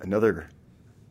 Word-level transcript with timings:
Another 0.00 0.48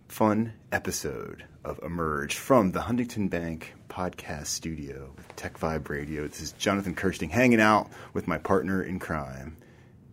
fun 0.07 0.53
episode 0.71 1.43
of 1.65 1.77
Emerge 1.83 2.35
from 2.35 2.71
the 2.71 2.81
Huntington 2.81 3.27
Bank 3.27 3.73
podcast 3.89 4.47
studio 4.47 5.11
with 5.17 5.35
TechVibe 5.35 5.89
Radio. 5.89 6.25
This 6.25 6.39
is 6.39 6.51
Jonathan 6.53 6.95
Kersting 6.95 7.29
hanging 7.29 7.59
out 7.59 7.89
with 8.13 8.29
my 8.29 8.37
partner 8.37 8.81
in 8.81 8.99
crime, 8.99 9.57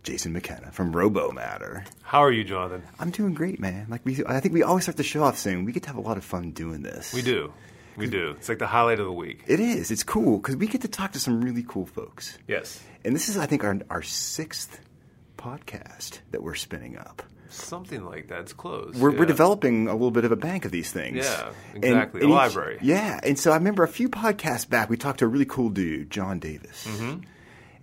Jason 0.03 0.33
McKenna 0.33 0.73
from 0.73 0.93
RoboMatter. 0.93 1.87
How 2.01 2.19
are 2.19 2.31
you, 2.33 2.43
Jonathan? 2.43 2.83
I'm 2.99 3.11
doing 3.11 3.33
great, 3.33 3.61
man. 3.61 3.87
Like 3.89 4.01
we, 4.03 4.21
I 4.27 4.41
think 4.41 4.53
we 4.53 4.61
always 4.61 4.83
start 4.83 4.97
the 4.97 5.03
show 5.03 5.23
off 5.23 5.37
saying 5.37 5.63
we 5.63 5.71
get 5.71 5.83
to 5.83 5.89
have 5.89 5.97
a 5.97 6.01
lot 6.01 6.17
of 6.17 6.25
fun 6.25 6.51
doing 6.51 6.81
this. 6.81 7.13
We 7.13 7.21
do. 7.21 7.53
We 7.95 8.09
do. 8.09 8.31
It's 8.31 8.49
like 8.49 8.59
the 8.59 8.67
highlight 8.67 8.99
of 8.99 9.05
the 9.05 9.13
week. 9.13 9.43
It 9.47 9.61
is. 9.61 9.89
It's 9.89 10.03
cool 10.03 10.37
because 10.37 10.57
we 10.57 10.67
get 10.67 10.81
to 10.81 10.89
talk 10.89 11.13
to 11.13 11.19
some 11.19 11.41
really 11.41 11.63
cool 11.65 11.85
folks. 11.85 12.37
Yes. 12.45 12.83
And 13.05 13.15
this 13.15 13.29
is, 13.29 13.37
I 13.37 13.45
think, 13.45 13.63
our 13.63 13.79
our 13.89 14.01
sixth 14.01 14.81
podcast 15.37 16.19
that 16.31 16.43
we're 16.43 16.55
spinning 16.55 16.97
up. 16.97 17.23
Something 17.55 18.05
like 18.05 18.27
that. 18.27 18.41
It's 18.41 18.53
close. 18.53 18.95
We're, 18.95 19.11
yeah. 19.11 19.19
we're 19.19 19.25
developing 19.25 19.87
a 19.87 19.93
little 19.93 20.11
bit 20.11 20.25
of 20.25 20.31
a 20.31 20.35
bank 20.35 20.65
of 20.65 20.71
these 20.71 20.91
things. 20.91 21.17
Yeah, 21.17 21.49
exactly. 21.73 22.21
and 22.21 22.29
a 22.29 22.33
each- 22.33 22.37
library. 22.37 22.77
Yeah, 22.81 23.19
and 23.23 23.37
so 23.39 23.51
I 23.51 23.55
remember 23.55 23.83
a 23.83 23.87
few 23.87 24.09
podcasts 24.09 24.67
back, 24.69 24.89
we 24.89 24.97
talked 24.97 25.19
to 25.19 25.25
a 25.25 25.27
really 25.27 25.45
cool 25.45 25.69
dude, 25.69 26.09
John 26.09 26.39
Davis, 26.39 26.85
mm-hmm. 26.87 27.21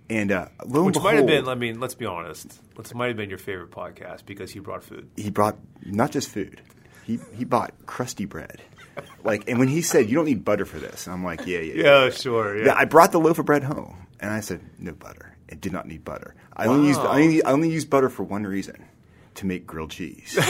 and 0.09 0.31
uh, 0.31 0.47
lo 0.65 0.85
and 0.85 0.95
Which 0.95 1.03
might 1.03 1.15
have 1.15 1.25
been, 1.25 1.47
I 1.47 1.55
mean, 1.55 1.79
let's 1.79 1.95
be 1.95 2.05
honest. 2.05 2.59
This 2.77 2.93
might 2.93 3.07
have 3.07 3.17
been 3.17 3.29
your 3.29 3.39
favorite 3.39 3.71
podcast 3.71 4.25
because 4.25 4.51
he 4.51 4.59
brought 4.59 4.83
food. 4.83 5.09
he 5.15 5.29
brought 5.29 5.57
not 5.85 6.11
just 6.11 6.29
food, 6.29 6.61
he 7.03 7.19
he 7.35 7.45
bought 7.45 7.73
crusty 7.85 8.25
bread. 8.25 8.61
Like, 9.23 9.49
and 9.49 9.57
when 9.57 9.67
he 9.67 9.81
said, 9.81 10.09
"You 10.09 10.15
don't 10.15 10.25
need 10.25 10.45
butter 10.45 10.65
for 10.65 10.77
this," 10.77 11.07
I'm 11.07 11.23
like, 11.23 11.47
"Yeah, 11.47 11.59
yeah, 11.59 11.83
Yeah, 11.83 12.09
sure. 12.09 12.57
Yeah. 12.57 12.65
Yeah, 12.67 12.73
I 12.75 12.85
brought 12.85 13.11
the 13.11 13.19
loaf 13.19 13.39
of 13.39 13.45
bread 13.45 13.63
home, 13.63 14.05
and 14.19 14.31
I 14.31 14.39
said, 14.39 14.61
"No 14.77 14.93
butter." 14.93 15.35
It 15.47 15.61
did 15.61 15.71
not 15.71 15.87
need 15.87 16.03
butter. 16.03 16.35
I 16.55 16.67
only 16.67 16.87
used 16.87 16.99
I 16.99 17.21
only, 17.21 17.43
I 17.43 17.51
only 17.51 17.69
used 17.69 17.89
butter 17.89 18.09
for 18.09 18.23
one 18.23 18.43
reason: 18.43 18.85
to 19.35 19.45
make 19.45 19.65
grilled 19.67 19.91
cheese. 19.91 20.37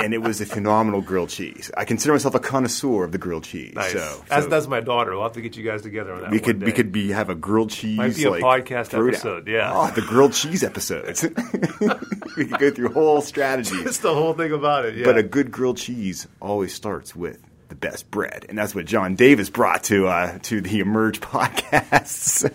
and 0.00 0.14
it 0.14 0.22
was 0.22 0.40
a 0.40 0.46
phenomenal 0.46 1.02
grilled 1.02 1.28
cheese. 1.28 1.70
I 1.76 1.84
consider 1.84 2.14
myself 2.14 2.34
a 2.34 2.40
connoisseur 2.40 3.04
of 3.04 3.12
the 3.12 3.18
grilled 3.18 3.44
cheese. 3.44 3.74
nice. 3.74 3.92
So, 3.92 4.24
so 4.28 4.46
that's 4.46 4.66
my 4.66 4.80
daughter. 4.80 5.12
We'll 5.12 5.22
have 5.22 5.34
to 5.34 5.42
get 5.42 5.56
you 5.56 5.64
guys 5.64 5.82
together 5.82 6.14
on 6.14 6.22
that. 6.22 6.30
we 6.30 6.38
one 6.38 6.44
could 6.44 6.62
we 6.62 6.72
could 6.72 6.90
be 6.90 7.10
have 7.10 7.28
a 7.28 7.34
grilled 7.34 7.70
cheese 7.70 7.96
Might 7.96 8.16
be 8.16 8.24
a 8.24 8.30
like, 8.30 8.42
podcast 8.42 8.94
episode, 8.94 9.46
yeah. 9.46 9.72
Oh, 9.74 9.90
the 9.90 10.02
grilled 10.02 10.32
cheese 10.32 10.64
episodes. 10.64 11.22
we 12.36 12.46
could 12.46 12.58
go 12.58 12.70
through 12.70 12.92
whole 12.92 13.20
strategies. 13.22 13.84
That's 13.84 13.98
the 13.98 14.14
whole 14.14 14.34
thing 14.34 14.52
about 14.52 14.86
it. 14.86 14.96
Yeah. 14.96 15.04
But 15.04 15.18
a 15.18 15.22
good 15.22 15.50
grilled 15.50 15.76
cheese 15.76 16.26
always 16.40 16.74
starts 16.74 17.14
with 17.14 17.40
the 17.70 17.74
best 17.76 18.10
bread, 18.10 18.44
and 18.48 18.58
that's 18.58 18.74
what 18.74 18.84
John 18.84 19.14
Davis 19.14 19.48
brought 19.48 19.84
to 19.84 20.06
uh, 20.08 20.38
to 20.42 20.60
the 20.60 20.80
Emerge 20.80 21.20
podcast. 21.22 22.06
So 22.06 22.48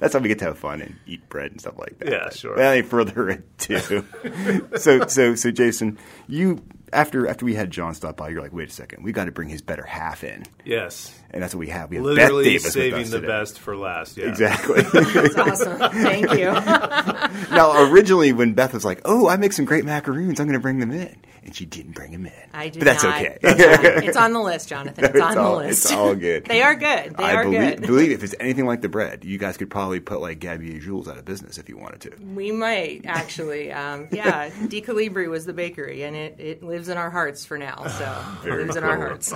that's 0.00 0.14
how 0.14 0.20
we 0.20 0.28
get 0.28 0.38
to 0.38 0.46
have 0.46 0.58
fun 0.58 0.80
and 0.80 0.96
eat 1.06 1.28
bread 1.28 1.50
and 1.50 1.60
stuff 1.60 1.78
like 1.78 1.98
that. 1.98 2.08
Yeah, 2.10 2.24
But 2.24 2.36
sure. 2.36 2.50
Without 2.54 2.72
any 2.72 2.82
further 2.82 3.28
ado, 3.28 4.04
so 4.78 5.06
so 5.06 5.34
so 5.34 5.50
Jason, 5.50 5.98
you 6.28 6.62
after 6.92 7.26
after 7.26 7.44
we 7.44 7.54
had 7.54 7.70
John 7.70 7.94
stop 7.94 8.16
by, 8.16 8.28
you're 8.30 8.40
like, 8.42 8.52
wait 8.52 8.68
a 8.70 8.72
second, 8.72 9.02
we 9.04 9.12
got 9.12 9.24
to 9.26 9.32
bring 9.32 9.48
his 9.48 9.60
better 9.62 9.84
half 9.84 10.24
in, 10.24 10.44
yes. 10.64 11.18
And 11.32 11.42
that's 11.42 11.54
what 11.54 11.60
we 11.60 11.68
have. 11.68 11.90
We 11.90 11.96
have 11.96 12.04
Literally 12.04 12.44
Beth 12.44 12.50
Davis 12.52 12.64
with 12.64 12.72
saving 12.74 13.02
us 13.02 13.10
the 13.10 13.16
today. 13.20 13.26
best 13.28 13.58
for 13.58 13.76
last. 13.76 14.16
Yeah. 14.16 14.26
Exactly. 14.28 14.82
That's 14.92 15.36
awesome. 15.36 15.78
Thank 15.78 16.30
you. 16.32 16.52
now, 17.50 17.90
originally, 17.90 18.32
when 18.32 18.54
Beth 18.54 18.72
was 18.74 18.84
like, 18.84 19.00
"Oh, 19.04 19.28
I 19.28 19.36
make 19.36 19.52
some 19.52 19.64
great 19.64 19.84
macaroons. 19.84 20.40
I'm 20.40 20.46
going 20.46 20.58
to 20.58 20.62
bring 20.62 20.78
them 20.78 20.90
in," 20.90 21.16
and 21.44 21.54
she 21.54 21.64
didn't 21.66 21.92
bring 21.92 22.12
them 22.12 22.26
in. 22.26 22.32
I 22.52 22.68
do 22.68 22.78
but 22.80 22.84
that's 22.84 23.02
not. 23.02 23.14
okay. 23.20 23.38
It's 23.42 24.16
on 24.16 24.32
the 24.32 24.40
list, 24.40 24.68
Jonathan. 24.68 25.04
It's, 25.04 25.14
It's 25.14 25.22
on 25.24 25.38
all- 25.38 25.58
the 25.58 25.66
list. 25.66 25.84
it's 25.86 25.92
all 25.94 26.14
good. 26.14 26.44
they 26.46 26.62
are 26.62 26.74
good. 26.74 27.16
They 27.16 27.24
I 27.24 27.34
are 27.34 27.44
believe, 27.44 27.60
good. 27.78 27.80
believe 27.86 28.10
if 28.12 28.22
it's 28.22 28.34
anything 28.38 28.66
like 28.66 28.82
the 28.82 28.88
bread, 28.88 29.24
you 29.24 29.38
guys 29.38 29.56
could 29.56 29.70
probably 29.70 30.00
put 30.00 30.20
like 30.20 30.38
Gabby 30.38 30.72
and 30.72 30.80
Jules 30.80 31.08
out 31.08 31.16
of 31.18 31.24
business 31.24 31.56
if 31.58 31.68
you 31.68 31.78
wanted 31.78 32.00
to. 32.02 32.12
We 32.34 32.52
might 32.52 33.02
actually. 33.06 33.72
Um, 33.72 34.08
yeah, 34.12 34.50
De 34.68 34.80
Calibri 34.82 35.28
was 35.30 35.46
the 35.46 35.52
bakery, 35.54 36.02
and 36.02 36.14
it, 36.14 36.36
it 36.38 36.62
lives 36.62 36.88
in 36.88 36.96
our 36.98 37.10
hearts 37.10 37.44
for 37.44 37.56
now. 37.58 37.86
So 37.86 38.24
it 38.48 38.52
lives 38.54 38.76
in 38.76 38.84
our 38.84 38.96
hearts. 38.96 39.32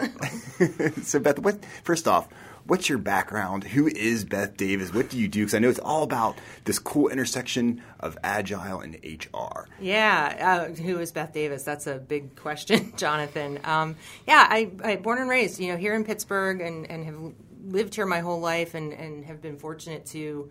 So, 1.03 1.19
Beth, 1.21 1.39
what? 1.39 1.59
First 1.86 2.08
off, 2.08 2.26
what's 2.66 2.88
your 2.88 2.98
background? 2.98 3.62
Who 3.62 3.86
is 3.86 4.24
Beth 4.24 4.56
Davis? 4.56 4.92
What 4.92 5.08
do 5.08 5.16
you 5.16 5.28
do? 5.28 5.42
Because 5.42 5.54
I 5.54 5.60
know 5.60 5.69
it's 5.69 5.78
all 5.78 6.02
about 6.02 6.36
this 6.64 6.80
cool 6.80 7.06
intersection 7.10 7.80
of 8.00 8.19
agile 8.24 8.80
and 8.80 8.97
HR. 9.04 9.69
Yeah, 9.80 10.66
uh, 10.69 10.74
who 10.74 10.98
is 10.98 11.12
Beth 11.12 11.32
Davis? 11.32 11.62
That's 11.62 11.86
a 11.86 11.94
big 11.94 12.34
question, 12.34 12.92
Jonathan. 12.97 13.60
Um, 13.62 13.94
yeah, 14.26 14.48
I, 14.50 14.72
I 14.82 14.97
born 14.97 15.19
and 15.20 15.30
raised, 15.30 15.60
you 15.60 15.70
know, 15.70 15.76
here 15.76 15.94
in 15.94 16.02
Pittsburgh, 16.02 16.60
and, 16.60 16.91
and 16.91 17.04
have 17.04 17.20
lived 17.69 17.94
here 17.94 18.04
my 18.04 18.18
whole 18.18 18.41
life, 18.41 18.74
and, 18.74 18.92
and 18.92 19.24
have 19.26 19.41
been 19.41 19.56
fortunate 19.56 20.06
to 20.06 20.50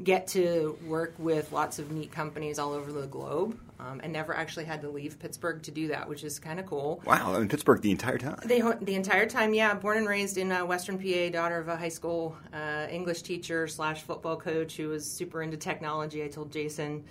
get 0.00 0.28
to 0.28 0.78
work 0.86 1.12
with 1.18 1.50
lots 1.50 1.80
of 1.80 1.90
neat 1.90 2.12
companies 2.12 2.60
all 2.60 2.72
over 2.72 2.92
the 2.92 3.08
globe, 3.08 3.58
um, 3.80 4.00
and 4.02 4.12
never 4.12 4.34
actually 4.34 4.64
had 4.64 4.80
to 4.82 4.90
leave 4.90 5.18
Pittsburgh 5.18 5.62
to 5.62 5.70
do 5.70 5.88
that, 5.88 6.08
which 6.08 6.24
is 6.24 6.38
kind 6.38 6.58
of 6.58 6.66
cool. 6.66 7.00
Wow, 7.04 7.34
in 7.36 7.48
Pittsburgh 7.48 7.80
the 7.80 7.90
entire 7.90 8.18
time. 8.18 8.38
They, 8.44 8.60
the 8.60 8.94
entire 8.94 9.26
time, 9.26 9.54
yeah. 9.54 9.74
Born 9.74 9.98
and 9.98 10.08
raised 10.08 10.36
in 10.38 10.50
uh, 10.50 10.64
Western 10.64 10.98
PA, 10.98 11.30
daughter 11.30 11.58
of 11.58 11.68
a 11.68 11.76
high 11.76 11.88
school 11.88 12.36
uh, 12.52 12.86
English 12.90 13.22
teacher 13.22 13.68
slash 13.68 14.02
football 14.02 14.36
coach 14.36 14.76
who 14.76 14.88
was 14.88 15.08
super 15.08 15.42
into 15.42 15.56
technology. 15.56 16.24
I 16.24 16.28
told 16.28 16.50
Jason 16.52 17.04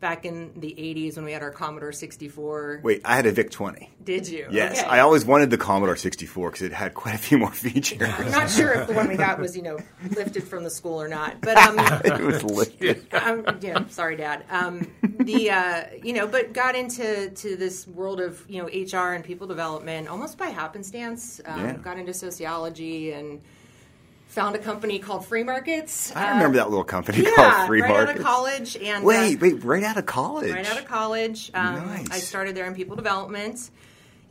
back 0.00 0.24
in 0.24 0.50
the 0.56 0.74
80s 0.76 1.14
when 1.14 1.24
we 1.24 1.30
had 1.30 1.42
our 1.42 1.52
Commodore 1.52 1.92
64. 1.92 2.80
Wait, 2.82 3.02
I 3.04 3.14
had 3.14 3.24
a 3.24 3.30
VIC 3.30 3.52
20. 3.52 3.88
Did 4.02 4.26
you? 4.26 4.48
Yes, 4.50 4.80
Okay. 4.80 4.88
I 4.88 4.98
always 4.98 5.24
wanted 5.24 5.50
the 5.50 5.58
Commodore 5.58 5.94
64 5.94 6.50
because 6.50 6.62
it 6.62 6.72
had 6.72 6.92
quite 6.92 7.14
a 7.14 7.18
few 7.18 7.38
more 7.38 7.52
features. 7.52 8.02
I'm 8.18 8.32
not 8.32 8.50
sure 8.50 8.72
if 8.72 8.88
the 8.88 8.94
one 8.94 9.06
we 9.08 9.16
got 9.16 9.38
was, 9.38 9.56
you 9.56 9.62
know, 9.62 9.78
lifted 10.10 10.42
from 10.42 10.64
the 10.64 10.70
school 10.70 11.00
or 11.00 11.06
not, 11.06 11.40
but 11.40 11.56
um, 11.68 11.76
it 12.04 12.20
was 12.20 12.42
lifted. 12.42 13.06
um, 13.14 13.46
yeah, 13.60 13.86
sorry, 13.90 14.16
Dad. 14.16 14.44
Um, 14.50 14.90
the 15.24 15.50
uh, 15.50 15.84
you 16.02 16.12
know, 16.12 16.26
but 16.26 16.52
got 16.52 16.74
into 16.74 17.30
to 17.30 17.56
this 17.56 17.86
world 17.86 18.20
of 18.20 18.44
you 18.48 18.62
know 18.62 18.66
HR 18.68 19.12
and 19.14 19.24
people 19.24 19.46
development 19.46 20.08
almost 20.08 20.38
by 20.38 20.46
happenstance. 20.48 21.40
Um, 21.44 21.60
Yeah. 21.60 21.72
Got 21.78 21.98
into 21.98 22.14
sociology 22.14 23.12
and 23.12 23.40
found 24.28 24.56
a 24.56 24.58
company 24.58 24.98
called 24.98 25.24
FreeMarkets. 25.26 26.16
I 26.16 26.30
Uh, 26.30 26.34
remember 26.34 26.56
that 26.56 26.70
little 26.70 26.84
company 26.84 27.18
yeah, 27.22 27.30
called 27.36 27.66
Free 27.66 27.82
right 27.82 27.88
Markets. 27.90 28.10
out 28.12 28.16
of 28.18 28.22
college 28.24 28.76
and 28.78 29.04
Wait, 29.04 29.36
uh, 29.36 29.38
wait, 29.42 29.62
right 29.64 29.82
out 29.82 29.98
of 29.98 30.06
college. 30.06 30.50
right 30.50 30.66
out 30.70 30.78
of 30.78 30.86
college. 30.86 31.50
Um, 31.52 31.86
Nice. 31.86 32.10
I 32.10 32.18
started 32.18 32.54
there 32.56 32.66
in 32.66 32.74
people 32.74 32.96
development, 32.96 33.70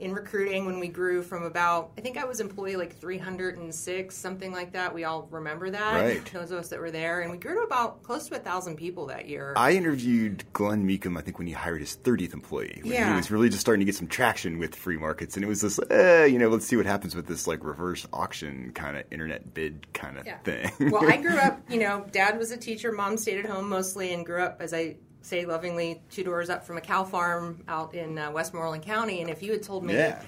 in 0.02 0.14
recruiting 0.14 0.66
when 0.66 0.80
we 0.80 0.88
grew 0.88 1.22
from 1.22 1.44
about, 1.44 1.92
I 1.98 2.02
think 2.02 2.18
I 2.18 2.26
was 2.26 2.40
employee 2.40 2.76
like 2.76 2.98
306, 3.00 4.16
something 4.18 4.52
like 4.52 4.74
that. 4.74 4.94
We 4.94 5.04
all 5.04 5.28
remember 5.32 5.70
that. 5.70 5.94
Right. 5.94 6.34
Those 6.34 6.50
of 6.52 6.58
us 6.60 6.70
that 6.70 6.80
were 6.80 6.90
there. 6.92 7.22
And 7.22 7.32
we 7.32 7.38
grew 7.38 7.54
to 7.56 7.62
about 7.62 8.02
close 8.04 8.28
to 8.30 8.36
a 8.36 8.40
thousand 8.40 8.78
people 8.78 9.06
that 9.08 9.28
year. 9.28 9.54
I 9.56 9.74
interviewed 9.74 10.44
Glen 10.54 10.88
Meakem, 10.88 11.18
I 11.18 11.22
think, 11.22 11.38
when 11.38 11.46
he 11.48 11.54
hired 11.54 11.82
his 11.82 11.96
30th 11.98 12.34
employee. 12.34 12.82
When 12.84 12.94
He 12.94 13.14
was 13.14 13.30
really 13.30 13.50
just 13.50 13.62
starting 13.62 13.82
to 13.82 13.86
get 13.86 13.96
some 13.96 14.08
traction 14.08 14.58
with 14.58 14.76
FreeMarkets. 14.76 15.36
And 15.36 15.46
it 15.46 15.48
was 15.48 15.62
this, 15.62 15.80
eh, 15.92 16.26
you 16.26 16.40
know, 16.40 16.50
let's 16.50 16.66
see 16.66 16.76
what 16.78 16.86
happens 16.88 17.16
with 17.16 17.28
this, 17.28 17.46
like, 17.46 17.64
reverse 17.64 18.08
auction 18.12 18.72
kind 18.74 18.98
of 18.98 19.04
internet 19.12 19.54
bid 19.54 19.94
kind 19.94 20.18
of 20.18 20.26
Yeah. 20.26 20.40
thing. 20.40 20.72
well, 20.92 21.08
I 21.08 21.18
grew 21.18 21.38
up, 21.38 21.62
you 21.70 21.80
know, 21.80 22.06
dad 22.12 22.38
was 22.40 22.52
a 22.52 22.58
teacher, 22.58 22.92
mom 22.92 23.18
stayed 23.18 23.38
at 23.40 23.46
home 23.50 23.70
mostly, 23.70 24.14
and 24.14 24.26
grew 24.26 24.42
up, 24.42 24.58
as 24.62 24.74
I 24.74 24.96
say 25.22 25.46
lovingly, 25.46 26.02
two 26.10 26.24
doors 26.24 26.50
up 26.50 26.66
from 26.66 26.78
a 26.78 26.82
cow 26.82 27.04
farm 27.04 27.64
out 27.68 27.94
in 27.94 28.18
uh, 28.18 28.32
Westmoreland 28.32 28.84
County. 28.84 29.22
And 29.22 29.30
if 29.30 29.42
you 29.44 29.52
had 29.52 29.64
told 29.64 29.84
me 29.84 29.94
Yeah. 29.94 30.22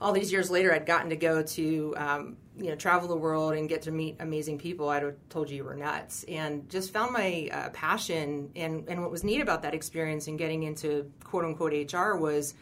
all 0.00 0.12
these 0.12 0.30
years 0.30 0.50
later 0.50 0.72
I'd 0.74 0.86
gotten 0.86 1.10
to 1.10 1.16
go 1.16 1.42
to, 1.42 1.94
um, 1.96 2.36
you 2.56 2.68
know, 2.70 2.74
travel 2.76 3.08
the 3.08 3.16
world 3.16 3.54
and 3.54 3.68
get 3.68 3.82
to 3.82 3.90
meet 3.90 4.16
amazing 4.20 4.58
people, 4.58 4.88
I'd 4.88 5.02
have 5.02 5.14
told 5.28 5.50
you 5.50 5.56
you 5.56 5.64
were 5.64 5.74
nuts. 5.74 6.24
And 6.28 6.68
just 6.70 6.92
found 6.92 7.12
my 7.12 7.48
uh, 7.52 7.68
passion. 7.70 8.50
And, 8.56 8.88
and 8.88 9.00
what 9.02 9.10
was 9.10 9.24
neat 9.24 9.40
about 9.40 9.62
that 9.62 9.74
experience 9.74 10.26
and 10.28 10.38
getting 10.38 10.62
into 10.62 11.10
quote 11.24 11.44
unquote 11.44 11.72
HR 11.92 12.14
was, 12.16 12.54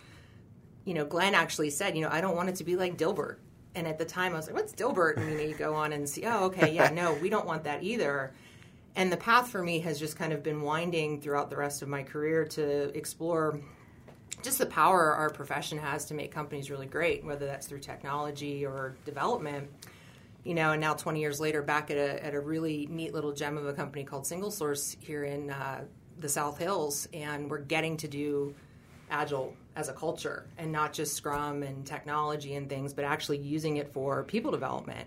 you 0.84 0.94
know, 0.94 1.04
Glenn 1.04 1.34
actually 1.34 1.70
said, 1.70 1.96
you 1.96 2.02
know, 2.02 2.10
I 2.10 2.20
don't 2.20 2.36
want 2.36 2.48
it 2.48 2.56
to 2.56 2.64
be 2.64 2.76
like 2.76 2.96
Dilbert. 2.96 3.36
And 3.76 3.88
at 3.88 3.98
the 3.98 4.04
time, 4.04 4.34
I 4.34 4.36
was 4.36 4.46
like, 4.46 4.54
"What's 4.54 4.72
Dilbert?" 4.72 5.16
And 5.16 5.28
you 5.32 5.36
know, 5.36 5.42
you 5.42 5.54
go 5.54 5.74
on 5.74 5.92
and 5.92 6.08
see, 6.08 6.22
"Oh, 6.26 6.44
okay, 6.44 6.72
yeah, 6.72 6.90
no, 6.94 7.12
we 7.14 7.28
don't 7.28 7.44
want 7.44 7.64
that 7.64 7.82
either." 7.82 8.32
And 8.96 9.10
the 9.10 9.16
path 9.16 9.48
for 9.48 9.62
me 9.62 9.80
has 9.80 9.98
just 9.98 10.16
kind 10.16 10.32
of 10.32 10.42
been 10.42 10.62
winding 10.62 11.20
throughout 11.20 11.50
the 11.50 11.56
rest 11.56 11.82
of 11.82 11.88
my 11.88 12.02
career 12.02 12.44
to 12.44 12.96
explore 12.96 13.60
just 14.42 14.58
the 14.58 14.66
power 14.66 15.14
our 15.14 15.30
profession 15.30 15.78
has 15.78 16.04
to 16.06 16.14
make 16.14 16.30
companies 16.30 16.70
really 16.70 16.86
great, 16.86 17.24
whether 17.24 17.46
that's 17.46 17.66
through 17.66 17.80
technology 17.80 18.64
or 18.64 18.94
development. 19.04 19.68
you 20.44 20.54
know, 20.54 20.72
and 20.72 20.80
now 20.80 20.92
20 20.92 21.20
years 21.20 21.40
later, 21.40 21.62
back 21.62 21.90
at 21.90 21.96
a, 21.96 22.22
at 22.24 22.34
a 22.34 22.40
really 22.40 22.86
neat 22.90 23.14
little 23.14 23.32
gem 23.32 23.56
of 23.56 23.66
a 23.66 23.72
company 23.72 24.04
called 24.04 24.26
Single 24.26 24.50
Source 24.50 24.94
here 25.00 25.24
in 25.24 25.50
uh, 25.50 25.84
the 26.20 26.28
South 26.28 26.58
Hills, 26.58 27.08
and 27.14 27.50
we're 27.50 27.60
getting 27.60 27.96
to 27.96 28.08
do 28.08 28.54
agile 29.10 29.54
as 29.76 29.88
a 29.88 29.92
culture 29.92 30.46
and 30.58 30.70
not 30.70 30.92
just 30.92 31.14
scrum 31.14 31.62
and 31.62 31.86
technology 31.86 32.54
and 32.54 32.68
things 32.68 32.92
but 32.92 33.04
actually 33.04 33.38
using 33.38 33.76
it 33.76 33.92
for 33.92 34.22
people 34.24 34.50
development 34.50 35.06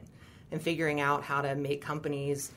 and 0.51 0.61
figuring 0.61 0.99
out 0.99 1.23
how 1.23 1.41
to 1.41 1.55
make 1.55 1.81
companies 1.81 2.51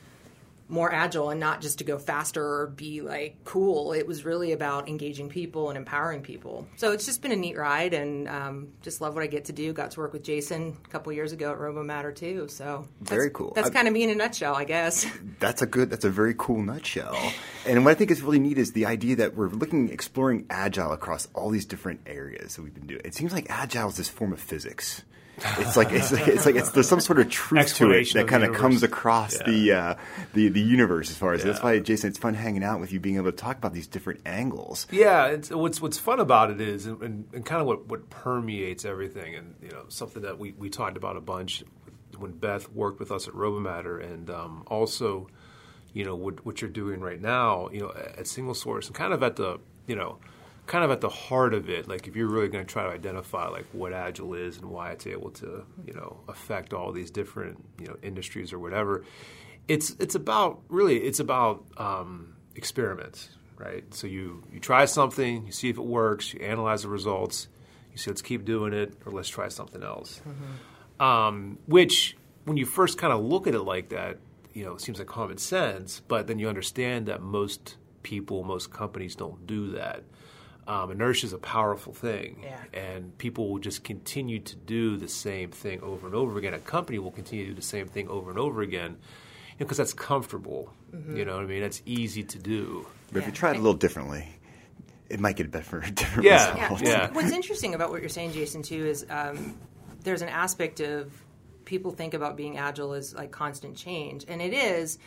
more 0.70 0.92
agile 0.92 1.30
and 1.30 1.40
not 1.40 1.60
just 1.60 1.78
to 1.78 1.84
go 1.84 1.98
faster 1.98 2.42
or 2.44 2.66
be 2.68 3.00
like 3.00 3.36
cool. 3.44 3.92
It 3.92 4.06
was 4.06 4.24
really 4.24 4.52
about 4.52 4.88
engaging 4.88 5.28
people 5.28 5.68
and 5.68 5.76
empowering 5.76 6.22
people. 6.22 6.66
So 6.76 6.92
it's 6.92 7.04
just 7.04 7.22
been 7.22 7.32
a 7.32 7.36
neat 7.36 7.56
ride 7.56 7.92
and 7.92 8.28
um, 8.28 8.68
just 8.82 9.00
love 9.00 9.14
what 9.14 9.22
I 9.24 9.26
get 9.26 9.46
to 9.46 9.52
do. 9.52 9.72
Got 9.72 9.90
to 9.92 10.00
work 10.00 10.12
with 10.12 10.22
Jason 10.22 10.76
a 10.84 10.88
couple 10.88 11.12
years 11.12 11.32
ago 11.32 11.50
at 11.52 11.58
RoboMatter 11.58 12.14
too. 12.14 12.46
So 12.48 12.86
Very 13.00 13.30
cool. 13.30 13.52
That's 13.54 13.68
I- 13.68 13.72
kind 13.72 13.88
of 13.88 13.94
me 13.94 14.04
in 14.04 14.10
a 14.10 14.14
nutshell, 14.14 14.54
I 14.54 14.64
guess. 14.64 15.04
That's 15.40 15.62
a 15.62 15.66
good. 15.66 15.90
That's 15.90 16.04
a 16.04 16.10
very 16.10 16.34
cool 16.38 16.62
nutshell. 16.62 17.16
And 17.66 17.84
what 17.84 17.90
I 17.90 17.94
think 17.94 18.10
is 18.10 18.22
really 18.22 18.38
neat 18.38 18.58
is 18.58 18.72
the 18.72 18.86
idea 18.86 19.16
that 19.16 19.34
we're 19.34 19.48
looking, 19.48 19.90
exploring 19.90 20.46
agile 20.50 20.92
across 20.92 21.28
all 21.34 21.50
these 21.50 21.64
different 21.66 22.00
areas 22.06 22.56
that 22.56 22.62
we've 22.62 22.74
been 22.74 22.86
doing. 22.86 23.00
It 23.04 23.14
seems 23.14 23.32
like 23.32 23.46
agile 23.48 23.88
is 23.88 23.96
this 23.96 24.08
form 24.08 24.32
of 24.32 24.40
physics. 24.40 25.02
It's 25.58 25.76
like 25.76 25.90
it's 25.92 26.12
like, 26.12 26.28
it's 26.28 26.44
like 26.46 26.54
it's, 26.54 26.70
there's 26.70 26.88
some 26.88 27.00
sort 27.00 27.18
of 27.18 27.28
truth 27.30 27.74
to 27.76 27.90
it 27.92 28.12
that 28.12 28.28
kind 28.28 28.44
of 28.44 28.54
comes 28.54 28.82
across 28.82 29.34
Yeah. 29.40 29.46
the 29.46 29.72
uh, 29.72 29.94
the 30.34 30.48
the 30.48 30.60
universe 30.60 31.10
as 31.10 31.16
far 31.16 31.32
as 31.32 31.42
that's 31.42 31.62
why 31.62 31.78
Jason, 31.78 32.08
it's 32.10 32.18
fun 32.18 32.34
hanging 32.34 32.62
out 32.62 32.78
with 32.80 32.92
you, 32.92 33.00
being 33.00 33.16
able 33.16 33.30
to 33.30 33.36
talk 33.36 33.56
about 33.56 33.72
these 33.72 33.86
different 33.86 34.20
angles. 34.26 34.86
Yeah, 34.90 35.26
it's, 35.26 35.50
what's 35.50 35.80
what's 35.80 35.98
fun 35.98 36.20
about 36.20 36.50
it 36.50 36.60
is, 36.60 36.86
and, 36.86 37.00
and, 37.02 37.24
and 37.32 37.46
kind 37.46 37.60
of 37.60 37.66
what, 37.66 37.86
what 37.88 38.10
permeates 38.10 38.84
everything, 38.84 39.34
and 39.34 39.54
you 39.62 39.70
know, 39.70 39.84
something 39.88 40.22
that 40.22 40.38
we, 40.38 40.52
we 40.52 40.68
talked 40.68 40.96
about 40.96 41.16
a 41.16 41.20
bunch 41.20 41.64
when 42.18 42.32
Beth 42.32 42.68
worked 42.72 43.00
with 43.00 43.10
us 43.10 43.26
at 43.26 43.32
RoboMatter, 43.34 44.04
and 44.04 44.28
um, 44.28 44.62
also, 44.66 45.26
you 45.94 46.04
know, 46.04 46.14
what, 46.16 46.44
what 46.44 46.60
you're 46.60 46.68
doing 46.70 47.00
right 47.00 47.20
now, 47.20 47.70
you 47.72 47.80
know, 47.80 47.92
at 48.18 48.26
Single 48.26 48.52
Source, 48.54 48.88
and 48.88 48.94
kind 48.94 49.14
of 49.14 49.22
at 49.22 49.36
the, 49.36 49.58
you 49.86 49.96
know, 49.96 50.18
kind 50.70 50.84
of 50.84 50.92
at 50.92 51.00
the 51.00 51.08
heart 51.08 51.52
of 51.52 51.68
it. 51.68 51.88
Like, 51.88 52.06
if 52.06 52.14
you're 52.14 52.28
really 52.28 52.46
going 52.46 52.64
to 52.64 52.72
try 52.72 52.84
to 52.84 52.90
identify 52.90 53.48
like 53.48 53.66
what 53.72 53.92
Agile 53.92 54.34
is 54.34 54.56
and 54.58 54.70
why 54.70 54.92
it's 54.92 55.04
able 55.04 55.30
to, 55.32 55.66
you 55.84 55.92
know, 55.92 56.20
affect 56.28 56.72
all 56.72 56.92
these 56.92 57.10
different, 57.10 57.64
you 57.80 57.88
know, 57.88 57.96
industries 58.02 58.52
or 58.52 58.60
whatever, 58.60 59.04
it's 59.66 59.96
it's 59.98 60.14
about 60.14 60.60
really 60.68 60.98
it's 60.98 61.18
about 61.18 61.64
um, 61.76 62.36
experiments, 62.54 63.30
right? 63.56 63.82
So 63.92 64.06
you 64.06 64.44
you 64.52 64.60
try 64.60 64.84
something, 64.84 65.44
you 65.44 65.50
see 65.52 65.70
if 65.70 65.76
it 65.76 65.84
works, 65.84 66.32
you 66.32 66.38
analyze 66.40 66.82
the 66.82 66.88
results, 66.88 67.48
you 67.90 67.98
say 67.98 68.12
let's 68.12 68.22
keep 68.22 68.44
doing 68.44 68.72
it 68.72 68.94
or 69.04 69.10
let's 69.10 69.28
try 69.28 69.48
something 69.48 69.82
else. 69.82 70.20
Um, 71.00 71.58
which 71.66 72.16
when 72.44 72.56
you 72.56 72.64
first 72.64 72.96
kind 72.96 73.12
of 73.12 73.24
look 73.24 73.48
at 73.48 73.56
it 73.56 73.62
like 73.62 73.88
that, 73.88 74.18
you 74.54 74.64
know, 74.64 74.74
it 74.74 74.80
seems 74.80 74.98
like 75.00 75.08
common 75.08 75.38
sense, 75.38 76.00
but 76.06 76.28
then 76.28 76.38
you 76.38 76.48
understand 76.48 77.06
that 77.06 77.22
most 77.22 77.76
people, 78.04 78.44
most 78.44 78.70
companies 78.72 79.16
don't 79.16 79.46
do 79.48 79.72
that. 79.72 80.04
Um, 80.66 80.90
inertia 80.92 81.26
is 81.26 81.32
a 81.32 81.38
powerful 81.38 81.92
thing, 81.92 82.42
Yeah. 82.44 82.58
and 82.72 83.16
people 83.18 83.48
will 83.50 83.58
just 83.58 83.82
continue 83.82 84.38
to 84.40 84.54
do 84.56 84.96
the 84.96 85.08
same 85.08 85.50
thing 85.50 85.80
over 85.82 86.06
and 86.06 86.14
over 86.14 86.38
again. 86.38 86.54
A 86.54 86.58
company 86.60 86.98
will 86.98 87.10
continue 87.10 87.44
to 87.46 87.50
do 87.50 87.56
the 87.56 87.62
same 87.62 87.88
thing 87.88 88.08
over 88.08 88.30
and 88.30 88.38
over 88.38 88.62
again 88.62 88.96
because 89.58 89.78
that's 89.78 89.92
comfortable. 89.94 90.72
You 91.14 91.24
know 91.24 91.36
what 91.36 91.44
I 91.44 91.46
mean? 91.46 91.60
That's 91.62 91.82
easy 91.86 92.22
to 92.24 92.38
do. 92.38 92.86
But 93.12 93.20
if 93.20 93.26
you 93.26 93.32
try 93.32 93.50
it 93.50 93.56
a 93.56 93.60
little 93.60 93.74
differently, 93.74 94.28
it 95.08 95.18
might 95.18 95.36
get 95.36 95.46
a 95.46 95.48
better 95.48 95.80
different 95.94 96.24
Yeah. 96.24 96.54
Yeah. 96.56 96.62
result. 96.64 96.82
Yeah. 96.82 97.12
What's 97.12 97.32
interesting 97.32 97.74
about 97.74 97.90
what 97.90 98.00
you're 98.00 98.08
saying, 98.08 98.32
Jason, 98.32 98.62
too, 98.62 98.86
is 98.86 99.04
um, 99.10 99.56
there's 100.04 100.22
an 100.22 100.28
aspect 100.28 100.80
of 100.80 101.12
people 101.64 101.90
think 101.92 102.14
about 102.14 102.36
being 102.36 102.58
agile 102.58 102.92
as 102.92 103.14
like 103.14 103.30
constant 103.32 103.76
change, 103.76 104.24
and 104.28 104.40
it 104.42 104.52
is. 104.52 104.98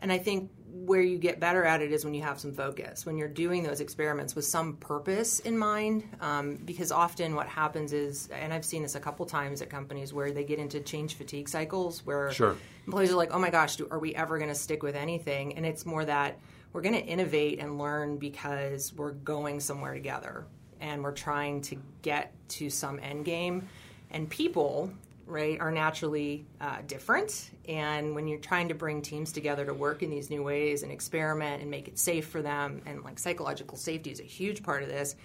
And 0.00 0.10
I 0.12 0.18
think 0.18 0.50
where 0.74 1.02
you 1.02 1.18
get 1.18 1.38
better 1.38 1.64
at 1.64 1.82
it 1.82 1.92
is 1.92 2.04
when 2.04 2.14
you 2.14 2.22
have 2.22 2.40
some 2.40 2.52
focus, 2.52 3.04
when 3.04 3.18
you're 3.18 3.28
doing 3.28 3.62
those 3.62 3.80
experiments 3.80 4.34
with 4.34 4.46
some 4.46 4.76
purpose 4.76 5.38
in 5.40 5.58
mind. 5.58 6.02
Um, 6.20 6.56
because 6.64 6.90
often 6.90 7.34
what 7.34 7.46
happens 7.46 7.92
is, 7.92 8.28
and 8.32 8.52
I've 8.54 8.64
seen 8.64 8.82
this 8.82 8.94
a 8.94 9.00
couple 9.00 9.26
times 9.26 9.60
at 9.60 9.68
companies 9.68 10.14
where 10.14 10.32
they 10.32 10.44
get 10.44 10.58
into 10.58 10.80
change 10.80 11.14
fatigue 11.14 11.48
cycles 11.48 12.06
where 12.06 12.30
Sure. 12.32 12.56
employees 12.86 13.12
are 13.12 13.16
like, 13.16 13.34
oh 13.34 13.38
my 13.38 13.50
gosh, 13.50 13.76
do, 13.76 13.86
are 13.90 13.98
we 13.98 14.14
ever 14.14 14.38
going 14.38 14.48
to 14.48 14.54
stick 14.54 14.82
with 14.82 14.96
anything? 14.96 15.56
And 15.56 15.66
it's 15.66 15.84
more 15.84 16.04
that 16.06 16.38
we're 16.72 16.82
going 16.82 16.94
to 16.94 17.04
innovate 17.04 17.58
and 17.58 17.78
learn 17.78 18.16
because 18.16 18.94
we're 18.94 19.12
going 19.12 19.60
somewhere 19.60 19.92
together 19.92 20.46
and 20.80 21.02
we're 21.02 21.12
trying 21.12 21.60
to 21.62 21.76
get 22.00 22.32
to 22.48 22.70
some 22.70 22.98
end 22.98 23.26
game. 23.26 23.68
And 24.10 24.28
people, 24.28 24.90
right, 25.26 25.60
are 25.60 25.70
naturally 25.70 26.46
uh, 26.60 26.78
different. 26.86 27.50
And 27.68 28.14
when 28.14 28.28
you're 28.28 28.38
trying 28.38 28.68
to 28.68 28.74
bring 28.74 29.02
teams 29.02 29.32
together 29.32 29.64
to 29.66 29.74
work 29.74 30.02
in 30.02 30.10
these 30.10 30.30
new 30.30 30.42
ways 30.42 30.82
and 30.82 30.92
experiment 30.92 31.62
and 31.62 31.70
make 31.70 31.88
it 31.88 31.98
safe 31.98 32.26
for 32.26 32.42
them, 32.42 32.82
and 32.86 33.02
like 33.04 33.18
psychological 33.18 33.76
safety 33.76 34.10
is 34.10 34.20
a 34.20 34.24
huge 34.24 34.62
part 34.62 34.82
of 34.82 34.88
this 34.88 35.16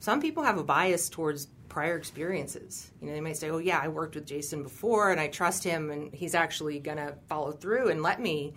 some 0.00 0.20
people 0.20 0.42
have 0.42 0.58
a 0.58 0.64
bias 0.64 1.08
towards 1.08 1.46
prior 1.68 1.96
experiences. 1.96 2.90
You 3.00 3.08
know, 3.08 3.14
they 3.14 3.20
might 3.20 3.36
say, 3.36 3.50
"Oh 3.50 3.58
yeah, 3.58 3.80
I 3.82 3.88
worked 3.88 4.14
with 4.14 4.26
Jason 4.26 4.62
before 4.62 5.10
and 5.10 5.20
I 5.20 5.28
trust 5.28 5.64
him 5.64 5.90
and 5.90 6.12
he's 6.14 6.34
actually 6.34 6.78
going 6.78 6.98
to 6.98 7.14
follow 7.28 7.52
through 7.52 7.88
and 7.88 8.02
let 8.02 8.20
me 8.20 8.54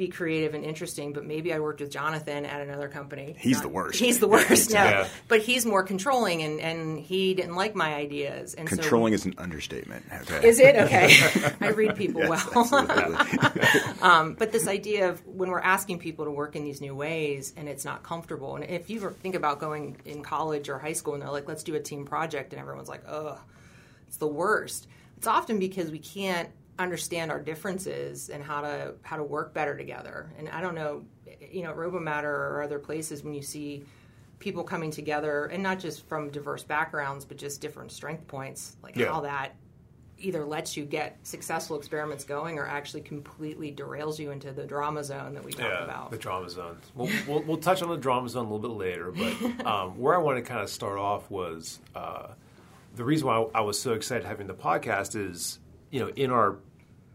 be 0.00 0.08
creative 0.08 0.54
and 0.54 0.64
interesting, 0.64 1.12
but 1.12 1.26
maybe 1.26 1.52
I 1.52 1.60
worked 1.60 1.80
with 1.80 1.90
Jonathan 1.90 2.46
at 2.46 2.62
another 2.62 2.88
company. 2.88 3.36
He's 3.38 3.60
the 3.60 3.68
worst. 3.68 4.00
He's 4.00 4.18
the 4.18 4.26
worst. 4.26 4.70
no. 4.72 4.82
Yeah. 4.82 5.08
But 5.28 5.42
he's 5.42 5.66
more 5.66 5.82
controlling 5.82 6.42
and 6.42 6.58
and 6.58 6.98
he 6.98 7.34
didn't 7.34 7.54
like 7.54 7.74
my 7.74 7.94
ideas 7.94 8.54
and 8.54 8.66
Controlling 8.66 9.12
so 9.12 9.16
is 9.16 9.26
an 9.26 9.34
understatement. 9.36 10.04
Okay. 10.22 10.48
is 10.48 10.58
it 10.58 10.74
okay? 10.74 11.14
I 11.60 11.68
read 11.68 11.96
people 11.96 12.22
Yes, 12.22 12.48
well. 12.54 12.64
absolutely. 12.64 13.60
Um, 14.02 14.34
but 14.34 14.50
this 14.50 14.66
idea 14.66 15.10
of 15.10 15.24
when 15.26 15.50
we're 15.50 15.60
asking 15.60 15.98
people 15.98 16.24
to 16.24 16.30
work 16.30 16.56
in 16.56 16.64
these 16.64 16.80
new 16.80 16.94
ways 16.94 17.52
and 17.56 17.68
it's 17.68 17.84
not 17.84 18.02
comfortable 18.02 18.56
and 18.56 18.64
if 18.64 18.88
you 18.88 18.98
think 19.22 19.34
about 19.34 19.60
going 19.60 19.98
in 20.06 20.22
college 20.22 20.70
or 20.70 20.78
high 20.78 20.94
school 20.94 21.12
and 21.12 21.22
they're 21.22 21.30
like 21.30 21.46
let's 21.46 21.62
do 21.62 21.74
a 21.74 21.80
team 21.80 22.06
project 22.06 22.54
and 22.54 22.60
everyone's 22.60 22.88
like 22.88 23.02
ugh 23.06 23.38
it's 24.08 24.16
the 24.16 24.26
worst 24.26 24.86
it's 25.18 25.26
often 25.26 25.58
because 25.58 25.90
we 25.90 25.98
can't 25.98 26.48
understand 26.82 27.30
our 27.30 27.40
differences 27.40 28.28
and 28.30 28.42
how 28.42 28.60
to 28.60 28.94
how 29.02 29.16
to 29.16 29.22
work 29.24 29.52
better 29.54 29.76
together 29.76 30.32
and 30.38 30.48
i 30.50 30.60
don't 30.60 30.74
know 30.74 31.02
you 31.50 31.62
know 31.62 31.72
robomatter 31.72 32.24
or 32.24 32.62
other 32.62 32.78
places 32.78 33.22
when 33.22 33.34
you 33.34 33.42
see 33.42 33.84
people 34.38 34.64
coming 34.64 34.90
together 34.90 35.46
and 35.46 35.62
not 35.62 35.78
just 35.78 36.06
from 36.08 36.30
diverse 36.30 36.62
backgrounds 36.62 37.24
but 37.24 37.36
just 37.36 37.60
different 37.60 37.92
strength 37.92 38.26
points 38.26 38.76
like 38.82 38.96
Yeah. 38.96 39.12
how 39.12 39.20
that 39.20 39.54
either 40.18 40.44
lets 40.44 40.76
you 40.76 40.84
get 40.84 41.18
successful 41.22 41.78
experiments 41.78 42.24
going 42.24 42.58
or 42.58 42.66
actually 42.66 43.00
completely 43.00 43.72
derails 43.72 44.18
you 44.18 44.30
into 44.32 44.52
the 44.52 44.66
drama 44.66 45.02
zone 45.02 45.32
that 45.32 45.42
we 45.42 45.50
talk 45.50 45.82
about. 45.82 46.10
the 46.10 46.18
drama 46.18 46.50
zone. 46.50 46.76
We'll, 46.94 47.08
we'll, 47.26 47.42
we'll 47.44 47.56
touch 47.56 47.80
on 47.82 47.88
the 47.88 47.96
drama 47.96 48.28
zone 48.28 48.44
a 48.44 48.52
little 48.54 48.68
bit 48.68 48.76
later, 48.76 49.12
but 49.12 49.64
um, 49.66 49.98
where 49.98 50.14
I 50.14 50.18
want 50.18 50.36
to 50.36 50.42
kind 50.42 50.60
of 50.60 50.68
start 50.68 50.98
off 50.98 51.30
was 51.30 51.78
uh, 51.94 52.34
the 52.96 53.02
reason 53.04 53.28
why 53.28 53.46
I 53.54 53.62
was 53.62 53.80
so 53.80 53.94
excited 53.94 54.26
having 54.26 54.46
the 54.46 54.52
podcast 54.52 55.16
is, 55.16 55.58
you 55.90 56.00
know, 56.00 56.08
in 56.08 56.30
our 56.30 56.58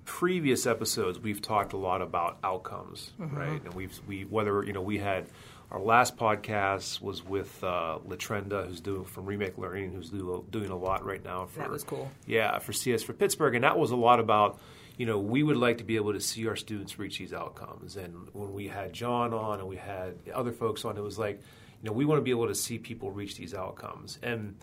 previous 0.05 0.65
episodes, 0.65 1.19
we've 1.19 1.41
talked 1.41 1.73
a 1.73 1.77
lot 1.77 2.01
about 2.01 2.37
outcomes, 2.43 3.11
right? 3.17 3.61
And 3.63 3.73
we've 3.73 3.99
we 4.07 4.23
whether 4.23 4.63
you 4.63 4.73
know 4.73 4.81
we 4.81 4.97
had 4.97 5.27
our 5.71 5.79
last 5.79 6.15
podcast 6.15 7.01
was 7.01 7.23
with 7.23 7.63
uh, 7.63 7.97
Latrenda, 8.07 8.67
who's 8.67 8.79
doing 8.79 9.03
from 9.03 9.25
Remake 9.25 9.57
Learning, 9.57 9.91
who's 9.91 10.09
do, 10.09 10.45
doing 10.49 10.69
a 10.69 10.77
lot 10.77 11.03
right 11.03 11.23
now. 11.23 11.47
For, 11.47 11.59
That 11.59 11.69
was 11.69 11.83
cool. 11.83 12.09
Yeah, 12.27 12.59
for 12.59 12.71
CS 12.71 13.03
for 13.03 13.13
Pittsburgh, 13.13 13.55
and 13.55 13.63
that 13.63 13.77
was 13.77 13.91
a 13.91 13.95
lot 13.95 14.19
about. 14.19 14.59
You 14.97 15.05
know, 15.05 15.19
we 15.19 15.43
would 15.43 15.57
like 15.57 15.79
to 15.79 15.83
be 15.83 15.97
able 15.97 16.13
to 16.13 16.21
see 16.21 16.47
our 16.47 16.55
students 16.55 16.97
reach 16.97 17.17
these 17.17 17.33
outcomes. 17.33 17.97
And 17.97 18.29
when 18.31 18.53
we 18.53 18.69
had 18.69 18.93
John 18.93 19.33
on 19.33 19.59
and 19.59 19.67
we 19.67 19.75
had 19.75 20.15
other 20.33 20.53
folks 20.53 20.85
on, 20.85 20.97
it 20.97 21.01
was 21.01 21.19
like, 21.19 21.41
you 21.81 21.89
know, 21.89 21.91
we 21.91 22.05
want 22.05 22.19
to 22.19 22.23
be 22.23 22.31
able 22.31 22.47
to 22.47 22.55
see 22.55 22.77
people 22.77 23.11
reach 23.11 23.35
these 23.35 23.53
outcomes. 23.53 24.19
And 24.23 24.55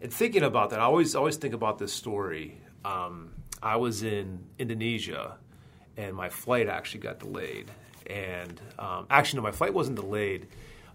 and 0.00 0.12
thinking 0.12 0.42
about 0.42 0.70
that, 0.70 0.80
I 0.80 0.84
always 0.84 1.14
always 1.14 1.36
think 1.36 1.54
about 1.54 1.78
this 1.78 1.92
story. 1.92 2.60
Um, 2.84 3.30
I 3.62 3.76
was 3.76 4.02
in 4.02 4.40
Indonesia, 4.58 5.36
and 5.96 6.14
my 6.14 6.28
flight 6.28 6.68
actually 6.68 7.00
got 7.00 7.18
delayed. 7.18 7.70
And 8.06 8.60
um, 8.78 9.06
actually, 9.10 9.38
no, 9.38 9.42
my 9.42 9.52
flight 9.52 9.74
wasn't 9.74 9.96
delayed. 9.96 10.46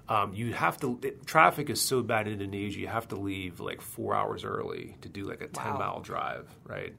Um, 0.07 0.33
you 0.33 0.53
have 0.53 0.79
to. 0.81 0.99
It, 1.03 1.25
traffic 1.25 1.69
is 1.69 1.81
so 1.81 2.01
bad 2.01 2.27
in 2.27 2.33
Indonesia. 2.33 2.79
You 2.79 2.87
have 2.87 3.07
to 3.09 3.15
leave 3.15 3.59
like 3.59 3.81
four 3.81 4.15
hours 4.15 4.43
early 4.43 4.95
to 5.01 5.09
do 5.09 5.23
like 5.25 5.41
a 5.41 5.47
ten 5.47 5.73
Wow. 5.73 5.79
mile 5.79 5.99
drive, 6.01 6.47
right? 6.65 6.93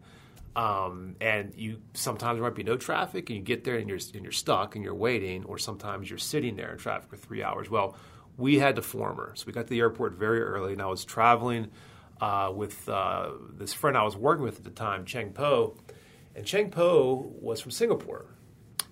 Um, 0.55 1.17
and 1.21 1.53
you 1.57 1.81
sometimes 1.95 2.37
there 2.37 2.43
might 2.43 2.55
be 2.55 2.63
no 2.63 2.77
traffic, 2.77 3.31
and 3.31 3.39
you 3.39 3.45
get 3.45 3.65
there 3.65 3.77
and 3.77 3.89
you're 3.89 3.99
and 4.15 4.23
you're 4.23 4.33
stuck 4.33 4.77
and 4.77 4.85
you're 4.85 4.95
waiting, 4.95 5.45
or 5.45 5.59
sometimes 5.59 6.09
you're 6.11 6.19
sitting 6.19 6.57
there 6.57 6.73
in 6.73 6.79
traffic 6.79 7.09
for 7.11 7.17
three 7.17 7.43
hours. 7.43 7.71
Well, 7.71 7.97
we 8.37 8.59
had 8.59 8.77
the 8.77 8.83
former, 8.83 9.33
so 9.35 9.45
we 9.47 9.53
got 9.53 9.63
to 9.63 9.71
the 9.71 9.81
airport 9.81 10.13
very 10.15 10.41
early, 10.43 10.73
and 10.73 10.83
I 10.83 10.87
was 10.87 11.05
traveling 11.05 11.69
uh, 12.23 12.53
with 12.55 12.89
uh, 12.89 13.31
this 13.59 13.75
friend 13.75 13.99
I 13.99 14.05
was 14.05 14.17
working 14.17 14.45
with 14.45 14.59
at 14.59 14.65
the 14.65 14.71
time, 14.71 15.05
Cheng 15.05 15.33
Po, 15.33 15.77
and 16.37 16.47
Cheng 16.47 16.71
Po 16.71 17.33
was 17.41 17.61
from 17.61 17.73
Singapore, 17.73 18.27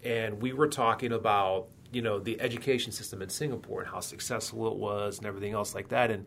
and 0.02 0.42
we 0.42 0.52
were 0.52 0.66
talking 0.66 1.12
about 1.12 1.68
you 1.92 2.02
know 2.02 2.18
the 2.18 2.40
education 2.40 2.90
system 2.90 3.22
in 3.22 3.28
Singapore 3.28 3.82
and 3.82 3.88
how 3.88 4.00
successful 4.00 4.66
it 4.66 4.76
was 4.76 5.18
and 5.18 5.28
everything 5.28 5.52
else 5.52 5.76
like 5.76 5.90
that, 5.90 6.10
and 6.10 6.26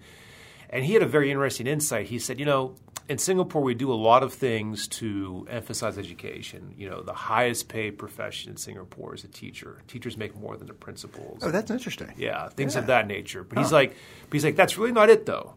and 0.69 0.85
he 0.85 0.93
had 0.93 1.03
a 1.03 1.05
very 1.05 1.29
interesting 1.29 1.67
insight. 1.67 2.05
He 2.05 2.19
said, 2.19 2.39
you 2.39 2.45
know, 2.45 2.75
in 3.09 3.17
Singapore, 3.17 3.61
we 3.61 3.75
do 3.75 3.91
a 3.91 3.93
lot 3.93 4.23
of 4.23 4.33
things 4.33 4.87
to 4.87 5.45
emphasize 5.49 5.97
education. 5.97 6.73
You 6.77 6.89
know, 6.89 7.01
the 7.03 7.13
highest 7.13 7.67
paid 7.67 7.97
profession 7.97 8.49
in 8.49 8.55
Singapore 8.55 9.13
is 9.13 9.25
a 9.25 9.27
teacher. 9.27 9.81
Teachers 9.89 10.15
make 10.15 10.37
more 10.37 10.55
than 10.55 10.67
the 10.67 10.73
principals. 10.73 11.39
Oh, 11.43 11.51
that's 11.51 11.69
interesting. 11.69 12.13
Yeah, 12.17 12.47
things 12.47 12.77
of 12.77 12.87
that 12.87 13.07
nature. 13.07 13.43
But 13.43 13.57
he's 13.57 13.73
like, 13.73 13.89
but 13.89 14.33
he's 14.33 14.45
like, 14.45 14.55
that's 14.55 14.77
really 14.77 14.93
not 14.93 15.09
it, 15.09 15.25
though. 15.25 15.55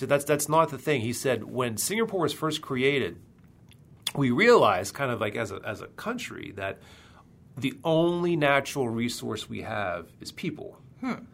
He 0.00 0.04
said 0.04 0.08
that's 0.08 0.24
that's 0.24 0.48
not 0.48 0.70
the 0.70 0.78
thing. 0.78 1.02
He 1.02 1.12
said 1.12 1.44
when 1.44 1.76
Singapore 1.76 2.20
was 2.20 2.32
first 2.32 2.62
created, 2.62 3.18
we 4.16 4.30
realized, 4.30 4.94
kind 4.94 5.10
of 5.10 5.20
like 5.20 5.36
as 5.36 5.52
a 5.52 5.60
as 5.62 5.82
a 5.82 5.88
country, 5.88 6.54
that 6.56 6.78
the 7.58 7.74
only 7.84 8.34
natural 8.34 8.88
resource 8.88 9.46
we 9.46 9.60
have 9.60 10.08
is 10.18 10.32
people. 10.32 10.78
Hmm. 11.02 11.24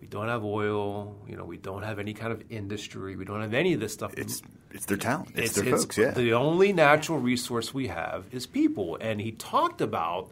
We 0.00 0.06
don't 0.06 0.28
have 0.28 0.44
oil. 0.44 1.16
You 1.26 1.36
know, 1.36 1.44
we 1.44 1.56
don't 1.56 1.82
have 1.82 1.98
any 1.98 2.14
kind 2.14 2.32
of 2.32 2.44
industry. 2.50 3.16
We 3.16 3.24
don't 3.24 3.40
have 3.40 3.52
any 3.52 3.72
of 3.74 3.80
this 3.80 3.92
stuff. 3.92 4.14
It's 4.16 4.42
it's 4.70 4.86
their 4.86 4.96
talent. 4.96 5.32
It's, 5.34 5.56
their 5.56 5.64
folks. 5.64 5.98
Yeah. 5.98 6.12
The 6.12 6.34
only 6.34 6.72
natural 6.72 7.18
resource 7.18 7.74
we 7.74 7.88
have 7.88 8.26
is 8.30 8.46
people. 8.46 8.96
And 9.00 9.20
he 9.20 9.32
talked 9.32 9.80
about 9.80 10.30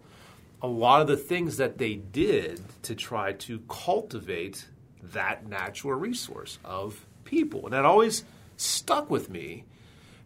a 0.62 0.68
lot 0.68 1.00
of 1.00 1.08
the 1.08 1.16
things 1.16 1.56
that 1.56 1.78
they 1.78 1.94
did 1.96 2.62
to 2.84 2.94
try 2.94 3.32
to 3.32 3.58
cultivate 3.68 4.68
that 5.02 5.48
natural 5.48 5.94
resource 5.94 6.60
of 6.64 7.06
people. 7.32 7.64
And 7.64 7.72
that 7.72 7.86
always 7.86 8.24
stuck 8.58 9.10
with 9.10 9.30
me 9.30 9.64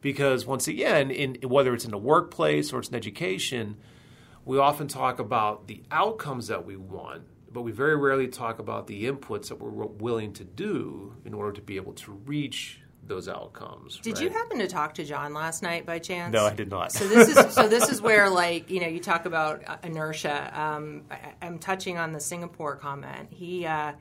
because, 0.01 0.45
once 0.45 0.67
again, 0.67 1.13
in, 1.13 1.37
whether 1.49 1.73
it's 1.73 1.85
in 1.85 1.93
the 1.93 1.99
workplace 1.99 2.73
or 2.73 2.81
it's 2.81 2.89
in 2.89 2.97
education, 2.97 3.77
we 4.45 4.59
often 4.59 4.89
talk 4.89 5.21
about 5.21 5.69
the 5.69 5.83
outcomes 5.91 6.49
that 6.49 6.67
we 6.67 6.77
want, 6.77 7.23
but 7.51 7.63
we 7.63 7.71
very 7.71 7.97
rarely 7.97 8.27
talk 8.27 8.59
about 8.59 8.89
the 8.89 9.05
inputs 9.05 9.49
that 9.49 9.61
we're 9.61 9.87
willing 9.87 10.33
to 10.35 10.45
do 10.45 11.15
in 11.25 11.33
order 11.33 11.53
to 11.53 11.63
be 11.63 11.77
able 11.77 11.93
to 11.93 12.13
reach 12.13 12.81
those 13.05 13.29
outcomes. 13.29 14.01
Did 14.01 14.15
right? 14.15 14.25
you 14.25 14.31
happen 14.31 14.59
to 14.59 14.67
talk 14.67 14.95
to 14.95 15.05
John 15.05 15.33
last 15.33 15.63
night 15.63 15.87
by 15.87 16.01
chance? 16.01 16.33
No, 16.33 16.45
I 16.45 16.55
did 16.55 16.69
not. 16.69 16.91
So 16.91 17.07
this 17.07 17.29
is 17.29 17.55
so 17.55 17.69
this 17.69 17.89
is 17.89 18.03
where 18.09 18.29
like 18.29 18.69
you 18.69 18.81
know 18.81 18.89
you 18.89 18.99
talk 18.99 19.27
about 19.27 19.63
uh, 19.65 19.77
inertia. 19.85 20.51
Um, 20.61 21.03
I, 21.09 21.35
I'm 21.41 21.61
touching 21.61 21.99
on 21.99 22.11
the 22.11 22.21
Singapore 22.21 22.75
comment. 22.75 23.29
He. 23.31 23.65
Uh, 23.65 23.93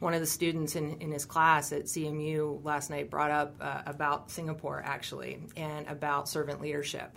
one 0.00 0.14
of 0.14 0.20
the 0.20 0.26
students 0.26 0.76
in, 0.76 0.94
in 1.00 1.12
his 1.12 1.24
class 1.24 1.72
at 1.72 1.84
CMU 1.84 2.64
last 2.64 2.90
night 2.90 3.10
brought 3.10 3.30
up 3.30 3.54
uh, 3.60 3.82
about 3.86 4.30
Singapore 4.30 4.82
actually 4.84 5.38
and 5.56 5.86
about 5.88 6.28
servant 6.28 6.60
leadership. 6.60 7.16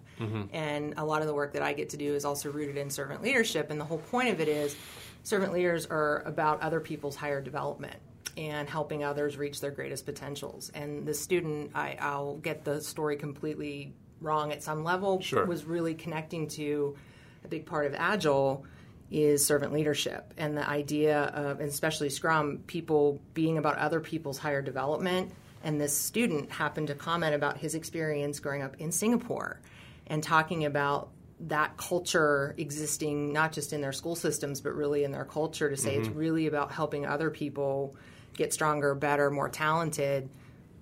And 0.54 0.94
a 0.96 1.04
lot 1.04 1.22
of 1.22 1.28
the 1.28 1.34
work 1.34 1.54
that 1.54 1.64
I 1.64 1.74
get 1.74 1.90
to 1.90 1.98
do 1.98 2.14
is 2.14 2.24
also 2.24 2.50
rooted 2.52 2.78
in 2.78 2.90
servant 2.90 3.22
leadership. 3.22 3.72
And 3.72 3.80
the 3.82 3.86
whole 3.86 3.98
point 3.98 4.30
of 4.30 4.40
it 4.40 4.48
is 4.48 4.76
servant 5.24 5.52
leaders 5.54 5.86
are 5.88 6.22
about 6.26 6.62
other 6.62 6.80
people's 6.80 7.16
higher 7.18 7.42
development 7.42 7.96
and 8.38 8.70
helping 8.70 9.04
others 9.04 9.38
reach 9.38 9.60
their 9.60 9.72
greatest 9.72 10.06
potentials. 10.06 10.72
And 10.74 11.06
the 11.06 11.14
student, 11.14 11.72
I, 11.76 11.98
I'll 12.00 12.38
get 12.38 12.64
the 12.64 12.80
story 12.82 13.16
completely 13.18 13.94
wrong 14.22 14.52
at 14.54 14.64
some 14.64 14.84
level, 14.86 15.20
Sure. 15.22 15.46
was 15.46 15.66
really 15.66 15.94
connecting 15.94 16.48
to 16.50 16.96
a 17.44 17.48
big 17.50 17.66
part 17.66 17.86
of 17.86 17.94
Agile 17.96 18.66
is 19.14 19.46
servant 19.46 19.72
leadership. 19.72 20.34
And 20.38 20.58
the 20.58 20.68
idea 20.68 21.22
of, 21.22 21.60
and 21.60 21.70
especially 21.70 22.10
Scrum, 22.10 22.64
people 22.66 23.22
being 23.36 23.60
about 23.60 23.78
other 23.78 24.00
people's 24.00 24.40
higher 24.40 24.62
development. 24.62 25.32
And 25.64 25.80
this 25.80 25.96
student 25.96 26.52
happened 26.52 26.88
to 26.88 26.96
comment 26.96 27.36
about 27.36 27.58
his 27.58 27.76
experience 27.76 28.40
growing 28.40 28.64
up 28.64 28.76
in 28.80 28.92
Singapore 28.92 29.62
and 30.08 30.22
talking 30.24 30.66
about 30.66 31.10
that 31.42 31.78
culture 31.78 32.56
existing 32.58 33.32
not 33.32 33.54
just 33.54 33.72
in 33.72 33.82
their 33.82 33.94
school 33.94 34.16
systems, 34.16 34.62
but 34.62 34.74
really 34.74 35.04
in 35.04 35.12
their 35.12 35.26
culture 35.26 35.70
to 35.70 35.78
say 35.78 35.96
it's 35.96 36.08
mm-hmm. 36.08 36.18
really 36.18 36.48
about 36.48 36.72
helping 36.72 37.06
other 37.06 37.30
people 37.30 37.96
get 38.36 38.52
stronger, 38.52 38.96
better, 38.96 39.30
more 39.30 39.50
talented. 39.50 40.28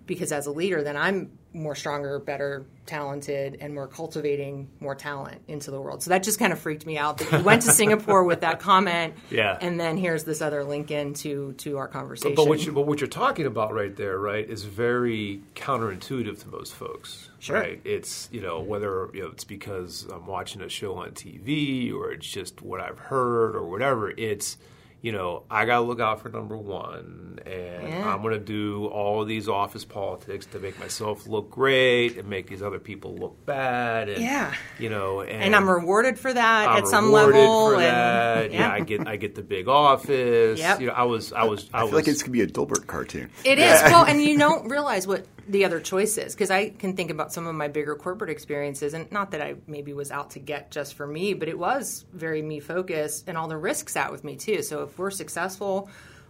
Because 0.05 0.31
as 0.31 0.47
a 0.47 0.51
leader, 0.51 0.83
then 0.83 0.95
I'm 0.95 1.31
more 1.53 1.75
stronger, 1.75 2.17
better, 2.19 2.65
talented, 2.85 3.57
and 3.59 3.73
more 3.73 3.87
cultivating 3.87 4.69
more 4.79 4.95
talent 4.95 5.41
into 5.47 5.69
the 5.71 5.81
world. 5.81 6.01
So 6.01 6.09
that 6.09 6.23
just 6.23 6.39
kind 6.39 6.53
of 6.53 6.59
freaked 6.59 6.85
me 6.85 6.97
out 6.97 7.17
that 7.17 7.31
you 7.39 7.43
went 7.43 7.63
to 7.63 7.71
Singapore 7.71 8.23
with 8.23 8.41
that 8.41 8.59
comment, 8.59 9.13
Yeah. 9.29 9.57
and 9.59 9.79
then 9.79 9.97
here's 9.97 10.23
this 10.23 10.41
other 10.41 10.63
link 10.63 10.91
in 10.91 11.13
to 11.15 11.53
to 11.59 11.77
our 11.77 11.87
conversation. 11.87 12.35
But 12.35 12.47
what, 12.47 12.65
you, 12.65 12.71
but 12.71 12.87
what 12.87 13.01
you're 13.01 13.07
talking 13.09 13.45
about 13.45 13.73
right 13.73 13.95
there, 13.95 14.17
right, 14.17 14.49
is 14.49 14.63
very 14.63 15.41
counterintuitive 15.55 16.39
to 16.41 16.47
most 16.49 16.73
folks. 16.73 17.29
Sure. 17.39 17.59
Right? 17.59 17.81
It's 17.83 18.29
you 18.31 18.41
know 18.41 18.61
whether 18.61 19.09
you 19.13 19.21
know 19.23 19.29
it's 19.29 19.43
because 19.43 20.07
I'm 20.13 20.25
watching 20.27 20.61
a 20.61 20.69
show 20.69 20.95
on 20.95 21.11
TV 21.11 21.93
or 21.93 22.11
it's 22.11 22.27
just 22.27 22.61
what 22.61 22.79
I've 22.79 22.99
heard 22.99 23.55
or 23.55 23.63
whatever. 23.67 24.11
It's 24.11 24.57
you 25.01 25.11
know 25.11 25.43
I 25.49 25.65
got 25.65 25.77
to 25.79 25.81
look 25.81 25.99
out 25.99 26.21
for 26.21 26.29
number 26.29 26.55
one, 26.57 27.39
and 27.45 27.87
Yeah. 27.89 28.13
I'm 28.13 28.21
going 28.21 28.33
to 28.33 28.39
do 28.39 28.85
all 28.87 29.21
of 29.21 29.27
these 29.27 29.47
office 29.49 29.83
politics 29.83 30.45
to 30.47 30.59
make 30.59 30.79
myself 30.79 31.27
look 31.27 31.49
great 31.49 32.17
and 32.17 32.29
make 32.29 32.47
these 32.47 32.61
other 32.61 32.79
people 32.79 33.15
look 33.15 33.45
bad. 33.45 34.09
And, 34.09 34.21
Yeah. 34.23 34.53
You 34.79 34.89
know, 34.89 35.21
and, 35.21 35.29
and 35.43 35.55
I'm 35.55 35.69
rewarded 35.69 36.19
for 36.19 36.31
that 36.33 36.69
I'm 36.69 36.77
at 36.83 36.87
some 36.87 37.05
rewarded 37.05 37.35
level. 37.35 37.69
for 37.69 37.73
and 37.75 37.83
that. 37.83 38.51
Yeah. 38.51 38.71
I 38.71 38.79
get 38.81 39.07
I 39.07 39.15
get 39.15 39.35
the 39.35 39.41
big 39.43 39.67
office. 39.67 40.59
Yep. 40.59 40.81
You 40.81 40.87
know, 40.87 40.93
I 40.93 41.03
was 41.03 41.33
I 41.33 41.43
was 41.43 41.69
I, 41.73 41.79
I 41.79 41.83
was 41.83 41.91
feel 41.91 41.99
like 41.99 42.07
it's 42.07 42.21
gonna 42.21 42.31
be 42.33 42.41
a 42.41 42.47
Dilbert 42.47 42.85
cartoon. 42.87 43.29
It 43.43 43.59
is 43.59 43.81
well, 43.83 44.05
and 44.05 44.21
you 44.21 44.37
don't 44.37 44.69
realize 44.69 45.07
what 45.07 45.25
the 45.51 45.65
other 45.65 45.79
choices 45.79 46.33
because 46.33 46.49
I 46.49 46.69
can 46.69 46.95
think 46.95 47.11
about 47.11 47.33
some 47.33 47.45
of 47.45 47.53
my 47.55 47.67
bigger 47.67 47.95
corporate 47.95 48.29
experiences, 48.29 48.93
and 48.93 49.11
not 49.11 49.31
that 49.31 49.41
I 49.41 49.55
maybe 49.67 49.93
was 49.93 50.09
out 50.09 50.31
to 50.31 50.39
get 50.39 50.71
just 50.71 50.93
for 50.93 51.05
me, 51.05 51.33
but 51.33 51.47
it 51.49 51.59
was 51.59 52.05
very 52.13 52.41
me 52.41 52.59
focused, 52.59 53.27
and 53.27 53.37
all 53.37 53.47
the 53.47 53.57
risks 53.57 53.95
out 53.97 54.11
with 54.11 54.23
me 54.23 54.35
too. 54.35 54.61
So 54.61 54.83
if 54.83 54.97
we're 54.97 55.11
successful, 55.11 55.89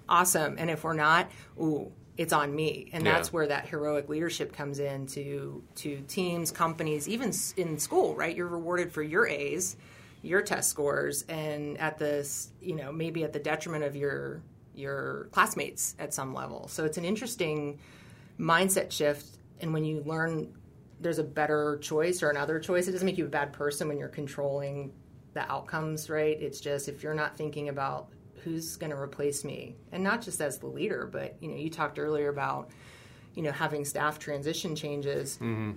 awesome, 0.10 0.56
and 0.58 0.70
if 0.70 0.84
we're 0.84 0.94
not, 0.94 1.30
ooh. 1.60 1.92
It's 2.18 2.34
on 2.34 2.54
me, 2.54 2.90
and 2.94 3.04
Yeah. 3.06 3.14
that's 3.14 3.32
where 3.34 3.48
that 3.48 3.68
heroic 3.68 4.10
leadership 4.10 4.54
comes 4.54 4.80
in 4.80 5.08
to 5.08 5.64
to 5.76 6.02
teams, 6.08 6.52
companies, 6.52 7.08
even 7.08 7.32
in 7.56 7.80
school. 7.80 8.16
Right, 8.16 8.36
you're 8.36 8.48
rewarded 8.48 8.92
for 8.92 9.02
your 9.02 9.26
A's, 9.26 9.78
your 10.22 10.42
test 10.42 10.70
scores, 10.70 11.24
and 11.30 11.80
at 11.80 11.98
this, 11.98 12.50
you 12.62 12.76
know, 12.76 12.92
maybe 12.92 13.24
at 13.24 13.32
the 13.34 13.40
detriment 13.40 13.86
of 13.86 13.96
your 13.96 14.42
your 14.76 15.30
classmates 15.32 15.96
at 16.00 16.14
some 16.14 16.34
level. 16.34 16.68
So 16.68 16.84
it's 16.84 16.98
an 16.98 17.06
interesting 17.06 17.80
mindset 18.40 18.92
shift. 18.92 19.38
And 19.60 19.74
when 19.74 19.84
you 19.84 20.02
learn 20.06 20.54
there's 21.02 21.20
a 21.20 21.24
better 21.24 21.80
choice 21.82 22.22
or 22.22 22.30
another 22.30 22.60
choice, 22.60 22.88
it 22.88 22.92
doesn't 22.92 23.06
make 23.06 23.18
you 23.18 23.26
a 23.26 23.30
bad 23.30 23.52
person 23.54 23.88
when 23.88 23.98
you're 23.98 24.08
controlling 24.08 24.94
the 25.34 25.52
outcomes, 25.52 26.10
right? 26.10 26.40
It's 26.42 26.62
just 26.62 26.88
if 26.88 27.04
you're 27.04 27.14
not 27.14 27.36
thinking 27.36 27.70
about 27.70 28.10
who's 28.44 28.76
going 28.78 28.92
to 28.92 28.98
replace 28.98 29.44
me, 29.44 29.76
and 29.92 30.04
not 30.04 30.22
just 30.22 30.42
as 30.42 30.58
the 30.58 30.68
leader, 30.68 31.08
but 31.12 31.36
you 31.42 31.50
know, 31.50 31.56
you 31.56 31.70
talked 31.70 32.00
earlier 32.00 32.30
about 32.30 32.72
you 33.36 33.44
know 33.44 33.52
having 33.52 33.86
staff 33.86 34.20
transition 34.20 34.76
changes. 34.76 35.36
Mm-hmm. 35.36 35.72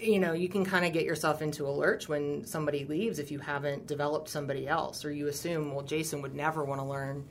You 0.00 0.18
know, 0.18 0.32
you 0.32 0.48
can 0.48 0.64
kind 0.64 0.86
of 0.86 0.94
get 0.94 1.04
yourself 1.04 1.42
into 1.42 1.66
a 1.66 1.68
lurch 1.68 2.08
when 2.08 2.46
somebody 2.46 2.86
leaves 2.86 3.18
if 3.18 3.30
you 3.30 3.38
haven't 3.38 3.86
developed 3.86 4.28
somebody 4.28 4.66
else, 4.66 5.04
or 5.04 5.12
you 5.12 5.26
assume, 5.26 5.74
well, 5.74 5.84
Jason 5.84 6.22
would 6.22 6.34
never 6.34 6.64
want 6.64 6.80
to 6.80 6.86
learn 6.86 7.28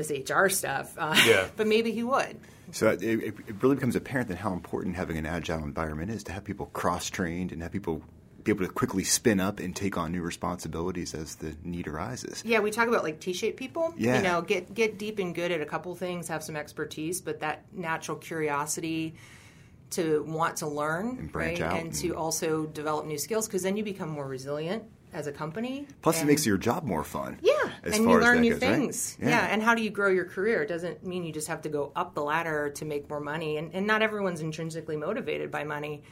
this 0.00 0.10
HR 0.10 0.48
stuff, 0.48 0.94
uh, 0.98 1.16
Yeah. 1.26 1.48
but 1.56 1.66
maybe 1.66 1.92
he 1.92 2.02
would. 2.02 2.38
So 2.72 2.88
it, 2.90 3.02
it 3.02 3.34
really 3.62 3.74
becomes 3.74 3.96
apparent 3.96 4.28
then 4.28 4.36
how 4.36 4.52
important 4.52 4.94
having 4.96 5.16
an 5.18 5.26
agile 5.26 5.58
environment 5.64 6.10
is 6.10 6.22
to 6.24 6.32
have 6.32 6.44
people 6.44 6.66
cross 6.66 7.10
trained 7.10 7.50
and 7.52 7.62
have 7.62 7.72
people 7.72 8.02
be 8.44 8.52
able 8.52 8.64
to 8.64 8.72
quickly 8.72 9.04
spin 9.04 9.38
up 9.38 9.60
and 9.60 9.76
take 9.76 9.98
on 9.98 10.12
new 10.12 10.22
responsibilities 10.22 11.12
as 11.12 11.34
the 11.36 11.54
need 11.62 11.86
arises. 11.88 12.42
Yeah, 12.46 12.60
we 12.60 12.70
talk 12.70 12.88
about 12.88 13.02
like 13.02 13.20
T-shaped 13.20 13.58
people. 13.58 13.92
Yeah. 13.98 14.16
You 14.16 14.22
know, 14.22 14.40
get 14.40 14.72
get 14.72 14.98
deep 14.98 15.18
and 15.18 15.34
good 15.34 15.50
at 15.50 15.60
a 15.60 15.66
couple 15.66 15.94
things, 15.94 16.28
have 16.28 16.42
some 16.42 16.56
expertise, 16.56 17.20
but 17.20 17.40
that 17.40 17.64
natural 17.72 18.16
curiosity 18.16 19.14
to 19.90 20.22
want 20.26 20.58
to 20.58 20.68
learn 20.68 21.16
And 21.18 21.32
branch 21.32 21.60
right? 21.60 21.66
out 21.72 21.76
and 21.78 21.86
and- 21.88 21.94
to 21.96 22.14
also 22.16 22.64
develop 22.66 23.04
new 23.06 23.18
skills 23.18 23.46
because 23.48 23.62
then 23.62 23.76
you 23.76 23.82
become 23.84 24.08
more 24.08 24.26
resilient 24.26 24.84
as 25.12 25.26
a 25.26 25.32
company. 25.32 25.86
Plus, 26.02 26.22
it 26.22 26.24
makes 26.26 26.46
your 26.46 26.56
job 26.58 26.84
more 26.84 27.04
fun. 27.04 27.38
yeah, 27.42 27.52
as 27.82 27.96
and 27.96 28.04
far 28.04 28.14
you 28.18 28.20
learn 28.24 28.40
new 28.40 28.52
goes, 28.52 28.62
right? 28.62 28.74
things. 28.76 29.16
Yeah. 29.20 29.46
and 29.50 29.62
how 29.62 29.74
do 29.74 29.82
you 29.82 29.90
grow 29.90 30.08
your 30.08 30.24
career? 30.24 30.62
It 30.62 30.68
doesn't 30.68 31.04
mean 31.04 31.24
you 31.24 31.32
just 31.32 31.48
have 31.48 31.62
to 31.62 31.68
go 31.68 31.92
up 31.96 32.14
the 32.14 32.22
ladder 32.22 32.70
to 32.76 32.84
make 32.84 33.08
more 33.08 33.20
money, 33.20 33.56
and, 33.56 33.74
and 33.74 33.86
not 33.86 34.02
everyone's 34.02 34.40
intrinsically 34.40 34.96
motivated 34.96 35.50
by 35.50 35.64
money. 35.64 36.02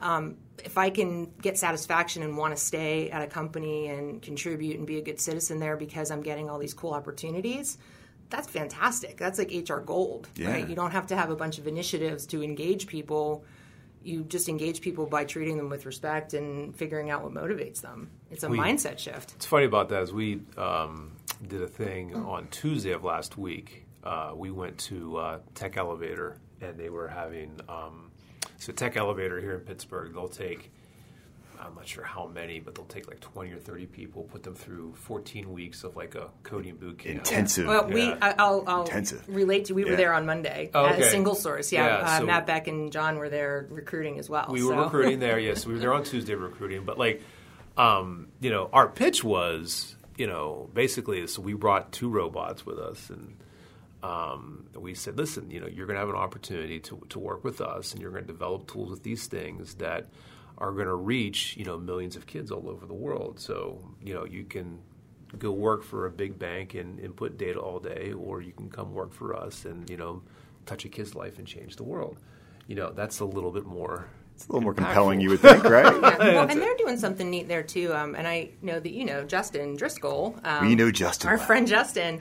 Um, 0.00 0.36
if 0.64 0.78
I 0.78 0.88
can 0.90 1.30
get 1.42 1.58
satisfaction 1.58 2.22
and 2.22 2.36
want 2.36 2.56
to 2.56 2.62
stay 2.62 3.10
at 3.10 3.20
a 3.22 3.26
company 3.26 3.88
and 3.88 4.22
contribute 4.22 4.78
and 4.78 4.86
be 4.86 4.96
a 4.98 5.02
good 5.02 5.20
citizen 5.20 5.58
there 5.60 5.76
because 5.76 6.10
I'm 6.10 6.22
getting 6.22 6.48
all 6.48 6.58
these 6.58 6.72
cool 6.72 6.92
opportunities, 6.94 7.76
that's 8.30 8.48
fantastic. 8.48 9.18
That's 9.18 9.38
like 9.38 9.50
HR 9.52 9.80
gold, 9.80 10.28
Yeah. 10.36 10.52
right? 10.52 10.66
You 10.68 10.74
don't 10.74 10.92
have 10.92 11.08
to 11.08 11.16
have 11.16 11.28
a 11.30 11.36
bunch 11.36 11.58
of 11.58 11.66
initiatives 11.66 12.24
to 12.28 12.42
engage 12.42 12.86
people. 12.86 13.44
You 14.02 14.22
just 14.24 14.48
engage 14.48 14.80
people 14.80 15.04
by 15.04 15.24
treating 15.24 15.58
them 15.58 15.68
with 15.68 15.84
respect 15.84 16.32
and 16.32 16.74
figuring 16.74 17.10
out 17.10 17.22
what 17.22 17.32
motivates 17.34 17.82
them. 17.82 18.10
It's 18.30 18.44
a 18.44 18.48
We- 18.48 18.58
mindset 18.58 18.98
shift. 18.98 19.32
It's 19.36 19.46
funny 19.46 19.64
about 19.66 19.88
that 19.90 20.02
is 20.02 20.12
we 20.12 20.40
um, 20.56 21.12
did 21.46 21.62
a 21.62 21.66
thing 21.68 22.14
on 22.14 22.48
Tuesday 22.48 22.92
of 22.92 23.04
last 23.04 23.36
week. 23.36 23.86
Uh, 24.04 24.32
we 24.34 24.50
went 24.50 24.78
to 24.78 25.16
uh, 25.16 25.38
Tech 25.54 25.76
Elevator 25.76 26.36
and 26.60 26.76
they 26.78 26.88
were 26.90 27.08
having 27.08 27.50
um, 27.68 28.10
so 28.58 28.72
Tech 28.72 28.96
Elevator 28.96 29.40
here 29.40 29.54
in 29.54 29.60
Pittsburgh. 29.60 30.12
They'll 30.14 30.28
take 30.28 30.70
I'm 31.62 31.74
not 31.74 31.86
sure 31.86 32.04
how 32.04 32.26
many, 32.26 32.58
but 32.58 32.74
they'll 32.74 32.86
take 32.86 33.06
like 33.06 33.20
20 33.20 33.52
or 33.52 33.58
30 33.58 33.84
people, 33.84 34.22
put 34.22 34.42
them 34.42 34.54
through 34.54 34.94
14 34.94 35.52
weeks 35.52 35.84
of 35.84 35.94
like 35.94 36.14
a 36.14 36.28
coding 36.42 36.76
boot 36.76 36.98
camp. 37.00 37.18
Intensive. 37.18 37.66
Well, 37.66 37.86
we 37.86 38.04
Yeah. 38.06 38.16
I, 38.22 38.34
I'll, 38.38 38.64
I'll 38.66 38.80
Intensive. 38.84 39.22
relate 39.28 39.66
to. 39.66 39.74
We 39.74 39.84
were 39.84 39.94
there 39.94 40.14
on 40.14 40.24
Monday 40.24 40.70
Oh, 40.72 40.86
at 40.86 40.94
okay. 40.94 41.10
Single 41.10 41.34
Source. 41.34 41.70
Yeah, 41.70 41.84
Yeah, 41.84 41.96
uh, 42.06 42.18
so- 42.20 42.24
Matt 42.24 42.46
Beck 42.46 42.66
and 42.66 42.90
John 42.90 43.18
were 43.18 43.28
there 43.28 43.66
recruiting 43.68 44.18
as 44.18 44.30
well. 44.30 44.46
We 44.48 44.64
were 44.64 44.74
recruiting 44.74 45.18
there, 45.18 45.38
yes. 45.48 45.66
We 45.66 45.74
were 45.74 45.80
there 45.80 45.92
on 45.92 46.02
Tuesday 46.02 46.34
recruiting, 46.34 46.84
but 46.86 46.96
like, 46.96 47.20
um, 47.76 48.28
you 48.40 48.50
know, 48.50 48.68
our 48.72 48.88
pitch 48.88 49.22
was, 49.24 49.94
you 50.16 50.26
know, 50.26 50.68
basically, 50.74 51.26
so 51.26 51.42
we 51.42 51.54
brought 51.54 51.92
two 51.92 52.08
robots 52.08 52.66
with 52.66 52.78
us, 52.78 53.10
and 53.10 53.36
um, 54.02 54.66
we 54.74 54.94
said, 54.94 55.16
listen, 55.16 55.50
you 55.50 55.60
know, 55.60 55.66
you're 55.66 55.86
going 55.86 55.94
to 55.94 56.00
have 56.00 56.08
an 56.08 56.16
opportunity 56.16 56.80
to 56.80 57.00
to 57.10 57.18
work 57.18 57.44
with 57.44 57.60
us, 57.60 57.92
and 57.92 58.00
you're 58.00 58.10
going 58.10 58.24
to 58.24 58.32
develop 58.32 58.66
tools 58.70 58.90
with 58.90 59.02
these 59.02 59.26
things 59.26 59.74
that 59.74 60.06
are 60.58 60.72
going 60.72 60.86
to 60.86 60.94
reach, 60.94 61.56
you 61.56 61.64
know, 61.64 61.78
millions 61.78 62.16
of 62.16 62.26
kids 62.26 62.50
all 62.50 62.68
over 62.68 62.84
the 62.86 62.94
world. 62.94 63.40
So, 63.40 63.82
you 64.02 64.12
know, 64.12 64.24
you 64.24 64.44
can 64.44 64.80
go 65.38 65.52
work 65.52 65.82
for 65.82 66.06
a 66.06 66.10
big 66.10 66.38
bank 66.38 66.74
and 66.74 67.00
input 67.00 67.38
data 67.38 67.58
all 67.58 67.78
day, 67.78 68.12
or 68.12 68.42
you 68.42 68.52
can 68.52 68.68
come 68.68 68.92
work 68.92 69.14
for 69.14 69.34
us 69.34 69.64
and 69.64 69.88
you 69.88 69.96
know, 69.96 70.22
touch 70.66 70.84
a 70.84 70.88
kid's 70.88 71.14
life 71.14 71.38
and 71.38 71.46
change 71.46 71.76
the 71.76 71.84
world. 71.84 72.18
You 72.66 72.76
know, 72.76 72.92
that's 72.92 73.20
a 73.20 73.24
little 73.24 73.50
bit 73.50 73.64
more. 73.64 74.08
It's 74.40 74.48
a 74.48 74.52
little 74.52 74.62
more 74.62 74.72
compelling, 74.74 75.20
you 75.20 75.28
would 75.28 75.40
think, 75.40 75.64
right? 75.64 75.84
Yeah. 76.00 76.18
Well, 76.34 76.48
and 76.48 76.60
they're 76.62 76.76
doing 76.76 76.96
something 76.98 77.28
neat 77.28 77.46
there 77.46 77.62
too. 77.62 77.92
Um, 77.94 78.14
and 78.14 78.26
I 78.26 78.50
know 78.62 78.80
that 78.80 78.90
you 78.90 79.04
know 79.04 79.24
Justin 79.24 79.76
Driscoll. 79.76 80.34
Um, 80.44 80.66
We 80.66 80.74
know 80.74 80.90
Justin 80.90 81.28
our 81.28 81.36
well. 81.36 81.46
friend 81.46 81.66
Justin. 81.66 82.20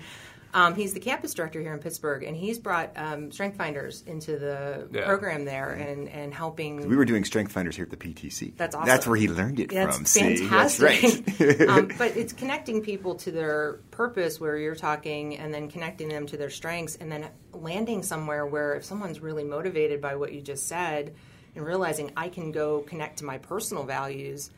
Um, 0.53 0.73
he's 0.75 0.93
the 0.93 0.99
campus 0.99 1.33
director 1.35 1.61
here 1.61 1.73
in 1.73 1.79
Pittsburgh, 1.79 2.23
and 2.23 2.35
he's 2.35 2.57
brought 2.59 2.91
um, 2.97 3.31
Strength 3.31 3.57
Finders 3.57 4.03
into 4.07 4.37
the 4.37 4.87
Yeah. 4.91 5.05
program 5.05 5.45
there 5.45 5.69
and, 5.69 6.09
and 6.09 6.33
helping. 6.33 6.87
we 6.89 6.97
were 6.97 7.05
doing 7.05 7.23
Strength 7.23 7.51
Finders 7.51 7.75
here 7.75 7.83
at 7.85 7.91
the 7.91 7.97
PTC. 7.97 8.57
That's 8.57 8.73
awesome. 8.75 8.87
That's 8.87 9.05
where 9.07 9.15
he 9.15 9.27
learned 9.29 9.59
it 9.59 9.69
That's 9.69 9.95
from. 9.95 10.05
See? 10.05 10.37
fantastic. 10.37 11.01
That's 11.37 11.39
right. 11.39 11.61
um, 11.69 11.91
but 11.99 12.17
it's 12.17 12.33
connecting 12.33 12.81
people 12.81 13.15
to 13.15 13.31
their 13.31 13.79
purpose 13.91 14.39
where 14.41 14.57
you're 14.57 14.75
talking 14.75 15.37
and 15.37 15.53
then 15.53 15.69
connecting 15.69 16.09
them 16.09 16.25
to 16.27 16.35
their 16.37 16.49
strengths 16.49 16.95
and 16.95 17.11
then 17.11 17.27
landing 17.53 18.01
somewhere 18.01 18.45
where 18.45 18.73
if 18.75 18.83
someone's 18.85 19.19
really 19.19 19.43
motivated 19.43 20.01
by 20.01 20.15
what 20.15 20.33
you 20.33 20.41
just 20.41 20.67
said 20.67 21.13
and 21.55 21.65
realizing 21.65 22.11
I 22.15 22.29
can 22.29 22.51
go 22.51 22.79
connect 22.81 23.19
to 23.19 23.25
my 23.25 23.37
personal 23.37 23.83
values 23.83 24.51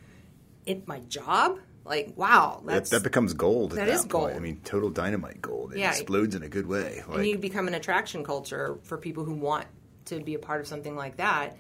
in 0.66 0.84
my 0.86 1.00
job, 1.02 1.60
like, 1.86 2.14
wow, 2.16 2.62
that, 2.66 2.72
that's. 2.74 2.90
that 2.92 3.04
becomes 3.04 3.34
gold. 3.34 3.72
That 3.72 3.88
that 3.88 3.90
is 3.90 4.02
point. 4.02 4.12
gold. 4.12 4.32
I 4.34 4.40
mean, 4.40 4.62
total 4.64 4.90
dynamite 4.90 5.42
gold. 5.42 5.74
It 5.74 5.80
Yeah. 5.80 5.90
explodes 5.90 6.36
in 6.36 6.44
a 6.44 6.50
good 6.50 6.68
way. 6.68 7.02
and 7.06 7.16
Like, 7.16 7.26
you 7.28 7.38
become 7.38 7.68
an 7.68 7.74
attraction 7.74 8.24
culture 8.24 8.78
for 8.84 8.98
people 8.98 9.24
who 9.26 9.34
want 9.34 9.66
to 10.06 10.20
be 10.20 10.36
a 10.36 10.40
part 10.40 10.62
of 10.62 10.68
something 10.68 10.96
like 10.96 11.18
that. 11.18 11.58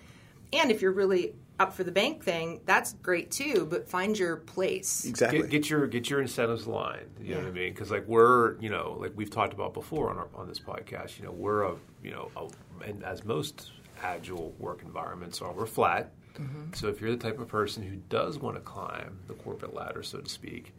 And 0.53 0.69
if 0.69 0.81
you're 0.81 0.91
really 0.91 1.33
up 1.59 1.73
for 1.73 1.83
the 1.83 1.91
bank 1.91 2.23
thing, 2.23 2.59
that's 2.65 2.93
great 2.93 3.31
too, 3.31 3.67
but 3.69 3.87
find 3.87 4.17
your 4.17 4.35
place. 4.37 5.05
exactly. 5.05 5.41
Get, 5.41 5.49
get 5.49 5.69
your 5.69 5.87
get 5.87 6.09
your 6.09 6.21
incentives 6.21 6.65
aligned. 6.65 7.07
You 7.21 7.35
know 7.35 7.41
what 7.41 7.47
I 7.49 7.51
mean? 7.51 7.73
Because 7.73 7.89
like 7.91 8.07
we're 8.07 8.59
you 8.59 8.69
know 8.69 8.97
like 8.99 9.13
we've 9.15 9.29
talked 9.29 9.53
about 9.53 9.73
before 9.73 10.09
on 10.09 10.17
our, 10.17 10.27
on 10.35 10.47
this 10.47 10.59
podcast. 10.59 11.17
You 11.19 11.25
know 11.25 11.31
we're 11.31 11.63
a 11.63 11.75
you 12.03 12.11
know 12.11 12.29
a, 12.35 12.47
and 12.87 13.03
as 13.03 13.23
most 13.23 13.71
agile 14.01 14.53
work 14.59 14.81
environments 14.83 15.41
are, 15.41 15.51
we're 15.53 15.65
flat. 15.65 16.11
So 16.73 16.87
if 16.87 17.01
you're 17.01 17.11
the 17.11 17.17
type 17.17 17.39
of 17.39 17.47
person 17.47 17.83
who 17.83 17.97
does 18.09 18.39
want 18.39 18.55
to 18.55 18.61
climb 18.61 19.19
the 19.27 19.33
corporate 19.33 19.73
ladder, 19.73 20.01
so 20.01 20.19
to 20.19 20.29
speak, 20.29 20.73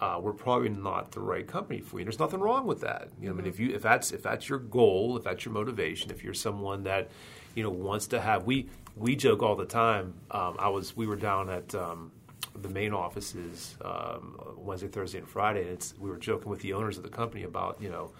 uh, 0.00 0.18
we're 0.22 0.32
probably 0.32 0.68
not 0.68 1.10
the 1.10 1.20
right 1.20 1.46
company 1.46 1.80
for 1.80 1.96
you. 1.96 2.00
And 2.02 2.06
There's 2.06 2.18
nothing 2.20 2.40
wrong 2.40 2.66
with 2.66 2.80
that. 2.82 3.08
You 3.20 3.28
know, 3.28 3.34
I 3.34 3.36
mean, 3.38 3.46
if 3.46 3.58
you 3.58 3.74
if 3.74 3.82
that's 3.82 4.12
if 4.12 4.22
that's 4.22 4.48
your 4.48 4.58
goal, 4.60 5.16
if 5.16 5.24
that's 5.24 5.44
your 5.44 5.52
motivation, 5.54 6.10
if 6.10 6.22
you're 6.22 6.34
someone 6.34 6.84
that 6.84 7.08
you 7.54 7.62
know 7.64 7.70
wants 7.70 8.06
to 8.08 8.20
have, 8.20 8.44
we 8.44 8.68
we 8.96 9.16
joke 9.16 9.42
all 9.42 9.56
the 9.56 9.64
time. 9.66 10.14
Um, 10.30 10.56
I 10.58 10.68
was 10.68 10.96
we 10.96 11.06
were 11.06 11.16
down 11.16 11.50
at 11.50 11.74
um, 11.74 12.12
the 12.54 12.68
main 12.68 12.92
offices 12.92 13.76
um, 13.84 14.38
Wednesday, 14.56 14.88
Thursday, 14.88 15.18
and 15.18 15.28
Friday, 15.28 15.62
and 15.62 15.70
it's 15.70 15.94
we 15.98 16.10
were 16.10 16.18
joking 16.18 16.48
with 16.50 16.60
the 16.60 16.74
owners 16.74 16.96
of 16.96 17.02
the 17.02 17.08
company 17.10 17.42
about 17.44 17.80
you 17.80 17.88
know. 17.88 18.12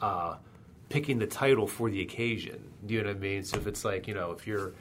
Uh, 0.00 0.36
picking 0.88 1.18
the 1.18 1.26
title 1.26 1.66
for 1.66 1.90
the 1.90 2.00
occasion. 2.00 2.72
Do 2.84 2.94
you 2.94 3.02
know 3.02 3.08
what 3.08 3.16
I 3.16 3.20
mean? 3.20 3.44
So 3.44 3.56
if 3.56 3.66
it's 3.66 3.84
like, 3.84 4.06
you 4.06 4.14
know, 4.14 4.32
if 4.32 4.46
you're 4.46 4.72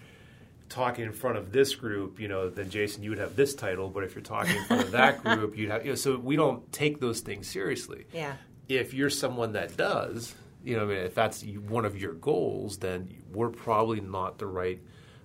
talking 0.70 1.06
in 1.06 1.14
front 1.14 1.38
of 1.38 1.52
this 1.52 1.76
group, 1.76 2.20
you 2.20 2.28
know, 2.28 2.50
then 2.50 2.70
Jason, 2.70 3.04
you 3.04 3.10
would 3.12 3.20
have 3.20 3.36
this 3.36 3.54
title. 3.54 3.90
But 3.90 4.04
if 4.04 4.16
you're 4.16 4.24
talking 4.24 4.56
in 4.56 4.64
front 4.66 4.84
of 4.84 4.92
that 4.92 5.24
group, 5.24 5.58
you'd 5.58 5.70
have. 5.70 5.86
You 5.86 5.92
know, 5.92 5.96
so 5.96 6.18
we 6.18 6.36
don't 6.36 6.72
take 6.72 7.00
those 7.00 7.22
things 7.22 7.48
seriously. 7.48 8.06
Yeah. 8.14 8.36
If 8.68 8.94
you're 8.94 9.10
someone 9.10 9.54
that 9.54 9.78
does, 9.78 10.34
you 10.64 10.78
know, 10.78 10.84
I 10.84 10.88
mean, 10.88 10.98
if 10.98 11.16
that's 11.16 11.44
one 11.44 11.86
of 11.86 12.00
your 12.00 12.14
goals, 12.14 12.78
then 12.78 13.14
we're 13.32 13.50
probably 13.50 14.02
not 14.02 14.38
the 14.38 14.48
right 14.48 14.82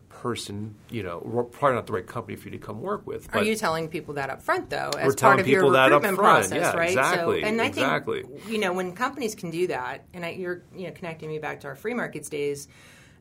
person. 0.08 0.74
You 0.90 1.02
know, 1.02 1.48
probably 1.52 1.76
not 1.76 1.86
the 1.86 1.92
right 1.92 2.06
company 2.06 2.36
for 2.36 2.48
you 2.48 2.58
to 2.58 2.64
come 2.64 2.80
work 2.80 3.06
with. 3.06 3.34
Are 3.34 3.42
you 3.44 3.54
telling 3.56 3.88
people 3.88 4.14
that 4.14 4.30
up 4.30 4.42
front, 4.42 4.70
though, 4.70 4.90
as 4.98 5.14
part 5.16 5.40
of 5.40 5.46
your 5.48 5.60
people 5.60 5.72
that 5.72 5.92
up 5.92 6.02
recruitment 6.02 6.16
front. 6.16 6.48
process, 6.48 6.72
Yeah, 6.74 6.76
right? 6.78 6.88
exactly, 6.90 7.40
So, 7.42 7.46
and 7.46 7.60
I 7.60 7.66
exactly. 7.66 8.22
think 8.22 8.48
you 8.48 8.58
know 8.58 8.72
when 8.72 8.92
companies 8.92 9.34
can 9.34 9.50
do 9.50 9.66
that, 9.68 10.04
and 10.14 10.24
I, 10.24 10.30
you're 10.30 10.62
you 10.74 10.86
know 10.86 10.92
connecting 10.92 11.28
me 11.28 11.38
back 11.38 11.60
to 11.60 11.68
our 11.68 11.76
FreeMarkets 11.76 12.30
days. 12.30 12.68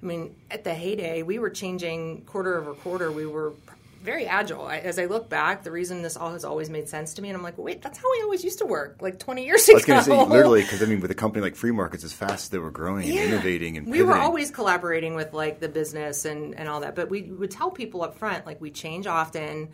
I 0.01 0.05
mean, 0.05 0.35
at 0.51 0.63
the 0.63 0.75
heyday, 0.75 1.23
we 1.23 1.39
were 1.39 1.49
changing 1.49 2.21
quarter 2.25 2.59
over 2.59 2.73
quarter. 2.75 3.11
We 3.11 3.25
were 3.25 3.53
very 4.01 4.25
agile. 4.25 4.65
I, 4.65 4.77
as 4.77 4.99
I 4.99 5.05
look 5.05 5.29
back, 5.29 5.63
the 5.63 5.71
reason 5.71 6.01
this 6.01 6.15
all 6.17 6.31
has 6.31 6.45
always 6.45 6.69
made 6.69 6.87
sense 6.89 7.13
to 7.15 7.21
me, 7.21 7.29
and 7.29 7.37
I'm 7.37 7.43
like, 7.43 7.57
wait, 7.57 7.81
that's 7.81 7.97
how 7.97 8.09
we 8.11 8.21
always 8.23 8.43
used 8.43 8.59
to 8.59 8.65
work, 8.65 8.97
like 9.01 9.19
20 9.19 9.45
years 9.45 9.67
ago. 9.67 9.73
I 9.73 9.75
was 9.75 9.85
going 9.85 9.99
to 9.99 10.05
say 10.05 10.25
literally 10.29 10.61
because 10.61 10.81
I 10.81 10.85
mean, 10.85 11.01
with 11.01 11.11
a 11.11 11.15
company 11.15 11.41
like 11.41 11.55
FreeMarkets, 11.55 12.03
as 12.03 12.13
fast 12.13 12.45
as 12.45 12.49
they 12.49 12.57
were 12.59 12.71
growing 12.71 13.05
and 13.05 13.13
Yeah. 13.13 13.23
innovating 13.25 13.77
and 13.77 13.87
we 13.87 14.01
were 14.03 14.17
always 14.17 14.51
collaborating 14.51 15.15
with 15.15 15.33
like 15.33 15.59
the 15.59 15.69
business 15.69 16.25
and, 16.25 16.55
and 16.57 16.67
all 16.69 16.81
that 16.81 16.95
but 16.95 17.09
we 17.09 17.23
would 17.23 17.51
tell 17.51 17.71
people 17.71 18.01
up 18.03 18.17
front 18.17 18.45
like 18.45 18.59
we 18.61 18.69
change 18.71 19.07
often 19.07 19.69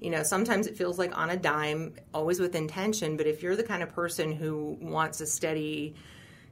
you 0.00 0.10
know 0.10 0.22
sometimes 0.22 0.66
it 0.66 0.76
feels 0.76 0.98
like 0.98 1.16
on 1.16 1.30
a 1.30 1.36
dime 1.36 1.94
always 2.14 2.40
with 2.40 2.54
intention 2.54 3.16
but 3.16 3.26
if 3.26 3.42
you're 3.42 3.56
the 3.56 3.62
kind 3.62 3.82
of 3.82 3.90
person 3.90 4.32
who 4.32 4.76
wants 4.80 5.20
a 5.20 5.26
steady 5.26 5.94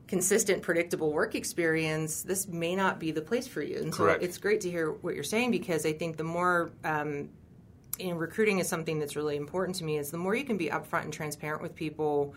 consistent 0.08 0.62
predictable 0.62 1.12
work 1.12 1.34
experience 1.34 2.22
this 2.22 2.48
may 2.48 2.74
not 2.74 2.98
be 2.98 3.10
the 3.10 3.20
place 3.20 3.46
for 3.46 3.62
you 3.62 3.76
and 3.78 3.92
Correct. 3.92 4.20
so 4.20 4.24
it's 4.24 4.38
great 4.38 4.62
to 4.62 4.70
hear 4.70 4.90
what 4.90 5.14
you're 5.14 5.22
saying 5.22 5.50
because 5.50 5.84
i 5.86 5.92
think 5.92 6.16
the 6.16 6.24
more 6.24 6.70
um, 6.84 7.28
in 7.98 8.16
recruiting 8.16 8.58
is 8.58 8.68
something 8.68 8.98
that's 8.98 9.16
really 9.16 9.36
important 9.36 9.76
to 9.76 9.84
me 9.84 9.98
is 9.98 10.10
the 10.10 10.16
more 10.18 10.34
you 10.34 10.44
can 10.44 10.56
be 10.56 10.66
upfront 10.70 11.04
and 11.04 11.12
transparent 11.12 11.62
with 11.62 11.74
people 11.74 12.34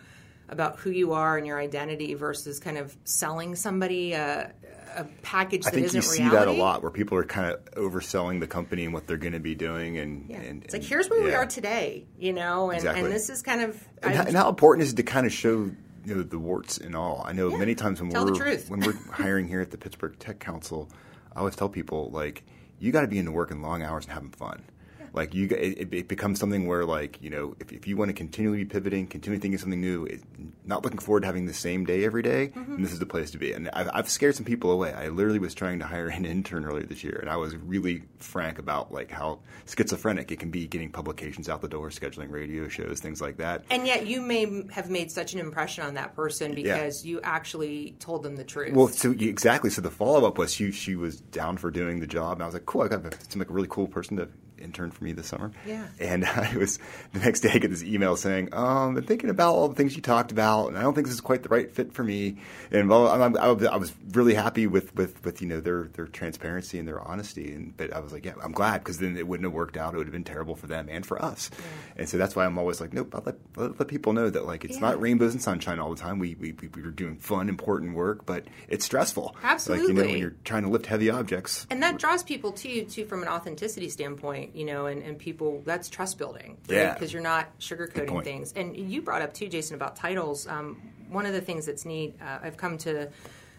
about 0.50 0.78
who 0.80 0.90
you 0.90 1.14
are 1.14 1.38
and 1.38 1.48
your 1.48 1.58
identity 1.60 2.14
versus 2.14 2.60
kind 2.60 2.78
of 2.78 2.96
selling 3.06 3.56
somebody 3.56 4.12
a, 4.12 4.52
a 4.98 5.06
package 5.22 5.66
I 5.66 5.70
that 5.70 5.76
think 5.76 5.86
isn't 5.86 5.96
you 5.98 6.02
see 6.02 6.24
reality. 6.24 6.38
that 6.40 6.48
a 6.50 6.52
lot 6.52 6.82
where 6.82 6.92
people 6.92 7.18
are 7.18 7.24
kind 7.24 7.54
of 7.54 7.64
overselling 7.76 8.42
the 8.42 8.48
company 8.48 8.84
and 8.84 8.94
what 8.94 9.08
they're 9.08 9.16
going 9.16 9.32
to 9.32 9.40
be 9.40 9.56
doing, 9.56 9.98
and, 9.98 10.30
Yeah. 10.30 10.38
and 10.42 10.64
it's 10.66 10.74
like 10.74 10.84
here's 10.84 11.10
where 11.10 11.24
we 11.24 11.34
are 11.34 11.46
today, 11.46 12.06
you 12.20 12.34
know, 12.34 12.70
and, 12.72 12.80
Exactly. 12.80 13.04
and 13.06 13.14
this 13.14 13.30
is 13.30 13.42
kind 13.42 13.62
of 13.62 13.82
And, 14.04 14.14
how, 14.16 14.24
and 14.24 14.36
how 14.36 14.50
important 14.50 14.84
is 14.86 14.92
it 14.92 14.98
to 14.98 15.04
kind 15.04 15.26
of 15.26 15.32
show 15.32 15.72
you 16.06 16.16
know 16.16 16.24
the 16.24 16.40
warts 16.40 16.78
and 16.78 16.96
all? 16.96 17.22
I 17.26 17.34
know 17.34 17.50
Yeah. 17.50 17.58
many 17.58 17.76
times 17.76 18.02
when 18.02 18.12
Tell 18.12 18.26
we're 18.26 18.58
when 18.68 18.80
we're 18.82 18.94
hiring 19.12 19.48
here 19.48 19.62
at 19.62 19.72
the 19.72 19.78
Pittsburgh 19.78 20.18
Tech 20.20 20.40
Council, 20.40 20.90
I 21.36 21.40
always 21.40 21.56
tell 21.56 21.70
people 21.70 22.10
like 22.12 22.44
you 22.80 22.92
got 22.92 23.02
to 23.02 23.08
be 23.08 23.20
into 23.20 23.32
working 23.32 23.62
long 23.62 23.84
hours 23.84 24.06
and 24.06 24.14
having 24.14 24.32
fun. 24.32 24.64
Like 25.14 25.34
you, 25.34 25.48
it, 25.48 25.94
it 25.94 26.08
becomes 26.08 26.40
something 26.40 26.68
where 26.68 26.86
like 26.86 27.22
you 27.22 27.30
know 27.30 27.56
if, 27.60 27.72
if 27.74 27.88
you 27.88 27.98
want 27.98 28.10
to 28.10 28.14
continually 28.14 28.60
be 28.60 28.66
pivoting, 28.66 29.08
continually 29.08 29.42
thinking 29.42 29.58
something 29.58 29.82
new, 29.82 30.06
it, 30.06 30.22
not 30.66 30.84
looking 30.84 31.00
forward 31.00 31.22
to 31.22 31.26
having 31.26 31.46
the 31.48 31.54
same 31.54 31.86
day 31.86 32.06
every 32.06 32.22
day, 32.22 32.48
Mm-hmm. 32.56 32.74
then 32.74 32.82
this 32.84 32.92
is 32.94 33.00
the 33.00 33.06
place 33.06 33.32
to 33.32 33.38
be. 33.38 33.52
And 33.54 33.70
I've, 33.74 33.90
I've 33.94 34.10
scared 34.10 34.36
some 34.36 34.46
people 34.46 34.72
away. 34.72 34.94
I 34.94 35.10
literally 35.10 35.40
was 35.40 35.54
trying 35.54 35.80
to 35.80 35.86
hire 35.86 36.08
an 36.08 36.26
intern 36.36 36.66
earlier 36.66 36.86
this 36.86 37.04
year, 37.04 37.18
and 37.20 37.30
I 37.30 37.36
was 37.38 37.56
really 37.56 38.04
frank 38.20 38.58
about 38.60 38.92
like 38.94 39.12
how 39.12 39.40
schizophrenic 39.66 40.32
it 40.32 40.40
can 40.40 40.50
be 40.52 40.68
getting 40.68 40.92
publications 40.92 41.50
out 41.50 41.62
the 41.62 41.68
door, 41.68 41.90
scheduling 41.90 42.30
radio 42.32 42.68
shows, 42.68 43.00
things 43.00 43.22
like 43.22 43.38
that. 43.38 43.64
and 43.70 43.86
yet 43.88 44.08
you 44.08 44.22
may 44.22 44.64
have 44.72 44.90
made 44.90 45.12
such 45.12 45.34
an 45.34 45.40
impression 45.40 45.84
on 45.86 45.96
that 45.96 46.16
person 46.16 46.54
because 46.54 47.06
you 47.06 47.20
actually 47.24 47.96
told 48.00 48.24
them 48.24 48.36
the 48.36 48.44
truth. 48.44 48.74
Well, 48.74 48.88
so 48.88 49.12
exactly. 49.12 49.70
So 49.70 49.82
the 49.82 49.92
follow 49.92 50.26
up 50.28 50.38
was 50.38 50.54
she 50.54 50.72
she 50.72 50.96
was 50.96 51.20
down 51.22 51.58
for 51.58 51.70
doing 51.72 52.00
the 52.00 52.08
job, 52.08 52.34
and 52.34 52.44
I 52.44 52.46
was 52.46 52.54
like, 52.54 52.66
cool. 52.66 52.82
I 52.84 52.88
got 52.88 53.02
seemed 53.30 53.38
like 53.42 53.50
a 53.50 53.54
really 53.54 53.68
cool 53.70 53.88
person 53.88 54.18
to 54.18 54.30
intern 54.62 54.92
for 54.92 55.04
me 55.04 55.12
this 55.14 55.28
summer. 55.28 55.52
Yeah. 55.66 55.86
And 56.00 56.26
I 56.26 56.56
was 56.58 56.80
the 57.14 57.20
next 57.20 57.42
day 57.42 57.50
I 57.54 57.58
get 57.58 57.70
this 57.72 57.84
email 57.84 58.16
saying, 58.16 58.50
um, 58.54 58.90
I've 58.90 58.96
been 58.96 59.04
thinking 59.06 59.30
about 59.30 59.54
all 59.54 59.68
the 59.68 59.76
things 59.76 59.96
you 59.96 60.02
talked 60.02 60.32
about, 60.32 60.68
and 60.68 60.78
I 60.78 60.82
don't 60.82 60.94
think 60.94 61.08
this 61.08 61.14
is 61.16 61.22
quite 61.22 61.44
the 61.44 61.50
right 61.50 61.72
fit 61.72 61.94
for 61.94 62.04
me. 62.04 62.38
And 62.72 62.90
well, 62.90 63.08
I'm, 63.08 63.36
I, 63.38 63.48
I 63.68 63.78
was 63.78 63.94
really 64.12 64.34
happy 64.34 64.68
with, 64.68 64.96
with, 64.96 65.24
with 65.26 65.42
you 65.42 65.48
know 65.48 65.60
their 65.62 65.86
their 65.94 66.08
transparency 66.08 66.80
and 66.80 66.88
their 66.88 67.00
honesty. 67.02 67.54
And 67.54 67.76
but 67.78 67.94
I 67.94 68.00
was 68.00 68.12
like, 68.14 68.26
yeah, 68.26 68.34
I'm 68.44 68.52
glad 68.52 68.80
because 68.80 69.00
then 69.00 69.18
it 69.18 69.28
wouldn't 69.28 69.46
have 69.46 69.54
worked 69.54 69.78
out. 69.78 69.94
It 69.94 69.98
would 69.98 70.08
have 70.08 70.14
been 70.14 70.24
terrible 70.24 70.56
for 70.56 70.68
them 70.68 70.88
and 70.90 71.06
for 71.06 71.22
us. 71.24 71.50
And 71.98 72.08
so 72.08 72.18
that's 72.18 72.36
why 72.36 72.46
I'm 72.46 72.58
always 72.58 72.80
like, 72.82 72.94
nope. 72.94 73.14
I'll 73.16 73.24
let, 73.26 73.36
let, 73.56 73.80
let 73.80 73.88
people 73.88 74.14
know 74.14 74.30
that 74.30 74.46
like 74.46 74.64
it's 74.66 74.76
Yeah. 74.76 74.82
not 74.82 75.02
rainbows 75.02 75.34
and 75.34 75.42
sunshine 75.42 75.80
all 75.80 75.90
the 75.94 76.00
time. 76.00 76.20
We, 76.20 76.36
we 76.36 76.54
we 76.76 76.82
were 76.82 76.92
doing 76.92 77.18
fun, 77.18 77.50
important 77.50 77.96
work, 77.96 78.26
but 78.26 78.46
it's 78.68 78.86
stressful. 78.86 79.36
Like 79.44 79.82
you 79.82 79.94
know 79.94 80.02
when 80.04 80.18
you're 80.18 80.36
trying 80.44 80.64
to 80.64 80.70
lift 80.70 80.86
heavy 80.86 81.10
objects. 81.10 81.66
and 81.70 81.82
that 81.84 81.98
draws 81.98 82.24
people 82.24 82.52
to 82.54 82.70
you 82.70 82.84
too 82.86 83.06
from 83.06 83.22
an 83.22 83.28
authenticity 83.28 83.90
standpoint, 83.90 84.51
you 84.54 84.66
know, 84.66 84.86
and, 84.86 85.02
and 85.04 85.18
people 85.18 85.62
that's 85.66 85.90
trust 85.90 86.18
building, 86.18 86.58
right? 86.68 86.78
Yeah. 86.78 86.94
Because 86.94 87.12
you're 87.12 87.22
not 87.22 87.58
sugarcoating 87.60 88.24
things. 88.24 88.54
And 88.56 88.76
you 88.76 89.02
brought 89.02 89.22
up 89.22 89.34
too, 89.34 89.48
Jason, 89.48 89.76
about 89.76 89.96
titles. 89.96 90.48
Um, 90.48 90.82
one 91.10 91.26
of 91.26 91.34
the 91.34 91.42
things 91.42 91.66
that's 91.66 91.86
neat, 91.86 92.16
uh, 92.22 92.40
I've 92.44 92.58
come 92.58 92.78
to 92.80 93.10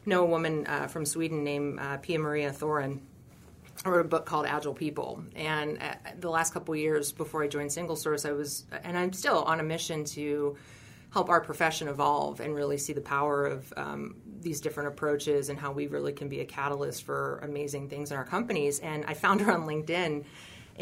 know 0.06 0.22
a 0.22 0.26
woman 0.26 0.66
uh, 0.66 0.86
from 0.88 1.04
Sweden 1.04 1.44
named 1.44 1.78
uh, 1.78 1.98
Pia-Maria 1.98 2.50
Thorén, 2.50 3.00
I 3.84 3.88
wrote 3.88 4.06
a 4.06 4.08
book 4.08 4.26
called 4.26 4.46
Agile 4.46 4.74
People, 4.74 5.24
and 5.34 5.82
uh, 5.82 5.94
the 6.18 6.30
last 6.30 6.52
couple 6.52 6.74
of 6.74 6.78
years 6.78 7.10
before 7.10 7.42
I 7.42 7.48
joined 7.48 7.72
Single 7.72 7.96
Source, 7.96 8.24
I 8.24 8.32
was, 8.32 8.64
and 8.84 8.96
I'm 8.96 9.12
still 9.12 9.42
on 9.42 9.58
a 9.58 9.62
mission 9.62 10.04
to 10.04 10.56
help 11.12 11.28
our 11.28 11.40
profession 11.40 11.88
evolve 11.88 12.40
and 12.40 12.54
really 12.54 12.78
see 12.78 12.92
the 12.92 13.00
power 13.00 13.44
of 13.44 13.72
um, 13.76 14.16
these 14.40 14.60
different 14.60 14.88
approaches 14.90 15.48
and 15.48 15.58
how 15.58 15.72
we 15.72 15.86
really 15.86 16.12
can 16.12 16.28
be 16.28 16.40
a 16.40 16.44
catalyst 16.44 17.02
for 17.02 17.40
amazing 17.42 17.88
things 17.88 18.10
in 18.10 18.16
our 18.16 18.24
companies. 18.24 18.78
And 18.78 19.04
I 19.04 19.14
found 19.14 19.40
her 19.40 19.52
on 19.52 19.66
LinkedIn. 19.66 20.24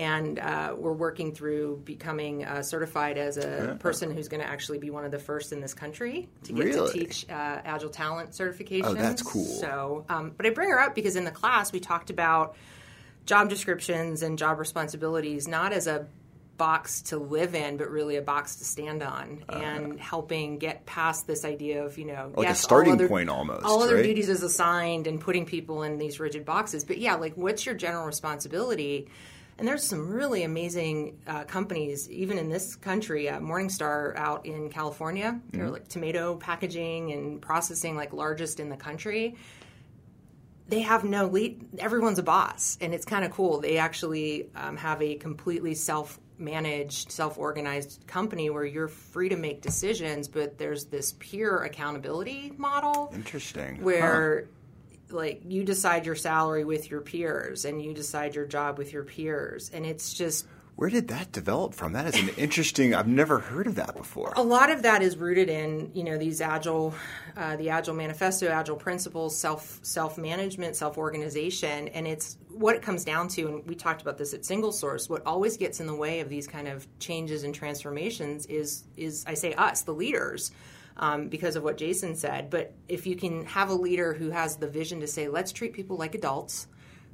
And 0.01 0.39
uh, 0.39 0.75
we're 0.79 0.95
working 0.95 1.35
through 1.35 1.83
becoming 1.85 2.43
uh, 2.47 2.63
certified 2.63 3.19
as 3.19 3.37
a 3.37 3.77
person 3.81 4.11
who's 4.11 4.29
going 4.29 4.41
to 4.41 4.49
actually 4.49 4.79
be 4.79 4.89
one 4.89 5.05
of 5.05 5.11
the 5.11 5.19
first 5.19 5.53
in 5.53 5.61
this 5.61 5.75
country 5.75 6.27
to 6.45 6.55
get 6.55 6.65
Really? 6.65 6.91
to 6.93 6.99
teach 6.99 7.27
uh, 7.29 7.33
Agile 7.65 7.91
Talent 7.91 8.35
certification. 8.35 8.87
Oh, 8.89 8.95
that's 8.95 9.21
cool. 9.23 9.45
So, 9.45 10.07
um, 10.09 10.33
but 10.35 10.47
I 10.47 10.51
bring 10.51 10.71
her 10.71 10.81
up 10.81 10.95
because 10.95 11.17
in 11.17 11.25
the 11.25 11.31
class 11.31 11.71
we 11.71 11.81
talked 11.81 12.09
about 12.09 12.57
job 13.27 13.51
descriptions 13.51 14.23
and 14.23 14.39
job 14.39 14.59
responsibilities 14.59 15.47
not 15.47 15.75
as 15.75 15.87
a 15.87 16.07
box 16.57 17.03
to 17.03 17.19
live 17.19 17.55
in, 17.55 17.77
but 17.77 17.91
really 17.91 18.17
a 18.17 18.23
box 18.23 18.57
to 18.57 18.65
stand 18.65 19.03
on, 19.03 19.45
and 19.51 20.01
helping 20.01 20.59
get 20.59 20.85
past 20.87 21.27
this 21.27 21.45
idea 21.45 21.85
of 21.85 21.99
you 21.99 22.07
know. 22.07 22.33
Like 22.35 22.47
a 22.47 22.51
yes, 22.51 22.63
all 22.65 22.69
starting 22.69 22.93
other- 22.95 23.09
point 23.09 23.29
almost, 23.29 23.65
All 23.67 23.83
other 23.83 24.03
duties 24.03 24.31
is 24.31 24.43
assigned, 24.43 25.07
and 25.07 25.21
putting 25.21 25.45
people 25.45 25.83
in 25.83 25.99
these 25.99 26.19
rigid 26.21 26.47
boxes. 26.47 26.85
But 26.87 26.97
yeah, 26.99 27.17
like 27.17 27.35
what's 27.35 27.67
your 27.67 27.75
general 27.75 28.07
responsibility? 28.07 29.09
And 29.61 29.69
there's 29.69 29.85
some 29.87 30.09
really 30.09 30.45
amazing 30.45 31.19
uh, 31.27 31.45
companies, 31.45 32.09
even 32.11 32.39
in 32.39 32.49
this 32.49 32.77
country. 32.77 33.29
Uh, 33.29 33.41
Morning 33.41 33.69
Star 33.69 34.17
out 34.17 34.47
in 34.47 34.71
California, 34.71 35.39
they're 35.51 35.65
Mm-hmm. 35.65 35.73
like 35.75 35.87
tomato 35.87 36.37
packaging 36.37 37.13
and 37.13 37.43
processing, 37.43 37.95
like 37.95 38.15
largest 38.15 38.59
in 38.59 38.71
the 38.71 38.77
country 38.77 39.37
they 40.69 40.81
have 40.83 41.03
no 41.03 41.27
lead. 41.27 41.67
Everyone's 41.81 42.21
a 42.21 42.23
boss, 42.23 42.79
and 42.81 42.95
it's 42.95 43.05
kind 43.05 43.25
of 43.25 43.33
cool. 43.33 43.59
They 43.61 43.79
actually 43.79 44.51
um, 44.55 44.77
have 44.77 45.03
a 45.03 45.17
completely 45.17 45.75
self-managed, 45.75 47.11
self-organized 47.11 48.07
company 48.07 48.51
where 48.51 48.65
you're 48.65 48.87
free 48.87 49.29
to 49.31 49.37
make 49.37 49.63
decisions, 49.63 50.29
but 50.29 50.59
there's 50.59 50.85
this 50.85 51.15
peer 51.19 51.65
accountability 51.65 52.53
model 52.57 53.11
Interesting. 53.13 53.83
where. 53.83 54.47
Like 55.13 55.43
you 55.47 55.65
decide 55.65 56.07
your 56.07 56.17
salary 56.17 56.65
with 56.65 56.91
your 56.91 57.01
peers, 57.01 57.65
and 57.65 57.83
you 57.83 57.95
decide 57.95 58.35
your 58.35 58.47
job 58.47 58.79
with 58.79 58.93
your 58.93 59.05
peers, 59.05 59.71
and 59.73 59.85
it's 59.87 60.13
just 60.15 60.47
Where 60.77 60.89
did 60.91 61.09
that 61.09 61.33
develop 61.33 61.75
from? 61.75 61.93
That 61.93 62.07
is 62.15 62.21
an 62.21 62.31
interesting. 62.37 62.95
I've 62.95 63.07
never 63.09 63.39
heard 63.39 63.67
of 63.67 63.75
that 63.75 63.97
before. 63.97 64.33
a 64.37 64.43
lot 64.43 64.71
of 64.71 64.83
that 64.83 65.03
is 65.03 65.17
rooted 65.17 65.49
in 65.49 65.91
you 65.95 66.05
know 66.05 66.17
these 66.17 66.41
agile 66.41 66.95
uh, 67.37 67.57
the 67.57 67.69
agile 67.71 67.95
manifesto 67.95 68.49
agile 68.49 68.77
principles 68.77 69.37
self 69.37 69.79
self 69.83 70.17
management 70.19 70.77
self 70.77 70.97
organization 70.99 71.89
and 71.89 72.07
it's 72.07 72.39
what 72.49 72.75
it 72.77 72.83
comes 72.83 73.05
down 73.05 73.29
to 73.29 73.47
and 73.49 73.67
we 73.67 73.75
talked 73.75 74.03
about 74.03 74.19
this 74.19 74.35
at 74.35 74.45
single 74.45 74.73
source 74.73 75.09
what 75.09 75.23
always 75.27 75.57
gets 75.57 75.81
in 75.81 75.87
the 75.87 75.95
way 75.95 76.21
of 76.21 76.29
these 76.29 76.47
kind 76.47 76.67
of 76.69 76.87
changes 76.99 77.45
and 77.45 77.55
transformations 77.55 78.47
is 78.47 78.85
is 78.97 79.25
i 79.27 79.35
say 79.35 79.53
us 79.55 79.83
the 79.83 79.93
leaders 79.95 80.51
um, 80.97 81.29
because 81.29 81.57
of 81.57 81.63
what 81.63 81.77
jason 81.77 82.15
said 82.15 82.51
but 82.51 82.73
if 82.89 83.07
you 83.07 83.17
can 83.17 83.45
have 83.47 83.69
a 83.69 83.75
leader 83.75 84.13
who 84.13 84.31
has 84.31 84.57
the 84.57 84.69
vision 84.69 85.01
to 85.01 85.07
say 85.07 85.29
let's 85.29 85.53
treat 85.53 85.73
people 85.73 85.97
like 85.97 86.15
adults 86.15 86.67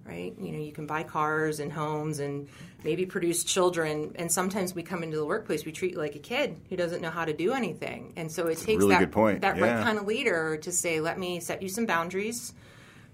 right? 0.06 0.34
You 0.38 0.52
know, 0.52 0.58
you 0.58 0.72
can 0.72 0.86
buy 0.86 1.02
cars 1.02 1.60
and 1.60 1.72
homes 1.72 2.18
and 2.20 2.48
maybe 2.84 3.06
produce 3.06 3.44
children. 3.44 4.12
And 4.16 4.30
sometimes 4.30 4.74
we 4.74 4.82
come 4.82 5.02
into 5.02 5.16
the 5.16 5.26
workplace, 5.26 5.64
we 5.64 5.72
treat 5.72 5.92
you 5.92 5.98
like 5.98 6.14
a 6.14 6.20
kid 6.20 6.56
who 6.68 6.76
doesn't 6.76 7.02
know 7.02 7.10
how 7.10 7.24
to 7.24 7.32
do 7.32 7.52
anything. 7.52 8.12
And 8.16 8.30
so 8.30 8.46
it 8.46 8.58
takes 8.58 8.84
really 8.84 8.94
that, 8.94 9.12
that 9.40 9.56
Yeah. 9.56 9.62
right 9.62 9.84
kind 9.84 9.98
of 9.98 10.06
leader 10.06 10.56
to 10.58 10.72
say, 10.72 11.00
let 11.00 11.18
me 11.18 11.40
set 11.40 11.62
you 11.62 11.68
some 11.68 11.86
boundaries 11.86 12.52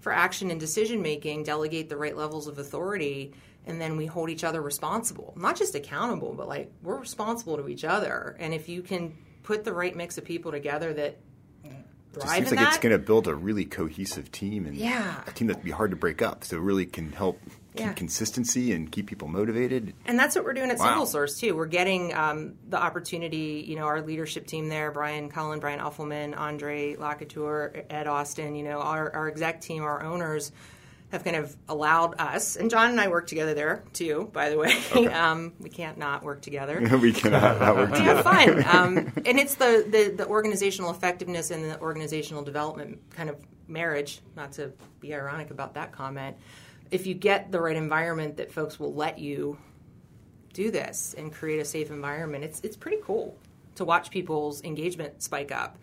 for 0.01 0.13
action 0.13 0.51
and 0.51 0.61
decision 0.61 1.03
making, 1.03 1.45
delegate 1.45 1.89
the 1.89 1.97
right 1.97 2.17
levels 2.17 2.47
of 2.47 2.59
authority. 2.59 3.33
And 3.65 3.81
then 3.81 3.97
we 3.97 4.07
hold 4.07 4.29
each 4.29 4.45
other 4.45 4.61
responsible, 4.61 5.33
not 5.37 5.57
just 5.57 5.75
accountable, 5.75 6.35
but 6.35 6.49
like 6.49 6.71
we're 6.83 6.99
responsible 6.99 7.57
to 7.57 7.69
each 7.69 7.85
other. 7.85 8.37
And 8.41 8.53
if 8.53 8.69
you 8.69 8.83
can 8.83 9.17
put 9.43 9.65
the 9.65 9.73
right 9.73 9.95
mix 9.97 10.19
of 10.19 10.25
people 10.25 10.51
together 10.53 10.93
that 10.95 11.19
It 11.65 12.23
seems 12.23 12.51
like 12.51 12.61
that, 12.61 12.69
it's 12.69 12.79
going 12.79 12.93
to 12.93 12.99
build 12.99 13.27
a 13.27 13.35
really 13.35 13.65
cohesive 13.65 14.31
team 14.31 14.67
and 14.67 14.77
Yeah. 14.77 15.23
a 15.27 15.31
team 15.33 15.47
that'd 15.49 15.65
be 15.65 15.71
hard 15.71 15.91
to 15.93 15.97
break 15.97 16.21
up. 16.21 16.45
So 16.45 16.57
it 16.59 16.61
really 16.61 16.85
can 16.85 17.11
help 17.13 17.41
keep 17.75 17.81
Yeah. 17.87 17.93
consistency 17.95 18.71
and 18.73 18.93
keep 18.93 19.07
people 19.07 19.29
motivated. 19.29 19.95
And 20.05 20.19
that's 20.19 20.37
what 20.37 20.45
we're 20.45 20.53
doing 20.53 20.71
at 20.71 20.77
Wow. 20.79 20.89
Single 20.89 21.07
Source 21.07 21.41
too. 21.41 21.57
We're 21.57 21.65
getting 21.65 22.13
um, 22.15 22.57
the 22.69 22.77
opportunity. 22.77 23.65
You 23.67 23.77
know, 23.77 23.85
our 23.87 24.03
leadership 24.03 24.47
team 24.47 24.69
there: 24.69 24.91
Brian 24.91 25.31
Cullen, 25.31 25.59
Brian 25.59 25.81
Uffelman, 25.81 26.37
Andre 26.39 26.97
Lacouture, 26.97 27.85
Ed 27.89 28.07
Austin. 28.07 28.57
You 28.57 28.65
know, 28.65 28.81
our, 28.81 29.11
our 29.15 29.27
exec 29.29 29.63
team, 29.63 29.83
our 29.83 30.03
owners, 30.03 30.53
have 31.13 31.23
kind 31.25 31.37
of 31.37 31.55
allowed 31.69 32.19
us. 32.19 32.57
And 32.57 32.71
John 32.71 32.91
and 32.91 33.01
I 33.01 33.09
work 33.09 33.27
together 33.27 33.53
there 33.53 33.85
too. 33.93 34.31
By 34.33 34.49
the 34.49 34.57
way, 34.57 34.73
um, 35.13 35.53
we 35.61 35.69
can't 35.69 35.99
not 35.99 36.25
work 36.25 36.41
together. 36.41 36.81
we 37.01 37.13
cannot 37.13 37.61
not 37.61 37.77
work 37.77 37.91
We 37.93 37.99
together. 37.99 38.23
have 38.31 38.65
fun. 38.65 38.77
Um, 38.77 39.13
and 39.27 39.39
it's 39.39 39.55
the, 39.57 39.87
the, 39.89 40.15
the 40.17 40.27
organizational 40.27 40.91
effectiveness 40.91 41.51
and 41.51 41.65
the 41.65 41.79
organizational 41.81 42.43
development 42.43 42.99
kind 43.11 43.29
of 43.29 43.37
marriage, 43.69 44.21
not 44.37 44.53
to 44.53 44.73
be 45.01 45.15
ironic 45.15 45.51
about 45.51 45.75
that 45.75 45.93
comment. 45.93 46.37
If 46.91 47.07
you 47.07 47.15
get 47.15 47.53
the 47.53 47.61
right 47.61 47.77
environment 47.77 48.39
that 48.39 48.51
folks 48.51 48.81
will 48.81 48.95
let 48.95 49.19
you 49.19 49.59
do 50.55 50.71
this 50.71 51.15
and 51.17 51.33
create 51.33 51.61
a 51.61 51.65
safe 51.65 51.91
environment, 51.91 52.43
it's, 52.43 52.61
it's 52.61 52.77
pretty 52.77 52.99
cool 53.05 53.37
to 53.75 53.85
watch 53.85 54.11
people's 54.11 54.65
engagement 54.65 55.23
spike 55.23 55.53
up. 55.53 55.79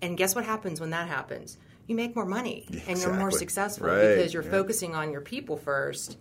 And 0.00 0.16
guess 0.16 0.34
what 0.34 0.44
happens 0.44 0.80
when 0.80 0.90
that 0.90 1.08
happens? 1.08 1.58
You 1.86 1.94
make 1.94 2.14
more 2.16 2.24
money 2.26 2.66
and 2.86 2.98
you're 2.98 3.12
more 3.12 3.30
successful 3.30 3.88
Right, 3.88 4.14
because 4.16 4.32
you're 4.32 4.42
yeah. 4.44 4.50
focusing 4.50 4.94
on 4.94 5.12
your 5.12 5.20
people 5.20 5.56
first 5.56 6.16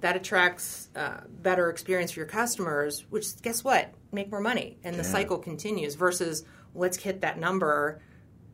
that 0.00 0.14
attracts 0.14 0.88
uh, 0.94 1.20
better 1.42 1.70
experience 1.70 2.12
for 2.12 2.20
your 2.20 2.28
customers, 2.28 3.04
which 3.10 3.40
guess 3.42 3.64
what? 3.64 3.92
Make 4.12 4.30
more 4.30 4.40
money. 4.40 4.76
And 4.84 4.94
the 4.96 5.04
cycle 5.04 5.38
continues 5.38 5.94
versus 5.94 6.44
let's 6.74 6.96
hit 6.98 7.22
that 7.22 7.38
number 7.38 8.00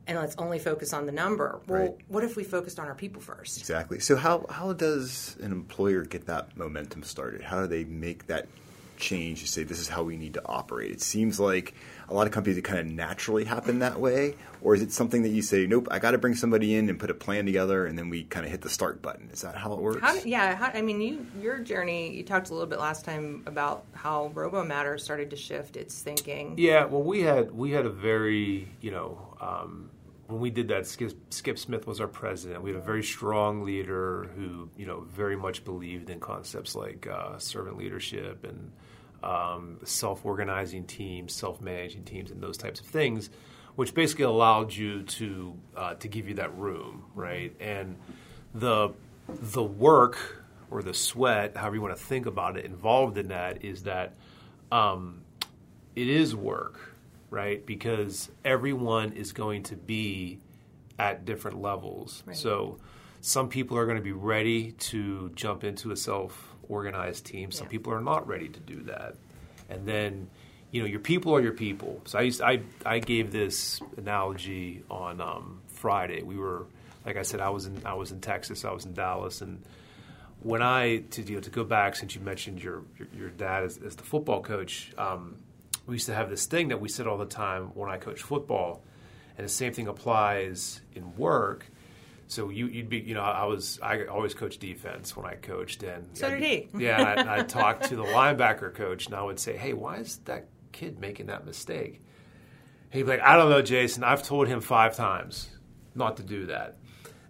and 0.07 0.19
let's 0.19 0.35
only 0.37 0.59
focus 0.59 0.93
on 0.93 1.07
the 1.07 1.13
number. 1.13 1.61
Well, 1.67 1.81
Right. 1.83 1.91
what 2.09 2.25
if 2.25 2.37
we 2.37 2.45
focused 2.45 2.79
on 2.81 2.87
our 2.89 2.95
people 2.95 3.21
first? 3.21 3.59
Exactly. 3.59 4.01
So 4.01 4.17
how 4.17 4.47
how 4.49 4.73
does 4.73 5.37
an 5.41 5.53
employer 5.53 6.03
get 6.05 6.27
that 6.27 6.57
momentum 6.57 7.03
started? 7.03 7.43
How 7.43 7.61
do 7.61 7.67
they 7.67 7.85
make 7.85 8.27
that 8.29 8.49
change 9.03 9.43
to 9.43 9.47
say 9.47 9.65
this 9.65 9.81
is 9.81 9.89
how 9.89 10.03
we 10.03 10.17
need 10.17 10.35
to 10.35 10.43
operate? 10.47 10.93
It 10.93 11.03
seems 11.03 11.39
like 11.39 11.75
a 12.09 12.15
lot 12.15 12.27
of 12.27 12.33
companies 12.33 12.57
it 12.57 12.63
kind 12.63 12.79
of 12.79 12.87
naturally 12.87 13.45
happen 13.45 13.81
that 13.81 14.01
way, 14.01 14.37
or 14.63 14.75
is 14.75 14.83
it 14.83 14.93
something 14.93 15.23
that 15.23 15.31
you 15.31 15.43
say, 15.43 15.67
nope, 15.67 15.89
I 15.91 15.99
got 15.99 16.13
to 16.13 16.19
bring 16.19 16.35
somebody 16.35 16.75
in 16.75 16.89
and 16.89 16.99
put 16.99 17.11
a 17.11 17.15
plan 17.15 17.45
together, 17.45 17.85
and 17.85 17.99
then 17.99 18.09
we 18.09 18.25
kind 18.25 18.47
of 18.47 18.53
hit 18.53 18.63
the 18.63 18.71
start 18.71 19.03
button? 19.03 19.29
Is 19.33 19.43
that 19.43 19.57
how 19.57 19.73
it 19.73 19.81
works? 19.81 20.01
How, 20.01 20.15
yeah, 20.15 20.55
how, 20.55 20.71
I 20.73 20.83
mean, 20.83 21.01
you 21.01 21.27
your 21.41 21.59
journey. 21.59 22.15
You 22.15 22.23
talked 22.23 22.51
a 22.51 22.55
little 22.55 22.69
bit 22.69 22.79
last 22.79 23.05
time 23.05 23.43
about 23.47 23.85
how 23.93 24.31
RoboMatter 24.35 24.99
started 25.01 25.31
to 25.31 25.37
shift 25.37 25.77
its 25.77 26.01
thinking. 26.01 26.55
Yeah, 26.57 26.85
well, 26.85 27.03
we 27.03 27.23
had 27.23 27.51
we 27.51 27.73
had 27.73 27.87
a 27.87 27.91
very 27.91 28.69
you 28.81 28.91
know 28.91 29.37
um, 29.41 29.91
when 30.27 30.41
we 30.41 30.51
did 30.51 30.69
that. 30.69 30.87
Skip, 30.87 31.13
Skip 31.31 31.59
Smith 31.59 31.87
was 31.87 32.01
our 32.01 32.09
president. 32.09 32.63
We 32.63 32.71
had 32.71 32.79
a 32.81 32.85
very 32.85 33.03
strong 33.03 33.65
leader 33.65 34.31
who 34.37 34.69
you 34.77 34.87
know 34.87 35.01
very 35.01 35.37
much 35.37 35.65
believed 35.65 36.11
in 36.11 36.21
concepts 36.21 36.75
like 36.75 37.07
uh, 37.07 37.39
servant 37.39 37.77
leadership 37.77 38.45
and 38.45 38.73
um, 39.23 39.79
self-organizing 39.85 40.85
teams, 40.85 41.33
self-managing 41.33 42.05
teams, 42.05 42.31
and 42.31 42.41
those 42.41 42.57
types 42.57 42.81
of 42.81 42.87
things, 42.87 43.31
which 43.77 43.95
basically 43.95 44.25
allowed 44.25 44.75
you 44.75 45.03
to 45.03 45.57
uh, 45.77 45.95
to 45.95 46.09
give 46.09 46.29
you 46.29 46.35
that 46.35 46.57
room, 46.57 47.05
right? 47.15 47.55
And 47.61 47.97
the 48.55 48.91
the 49.29 49.63
work 49.63 50.45
or 50.71 50.83
the 50.83 50.95
sweat, 50.95 51.57
however 51.57 51.77
you 51.77 51.83
want 51.83 51.97
to 51.97 52.03
think 52.03 52.27
about 52.27 52.57
it, 52.57 52.65
involved 52.65 53.19
in 53.19 53.29
that 53.29 53.65
is 53.65 53.85
that 53.85 54.15
um, 54.71 55.21
it 55.95 56.09
is 56.09 56.35
work, 56.35 56.95
right? 57.31 57.65
Because 57.65 58.31
everyone 58.45 59.13
is 59.13 59.33
going 59.33 59.63
to 59.65 59.77
be 59.77 60.39
at 60.99 61.25
different 61.25 61.61
levels. 61.61 62.23
So 62.33 62.79
some 63.21 63.49
people 63.49 63.77
are 63.77 63.85
going 63.85 63.99
to 63.99 64.03
be 64.03 64.13
ready 64.13 64.73
to 64.73 65.31
jump 65.35 65.63
into 65.63 65.93
a 65.93 65.97
self-organized 66.73 67.27
team. 67.27 67.51
Some 67.53 67.69
people 67.69 67.93
are 67.93 68.01
not 68.01 68.27
ready 68.27 68.49
to 68.49 68.61
do 68.61 68.83
that. 68.85 69.15
And 69.69 69.87
then, 69.87 70.29
you 70.71 70.81
know, 70.81 70.89
your 70.89 71.01
people 71.01 71.35
are 71.35 71.41
your 71.41 71.53
people. 71.53 72.01
So 72.05 72.19
I 72.19 72.23
used 72.23 72.41
I 72.41 72.63
I 72.85 72.99
gave 72.99 73.31
this 73.31 73.81
analogy 73.97 74.83
on 74.91 75.21
um, 75.21 75.61
Friday. 75.69 76.23
We 76.23 76.37
were, 76.37 76.67
like 77.05 77.17
I 77.17 77.23
said, 77.23 77.41
I 77.41 77.51
was 77.51 77.67
in 77.67 77.83
I 77.85 77.95
was 77.95 78.13
in 78.13 78.21
Texas. 78.21 78.65
I 78.65 78.73
was 78.73 78.87
in 78.87 78.95
Dallas, 78.95 79.43
and 79.43 79.63
when 80.41 80.63
I 80.63 81.03
to 81.11 81.23
you 81.23 81.35
know, 81.35 81.41
to 81.41 81.51
go 81.51 81.65
back 81.65 81.97
since 81.97 82.15
you 82.15 82.21
mentioned 82.25 82.63
your 82.63 82.83
your, 82.99 83.09
your 83.17 83.31
dad 83.31 83.65
as, 83.65 83.79
as 83.79 83.97
the 83.97 84.05
football 84.05 84.43
coach, 84.43 84.93
um, 84.99 85.37
we 85.87 85.95
used 85.95 86.07
to 86.07 86.15
have 86.15 86.31
this 86.31 86.47
thing 86.47 86.69
that 86.69 86.81
we 86.81 86.89
said 86.89 87.07
all 87.07 87.19
the 87.19 87.27
time 87.45 87.71
when 87.75 87.91
I 87.91 87.99
coached 87.99 88.23
football, 88.23 88.83
and 89.37 89.45
the 89.45 89.53
same 89.53 89.73
thing 89.73 89.89
applies 89.89 90.81
in 90.95 91.17
work. 91.17 91.67
So 92.33 92.49
you, 92.49 92.67
you'd 92.67 92.89
be, 92.89 92.99
you 92.99 93.13
know, 93.13 93.21
I 93.21 93.45
was, 93.45 93.79
I 93.83 94.07
always 94.07 94.33
coached 94.33 94.61
defense 94.61 95.15
when 95.15 95.27
I 95.27 95.35
coached, 95.35 95.83
and 95.83 96.09
So 96.17 96.29
I'd 96.29 96.31
did 96.31 96.41
be- 96.41 96.79
he. 96.79 96.85
Yeah, 96.85 97.11
and 97.21 97.29
I'd, 97.29 97.41
I'd 97.41 97.49
talk 97.51 97.83
to 97.83 97.97
the 97.97 98.05
linebacker 98.05 98.73
coach, 98.75 99.05
and 99.05 99.15
I 99.15 99.23
would 99.23 99.39
say, 99.39 99.55
"Hey, 99.57 99.75
why 99.75 99.97
is 99.99 100.17
that 100.25 100.47
kid 100.73 100.99
making 100.99 101.27
that 101.27 101.45
mistake?" 101.45 102.01
He'd 102.91 103.03
be 103.03 103.09
like, 103.11 103.21
"I 103.21 103.37
don't 103.37 103.51
know, 103.51 103.61
Jason. 103.61 104.03
I've 104.03 104.23
told 104.23 104.49
him 104.49 104.63
five 104.63 104.97
times 104.97 105.51
not 105.95 106.17
to 106.17 106.23
do 106.23 106.47
that." 106.47 106.79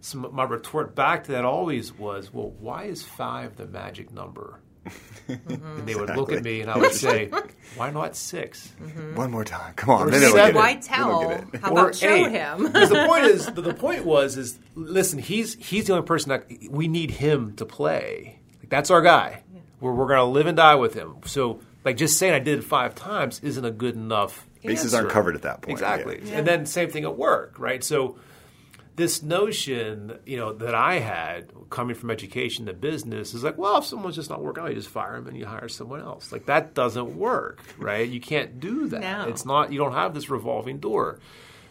So 0.02 0.18
my 0.18 0.44
retort 0.44 0.94
back 0.94 1.24
to 1.24 1.32
that 1.32 1.44
always 1.44 1.92
was, 1.92 2.32
well, 2.32 2.50
why 2.60 2.84
is 2.84 3.02
five 3.02 3.56
the 3.56 3.66
magic 3.66 4.12
number? 4.12 4.60
And 5.28 5.86
they 5.86 5.94
would 5.94 6.14
look 6.16 6.32
at 6.32 6.42
me 6.42 6.60
and 6.60 6.70
I 6.70 6.76
would 6.76 6.92
say, 6.92 7.30
why 7.76 7.90
not 7.90 8.16
6 8.16 8.72
mm-hmm. 8.80 9.14
One 9.14 9.30
more 9.30 9.44
time. 9.44 9.72
Come 9.74 9.90
on. 9.90 10.08
Or 10.08 10.10
Then 10.10 10.30
seven. 10.32 10.54
Why 10.56 10.74
tell? 10.76 11.28
get 11.28 11.54
it. 11.54 11.60
How 11.60 11.70
Or 11.70 11.80
about 11.80 11.94
show 11.94 12.26
eight. 12.26 12.32
him? 12.32 12.64
Because 12.72 12.90
the 12.90 13.06
point 13.06 13.24
is, 13.24 13.46
the, 13.54 13.62
the 13.62 13.74
point 13.74 14.04
was, 14.04 14.36
is 14.36 14.58
listen, 14.74 15.18
he's 15.18 15.54
he's 15.54 15.86
the 15.86 15.94
only 15.94 16.04
person 16.06 16.30
that 16.30 16.46
we 16.70 16.88
need 16.88 17.12
him 17.12 17.54
to 17.56 17.64
play. 17.64 18.38
Like, 18.60 18.68
that's 18.68 18.90
our 18.90 19.00
guy. 19.00 19.42
We're 19.80 19.92
we're 19.92 20.08
gonna 20.08 20.24
live 20.26 20.46
and 20.46 20.56
die 20.56 20.74
with 20.74 20.94
him. 20.94 21.16
So 21.24 21.60
like 21.84 21.96
just 21.96 22.18
saying 22.18 22.34
I 22.34 22.38
did 22.38 22.58
it 22.58 22.64
five 22.64 22.94
times 22.94 23.40
isn't 23.42 23.64
a 23.64 23.70
good 23.70 23.94
enough. 23.94 24.46
Bases 24.62 24.92
answer. 24.94 24.98
aren't 24.98 25.10
covered 25.12 25.34
at 25.34 25.42
that 25.42 25.62
point, 25.62 25.72
Exactly. 25.72 26.20
yeah. 26.24 26.38
And 26.38 26.46
then 26.46 26.66
same 26.66 26.88
thing 26.90 27.04
at 27.04 27.16
work, 27.16 27.58
right? 27.58 27.82
So 27.82 28.16
this 28.96 29.22
notion, 29.22 30.18
you 30.26 30.36
know, 30.36 30.52
that 30.52 30.74
I 30.74 30.98
had 30.98 31.50
coming 31.70 31.96
from 31.96 32.10
education 32.10 32.66
to 32.66 32.74
business 32.74 33.32
is 33.32 33.42
like, 33.42 33.56
well, 33.56 33.78
if 33.78 33.86
someone's 33.86 34.16
just 34.16 34.28
not 34.28 34.42
working 34.42 34.62
out, 34.62 34.68
you 34.68 34.76
just 34.76 34.88
fire 34.88 35.14
them 35.16 35.28
and 35.28 35.36
you 35.36 35.46
hire 35.46 35.68
someone 35.68 36.00
else. 36.00 36.30
Like 36.30 36.46
that 36.46 36.74
doesn't 36.74 37.16
work, 37.16 37.62
right? 37.78 38.08
You 38.08 38.20
can't 38.20 38.60
do 38.60 38.88
that. 38.88 39.00
No. 39.00 39.28
It's 39.28 39.46
not. 39.46 39.72
You 39.72 39.78
don't 39.78 39.92
have 39.92 40.14
this 40.14 40.28
revolving 40.28 40.78
door. 40.78 41.18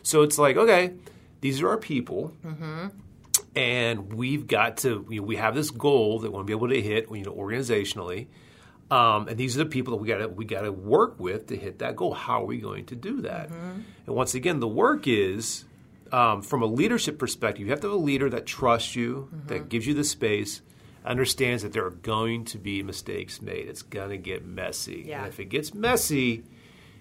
So 0.04 0.24
it's 0.24 0.40
like, 0.40 0.58
okay, 0.58 0.94
these 1.42 1.62
are 1.62 1.70
our 1.70 1.78
people, 1.78 2.34
and 3.56 4.14
we've 4.14 4.48
got 4.48 4.78
to. 4.78 5.06
You 5.10 5.22
know, 5.22 5.28
we 5.28 5.36
have 5.36 5.54
this 5.54 5.70
goal 5.70 6.20
that 6.20 6.32
we 6.32 6.34
want 6.34 6.48
to 6.48 6.48
be 6.48 6.58
able 6.58 6.70
to 6.70 6.82
hit, 6.82 7.08
you 7.12 7.24
know, 7.24 7.34
organizationally. 7.34 8.28
Um, 8.90 9.28
and 9.28 9.38
these 9.38 9.56
are 9.56 9.64
the 9.64 9.70
people 9.70 9.96
that 9.96 10.02
we 10.02 10.08
got 10.08 10.18
to 10.18 10.28
we 10.28 10.44
got 10.44 10.62
to 10.62 10.72
work 10.72 11.20
with 11.20 11.48
to 11.48 11.56
hit 11.56 11.80
that 11.80 11.96
goal. 11.96 12.14
How 12.14 12.42
are 12.42 12.46
we 12.46 12.58
going 12.58 12.86
to 12.88 12.96
do 12.96 13.22
that? 13.22 13.50
And 13.50 13.86
once 14.08 14.34
again, 14.34 14.60
the 14.60 14.68
work 14.68 15.08
is 15.08 15.66
um, 16.12 16.41
from 16.41 16.62
a 16.62 16.65
leadership 16.65 17.17
perspective. 17.19 17.65
You 17.65 17.71
have 17.71 17.82
to 17.82 17.88
have 17.88 17.95
a 17.95 18.00
leader 18.00 18.30
that 18.30 18.45
trusts 18.45 18.95
you, 18.95 19.30
that 19.47 19.69
gives 19.69 19.88
you 19.88 19.93
the 19.93 20.04
space, 20.04 20.62
understands 21.06 21.63
that 21.63 21.74
there 21.74 21.86
are 21.86 21.89
going 21.91 22.45
to 22.45 22.58
be 22.58 22.84
mistakes 22.84 23.41
made. 23.41 23.67
It's 23.67 23.82
going 23.82 24.10
to 24.10 24.17
get 24.17 24.45
messy, 24.45 25.06
Yeah. 25.08 25.19
and 25.19 25.28
if 25.28 25.39
it 25.39 25.45
gets 25.45 25.74
messy, 25.74 26.43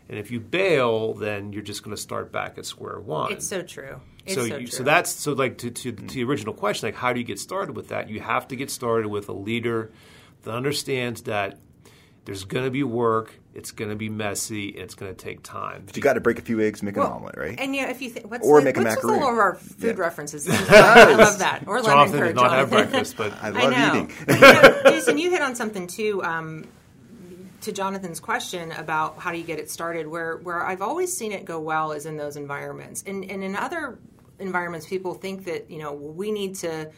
and 0.08 0.18
if 0.18 0.30
you 0.30 0.40
bail, 0.40 1.14
then 1.14 1.52
you're 1.52 1.62
just 1.62 1.82
going 1.82 1.94
to 1.94 2.00
start 2.00 2.32
back 2.32 2.58
at 2.58 2.66
square 2.66 2.98
one. 2.98 3.32
It's 3.32 3.46
so 3.46 3.62
true. 3.62 4.00
It's 4.26 4.34
so, 4.34 4.40
so, 4.40 4.56
you, 4.56 4.66
true. 4.66 4.76
so 4.78 4.82
that's 4.82 5.10
so 5.10 5.32
like 5.32 5.58
to, 5.58 5.70
to, 5.70 5.92
to 5.92 6.14
the 6.14 6.24
original 6.24 6.52
question, 6.54 6.86
like 6.88 6.94
how 6.96 7.12
do 7.12 7.20
you 7.20 7.26
get 7.26 7.38
started 7.38 7.76
with 7.76 7.88
that? 7.88 8.08
You 8.10 8.20
have 8.20 8.48
to 8.48 8.56
get 8.56 8.70
started 8.70 9.08
with 9.08 9.28
a 9.28 9.32
leader 9.32 9.92
that 10.42 10.52
understands 10.52 11.22
that 11.22 11.58
there's 12.24 12.44
going 12.44 12.64
to 12.64 12.70
be 12.70 12.82
work, 12.82 13.39
it's 13.54 13.72
going 13.72 13.90
to 13.90 13.96
be 13.96 14.08
messy, 14.08 14.70
and 14.70 14.78
it's 14.80 14.94
going 14.94 15.14
to 15.14 15.24
take 15.24 15.42
time. 15.42 15.82
But 15.86 15.96
you 15.96 16.02
got 16.02 16.12
to 16.14 16.20
break 16.20 16.38
a 16.38 16.42
few 16.42 16.60
eggs, 16.60 16.82
make 16.82 16.96
an 16.96 17.02
omelet, 17.02 17.36
right? 17.36 17.58
And 17.58 17.74
yeah, 17.74 17.90
if 17.90 18.00
you 18.00 18.10
think 18.10 18.30
what's 18.30 18.46
Or 18.46 18.60
the, 18.60 18.64
make 18.64 18.76
a 18.76 18.82
what's 18.82 18.96
with 18.96 19.04
macaroon. 19.04 19.22
all 19.24 19.32
of 19.32 19.38
our 19.38 19.54
food 19.54 19.96
Yeah. 19.96 20.02
references? 20.02 20.44
This 20.44 20.60
is 20.60 20.68
fun. 20.68 20.78
I 20.78 21.12
love 21.14 21.38
that. 21.40 21.64
Or 21.66 21.80
lemon 21.80 21.90
Jonathan 21.90 22.18
curd, 22.20 22.26
did 22.28 22.36
not 22.36 22.52
have 22.52 22.70
breakfast, 22.70 23.16
but 23.16 23.32
I 23.42 23.48
I 23.48 23.50
love 23.50 23.72
know. 23.72 23.88
eating. 23.88 24.12
But, 24.26 24.34
you 24.34 24.40
know, 24.40 24.82
Jason, 24.90 25.18
you 25.18 25.30
hit 25.30 25.42
on 25.42 25.54
something 25.54 25.86
too. 25.86 26.22
Um, 26.22 26.64
to 27.62 27.72
Jonathan's 27.72 28.20
question 28.20 28.72
about 28.72 29.18
how 29.18 29.32
do 29.32 29.36
you 29.36 29.44
get 29.44 29.58
it 29.58 29.70
started, 29.70 30.06
where 30.06 30.36
where 30.38 30.64
I've 30.64 30.80
always 30.80 31.14
seen 31.14 31.32
it 31.32 31.44
go 31.44 31.60
well 31.60 31.92
is 31.92 32.06
in 32.06 32.16
those 32.16 32.36
environments, 32.36 33.02
and 33.06 33.30
and 33.30 33.44
in 33.44 33.54
other 33.54 33.98
environments, 34.38 34.86
people 34.86 35.12
think 35.12 35.44
that 35.44 35.70
you 35.70 35.78
know 35.78 35.92
we 35.92 36.30
need 36.30 36.54
to 36.56 36.90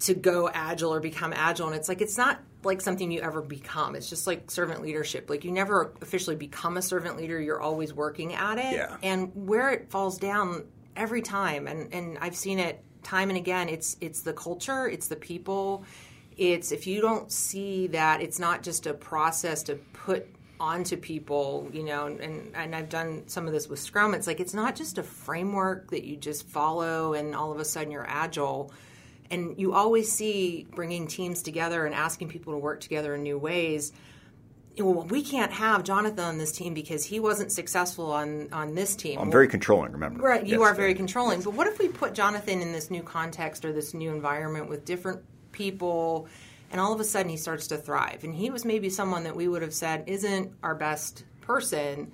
to 0.00 0.14
go 0.14 0.48
agile 0.52 0.92
or 0.94 1.00
become 1.00 1.32
agile 1.34 1.66
and 1.68 1.76
it's 1.76 1.88
like 1.88 2.00
it's 2.00 2.16
not 2.18 2.40
like 2.64 2.80
something 2.80 3.10
you 3.10 3.20
ever 3.20 3.42
become. 3.42 3.94
It's 3.94 4.08
just 4.08 4.26
like 4.26 4.50
servant 4.50 4.82
leadership. 4.82 5.28
Like 5.30 5.44
you 5.44 5.52
never 5.52 5.92
officially 6.02 6.36
become 6.36 6.76
a 6.76 6.82
servant 6.82 7.16
leader. 7.16 7.40
You're 7.40 7.60
always 7.60 7.92
working 7.92 8.34
at 8.34 8.58
it. 8.58 8.74
Yeah. 8.74 8.96
and 9.02 9.30
where 9.34 9.70
it 9.70 9.90
falls 9.90 10.18
down 10.18 10.64
every 10.96 11.22
time 11.22 11.66
and 11.66 11.92
and 11.92 12.18
I've 12.20 12.36
seen 12.36 12.58
it 12.58 12.82
time 13.02 13.28
and 13.28 13.36
again 13.36 13.68
it's 13.68 13.96
it's 14.00 14.22
the 14.22 14.32
culture 14.32 14.88
it's 14.88 15.08
the 15.08 15.16
people. 15.16 15.84
It's 16.36 16.72
if 16.72 16.86
you 16.86 17.00
don't 17.00 17.30
see 17.30 17.88
that 17.88 18.22
it's 18.22 18.38
not 18.38 18.62
just 18.62 18.86
a 18.86 18.94
process 18.94 19.62
to 19.64 19.76
put 19.92 20.26
onto 20.60 20.96
people 20.96 21.68
you 21.72 21.82
know 21.82 22.06
and 22.06 22.52
and 22.54 22.74
I've 22.74 22.88
done 22.88 23.24
some 23.26 23.46
of 23.46 23.52
this 23.52 23.68
with 23.68 23.78
scrum. 23.80 24.14
It's 24.14 24.26
like 24.26 24.40
it's 24.40 24.54
not 24.54 24.76
just 24.76 24.98
a 24.98 25.02
framework 25.02 25.90
that 25.90 26.04
you 26.04 26.16
just 26.16 26.46
follow 26.48 27.14
and 27.14 27.34
all 27.34 27.52
of 27.52 27.58
a 27.58 27.64
sudden 27.64 27.90
you're 27.90 28.06
agile 28.08 28.72
and 29.30 29.58
you 29.58 29.72
always 29.72 30.10
see 30.10 30.66
bringing 30.74 31.06
teams 31.06 31.42
together 31.42 31.86
and 31.86 31.94
asking 31.94 32.28
people 32.28 32.52
to 32.52 32.58
work 32.58 32.80
together 32.80 33.14
in 33.14 33.22
new 33.22 33.38
ways 33.38 33.92
well, 34.82 35.04
we 35.04 35.22
can't 35.22 35.52
have 35.52 35.84
Jonathan 35.84 36.24
on 36.24 36.38
this 36.38 36.50
team 36.50 36.74
because 36.74 37.04
he 37.04 37.20
wasn't 37.20 37.52
successful 37.52 38.10
on 38.10 38.48
on 38.52 38.74
this 38.74 38.96
team. 38.96 39.20
I'm 39.20 39.30
very 39.30 39.46
controlling, 39.46 39.92
remember. 39.92 40.22
Right, 40.22 40.44
you 40.44 40.60
Yes, 40.60 40.70
are 40.70 40.74
very 40.74 40.94
controlling. 40.94 41.42
But 41.42 41.54
what 41.54 41.66
if 41.68 41.78
we 41.78 41.88
put 41.88 42.14
Jonathan 42.14 42.60
in 42.60 42.72
this 42.72 42.90
new 42.90 43.02
context 43.02 43.64
or 43.64 43.72
this 43.72 43.94
new 43.94 44.12
environment 44.12 44.68
with 44.68 44.84
different 44.84 45.22
people, 45.52 46.26
and 46.72 46.80
all 46.80 46.92
of 46.92 46.98
a 46.98 47.04
sudden 47.04 47.30
he 47.30 47.36
starts 47.36 47.68
to 47.68 47.76
thrive? 47.76 48.24
And 48.24 48.34
he 48.34 48.50
was 48.50 48.64
maybe 48.64 48.90
someone 48.90 49.22
that 49.24 49.36
we 49.36 49.46
would 49.46 49.62
have 49.62 49.74
said 49.74 50.04
isn't 50.08 50.52
our 50.62 50.74
best 50.74 51.24
person, 51.40 52.10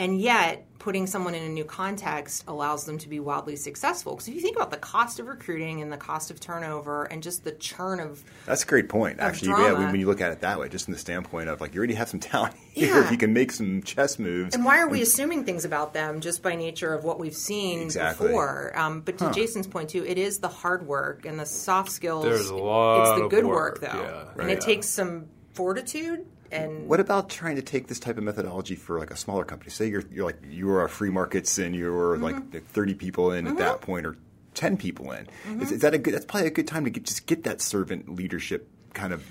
and 0.00 0.18
yet 0.18 0.66
putting 0.78 1.06
someone 1.06 1.34
in 1.34 1.42
a 1.42 1.48
new 1.50 1.62
context 1.64 2.42
allows 2.48 2.86
them 2.86 2.96
to 2.96 3.06
be 3.06 3.20
wildly 3.20 3.54
successful. 3.54 4.14
Because 4.14 4.28
if 4.28 4.34
you 4.34 4.40
think 4.40 4.56
about 4.56 4.70
the 4.70 4.78
cost 4.78 5.20
of 5.20 5.26
recruiting 5.26 5.82
and 5.82 5.92
the 5.92 5.98
cost 5.98 6.30
of 6.30 6.40
turnover 6.40 7.04
and 7.04 7.22
just 7.22 7.44
the 7.44 7.52
churn 7.52 8.00
of 8.00 8.24
That's 8.46 8.62
a 8.62 8.66
great 8.66 8.88
point, 8.88 9.20
actually. 9.20 9.48
Yeah, 9.50 9.56
drama. 9.56 9.74
when, 9.80 9.90
when 9.92 10.00
you 10.00 10.06
look 10.06 10.22
at 10.22 10.32
it 10.32 10.40
that 10.40 10.58
way, 10.58 10.70
just 10.70 10.86
from 10.86 10.94
the 10.94 10.98
standpoint 10.98 11.50
of 11.50 11.60
like 11.60 11.74
you 11.74 11.78
already 11.78 11.92
have 11.94 12.08
some 12.08 12.18
talent 12.32 12.54
here. 12.72 13.02
Yeah. 13.02 13.10
You 13.10 13.18
can 13.18 13.34
make 13.34 13.52
some 13.52 13.82
chess 13.82 14.18
moves. 14.18 14.54
And 14.54 14.64
why 14.64 14.78
are 14.78 14.88
we 14.88 15.02
assuming 15.02 15.44
things 15.44 15.66
about 15.66 15.92
them 15.92 16.20
just 16.22 16.42
by 16.42 16.56
nature 16.56 16.94
of 16.94 17.04
what 17.04 17.18
we've 17.20 17.36
seen 17.36 17.82
Exactly. 17.82 18.28
before? 18.28 18.72
Um, 18.74 19.02
but 19.02 19.18
to 19.18 19.30
Jason's 19.32 19.66
point 19.66 19.90
too, 19.90 20.06
it 20.06 20.16
is 20.16 20.38
the 20.38 20.48
hard 20.48 20.86
work 20.86 21.26
and 21.26 21.38
the 21.38 21.44
soft 21.44 21.92
skills. 21.92 22.24
There's 22.24 22.48
a 22.48 22.56
lot 22.56 23.02
It's 23.02 23.18
the 23.18 23.24
of 23.26 23.30
good 23.30 23.44
work, 23.44 23.82
work, 23.82 23.92
though, 23.92 24.00
yeah. 24.00 24.28
and 24.30 24.38
Right. 24.38 24.48
it 24.50 24.62
takes 24.62 24.86
some 24.88 25.26
fortitude. 25.52 26.24
And 26.52 26.88
What 26.88 27.00
about 27.00 27.28
trying 27.30 27.56
to 27.56 27.62
take 27.62 27.86
this 27.88 27.98
type 28.00 28.18
of 28.18 28.24
methodology 28.24 28.74
for 28.74 28.98
like 28.98 29.10
a 29.10 29.16
smaller 29.16 29.44
company? 29.44 29.70
Say 29.70 29.88
you're 29.88 30.04
you're 30.10 30.24
like 30.26 30.38
you 30.48 30.68
are 30.70 30.84
a 30.84 30.88
FreeMarkets 30.88 31.64
and 31.64 31.74
you're 31.74 32.16
Mm-hmm. 32.16 32.52
like 32.52 32.66
30 32.68 32.94
people 32.94 33.32
in 33.32 33.46
at 33.46 33.56
that 33.58 33.80
point 33.80 34.04
or 34.06 34.16
10 34.54 34.76
people 34.76 35.12
in. 35.12 35.26
Is, 35.60 35.70
is 35.72 35.80
that 35.82 35.94
a 35.94 35.98
good? 35.98 36.12
That's 36.14 36.24
probably 36.24 36.48
a 36.48 36.52
good 36.52 36.66
time 36.66 36.84
to 36.84 36.90
get, 36.90 37.04
just 37.04 37.26
get 37.26 37.44
that 37.44 37.60
servant 37.60 38.14
leadership 38.14 38.68
kind 38.94 39.12
of 39.12 39.24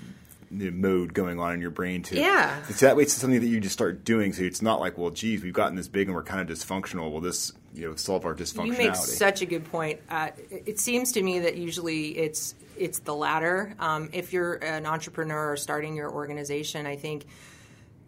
mode 0.50 1.14
going 1.14 1.38
on 1.38 1.54
in 1.54 1.60
your 1.60 1.70
brain 1.70 2.02
too. 2.02 2.16
Yeah. 2.16 2.62
So 2.64 2.86
that 2.86 2.96
way 2.96 3.04
it's 3.04 3.12
something 3.12 3.40
that 3.40 3.46
you 3.46 3.60
just 3.60 3.72
start 3.72 4.04
doing. 4.04 4.32
So 4.32 4.42
it's 4.42 4.62
not 4.62 4.80
like, 4.80 4.98
well, 4.98 5.10
geez, 5.10 5.42
we've 5.42 5.52
gotten 5.52 5.76
this 5.76 5.88
big 5.88 6.08
and 6.08 6.14
we're 6.14 6.24
kind 6.24 6.48
of 6.48 6.56
dysfunctional. 6.56 7.10
Will 7.10 7.20
this 7.20 7.52
you 7.72 7.88
know 7.88 7.94
solve 7.94 8.24
our 8.24 8.34
dysfunctionality? 8.34 8.66
You 8.66 8.72
make 8.72 8.96
such 8.96 9.42
a 9.42 9.46
good 9.46 9.64
point. 9.70 10.00
Uh, 10.10 10.30
it, 10.50 10.64
it 10.66 10.80
seems 10.80 11.12
to 11.12 11.22
me 11.22 11.40
that 11.40 11.56
usually 11.56 12.18
it's 12.18 12.54
it's 12.76 12.98
the 13.00 13.14
latter. 13.14 13.74
Um, 13.78 14.08
if 14.12 14.32
you're 14.32 14.54
an 14.54 14.86
entrepreneur 14.86 15.52
or 15.52 15.56
starting 15.56 15.94
your 15.94 16.10
organization, 16.10 16.86
I 16.86 16.96
think, 16.96 17.26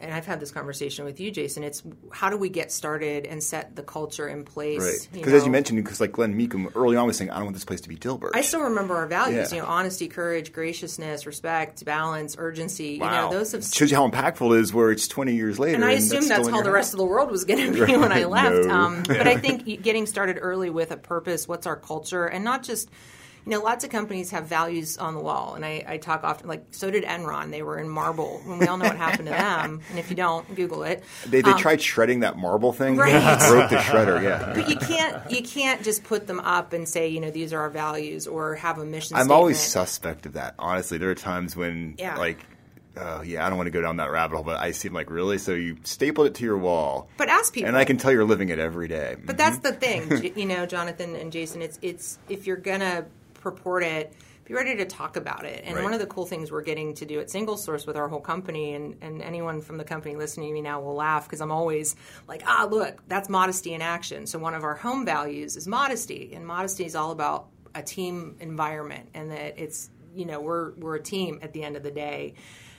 and 0.02 0.12
I've 0.12 0.26
had 0.26 0.40
this 0.40 0.50
conversation 0.50 1.04
with 1.04 1.20
you, 1.20 1.30
Jason. 1.30 1.62
It's 1.62 1.82
how 2.10 2.28
do 2.28 2.36
we 2.36 2.48
get 2.48 2.72
started 2.72 3.24
and 3.24 3.42
set 3.42 3.76
the 3.76 3.82
culture 3.82 4.28
in 4.28 4.44
place? 4.44 4.80
Right. 4.80 5.08
Because 5.12 5.32
as 5.32 5.44
you 5.46 5.52
mentioned, 5.52 5.82
because 5.82 6.00
like 6.00 6.12
Glen 6.12 6.34
Meakem 6.34 6.72
early 6.74 6.96
on 6.96 7.06
was 7.06 7.16
saying, 7.16 7.30
I 7.30 7.36
don't 7.36 7.44
want 7.44 7.54
this 7.54 7.64
place 7.64 7.80
to 7.82 7.88
be 7.88 7.96
Dilbert. 7.96 8.32
I 8.34 8.42
still 8.42 8.62
remember 8.62 8.96
our 8.96 9.06
values. 9.06 9.52
Yeah. 9.52 9.56
You 9.56 9.62
know, 9.62 9.68
honesty, 9.68 10.08
courage, 10.08 10.52
graciousness, 10.52 11.24
respect, 11.24 11.84
balance, 11.84 12.34
urgency. 12.38 12.98
Wow. 12.98 13.06
You 13.06 13.32
know, 13.32 13.38
those 13.38 13.52
have. 13.52 13.64
shows 13.64 13.90
you 13.90 13.96
how 13.96 14.08
impactful 14.08 14.56
it 14.56 14.60
is 14.60 14.74
where 14.74 14.90
it's 14.90 15.06
20 15.06 15.34
years 15.34 15.58
later. 15.58 15.76
and 15.76 15.84
I 15.84 15.92
assume 15.92 16.26
that's, 16.26 16.48
in 16.48 16.52
how 16.52 16.62
the 16.62 16.72
rest 16.72 16.92
of 16.92 16.98
the 16.98 17.06
world 17.06 17.30
was 17.30 17.44
going 17.44 17.72
to 17.72 17.86
be 17.86 17.96
when 17.96 18.12
I 18.12 18.24
left. 18.24 18.66
No. 18.66 18.74
Um, 18.74 19.02
but 19.06 19.28
I 19.28 19.36
think 19.38 19.82
getting 19.82 20.06
started 20.06 20.38
early 20.40 20.70
with 20.70 20.90
a 20.90 20.96
purpose, 20.96 21.46
what's 21.46 21.66
our 21.66 21.76
culture, 21.76 22.26
and 22.26 22.44
not 22.44 22.62
just. 22.64 22.90
You 23.44 23.50
know, 23.52 23.61
lots 23.62 23.83
of 23.85 23.90
companies 23.90 24.31
have 24.31 24.46
values 24.46 24.98
on 24.98 25.14
the 25.14 25.20
wall, 25.20 25.55
and 25.55 25.64
I, 25.64 25.85
I 25.87 25.96
talk 25.96 26.22
often. 26.22 26.48
Like, 26.48 26.64
so 26.70 26.90
did 26.90 27.02
Enron. 27.05 27.50
They 27.50 27.62
were 27.62 27.78
in 27.78 27.88
marble, 27.88 28.40
and 28.46 28.61
we 28.61 28.66
all 28.68 28.76
know 28.76 28.87
what 28.87 28.96
happened 28.96 29.26
to 29.28 29.35
them. 29.35 29.81
And 29.90 29.98
if 29.98 30.11
you 30.11 30.16
don't, 30.16 30.55
Google 30.55 30.85
it. 30.85 31.02
They, 31.26 31.42
they 31.42 31.52
tried 31.55 31.83
shredding 31.83 32.20
that 32.20 32.38
marble 32.38 32.72
thing. 32.72 32.96
Right. 32.96 33.12
Broke 33.48 33.68
the 33.70 33.76
shredder, 33.76 34.22
yeah. 34.22 34.52
But 34.55 34.68
you 34.68 34.76
can't 34.76 35.31
you 35.31 35.42
can't 35.42 35.83
just 35.83 36.05
put 36.05 36.26
them 36.26 36.38
up 36.40 36.72
and 36.72 36.88
say, 36.88 37.09
you 37.09 37.20
know, 37.20 37.31
these 37.31 37.52
are 37.52 37.61
our 37.61 37.70
values, 37.70 38.26
or 38.26 38.55
have 38.55 38.78
a 38.78 38.85
mission. 38.85 39.09
Statement. 39.09 39.26
I'm 39.31 39.33
always 39.37 39.59
suspect 39.59 40.26
of 40.26 40.35
that. 40.35 40.55
Honestly, 40.59 40.98
there 40.98 41.11
are 41.11 41.14
times 41.16 41.57
when, 41.57 41.96
Yeah. 41.98 42.16
like, 42.16 42.38
uh, 42.96 43.22
yeah, 43.24 43.44
I 43.44 43.48
don't 43.48 43.57
want 43.59 43.66
to 43.66 43.70
go 43.72 43.81
down 43.81 43.96
that 43.96 44.11
rabbit 44.11 44.35
hole, 44.37 44.44
but 44.44 44.61
I 44.61 44.70
seem 44.72 44.92
like, 44.92 45.11
really? 45.11 45.38
So 45.38 45.52
you 45.55 45.78
stapled 45.83 46.26
it 46.28 46.35
to 46.37 46.44
your 46.44 46.59
wall. 46.59 47.09
But 47.16 47.28
ask 47.28 47.52
people. 47.52 47.68
And 47.68 47.76
I 47.76 47.85
can 47.85 47.96
tell 47.96 48.12
you're 48.12 48.24
living 48.24 48.50
it 48.50 48.59
every 48.59 48.87
day. 48.87 49.16
But 49.24 49.37
that's 49.38 49.59
the 49.59 49.72
thing, 49.72 50.33
you 50.37 50.46
know, 50.46 50.66
Jonathan 50.66 51.16
and 51.16 51.33
Jason. 51.33 51.61
It's 51.62 51.78
it's 51.83 52.18
if 52.28 52.46
you're 52.46 52.57
gonna 52.57 53.07
purport 53.42 53.83
it, 53.83 54.14
be 54.44 54.55
ready 54.55 54.76
to 54.76 54.85
talk 54.85 55.16
about 55.16 55.44
it. 55.44 55.62
And 55.64 55.76
Right. 55.76 55.85
one 55.85 55.94
of 55.94 56.00
the 56.00 56.07
cool 56.07 56.26
things 56.26 56.50
we're 56.50 56.62
getting 56.62 56.94
to 56.94 57.05
do 57.07 57.20
at 57.20 57.31
Single 57.31 57.57
Source 57.57 57.87
with 57.87 57.96
our 57.96 58.09
whole 58.09 58.20
company, 58.20 58.74
and, 58.74 58.96
and 59.00 59.22
anyone 59.22 59.61
from 59.61 59.78
the 59.78 59.85
company 59.85 60.16
listening 60.16 60.48
to 60.48 60.55
me 60.55 60.62
now 60.62 60.81
will 60.81 60.94
laugh 60.94 61.24
because 61.24 61.40
I'm 61.40 61.52
always 61.52 61.94
like, 62.28 62.42
ah, 62.46 62.66
look, 62.70 63.02
that's 63.09 63.28
modesty 63.28 63.72
in 63.74 63.83
action. 63.83 64.26
So 64.26 64.38
one 64.38 64.55
of 64.55 64.64
our 64.64 64.74
home 64.74 65.05
values 65.05 65.57
is 65.57 65.66
modesty, 65.68 66.33
and 66.35 66.46
modesty 66.46 66.85
is 66.85 66.96
all 66.96 67.11
about 67.12 67.48
a 67.74 67.83
team 67.83 68.37
environment, 68.40 69.09
and 69.14 69.31
that 69.31 69.59
it's 69.59 69.90
you 70.14 70.26
know 70.26 70.40
we're 70.40 70.72
we're 70.72 70.96
a 70.96 71.02
team 71.02 71.38
at 71.42 71.52
the 71.52 71.62
end 71.62 71.76
of 71.76 71.83
the 71.83 71.90
day. 71.90 72.35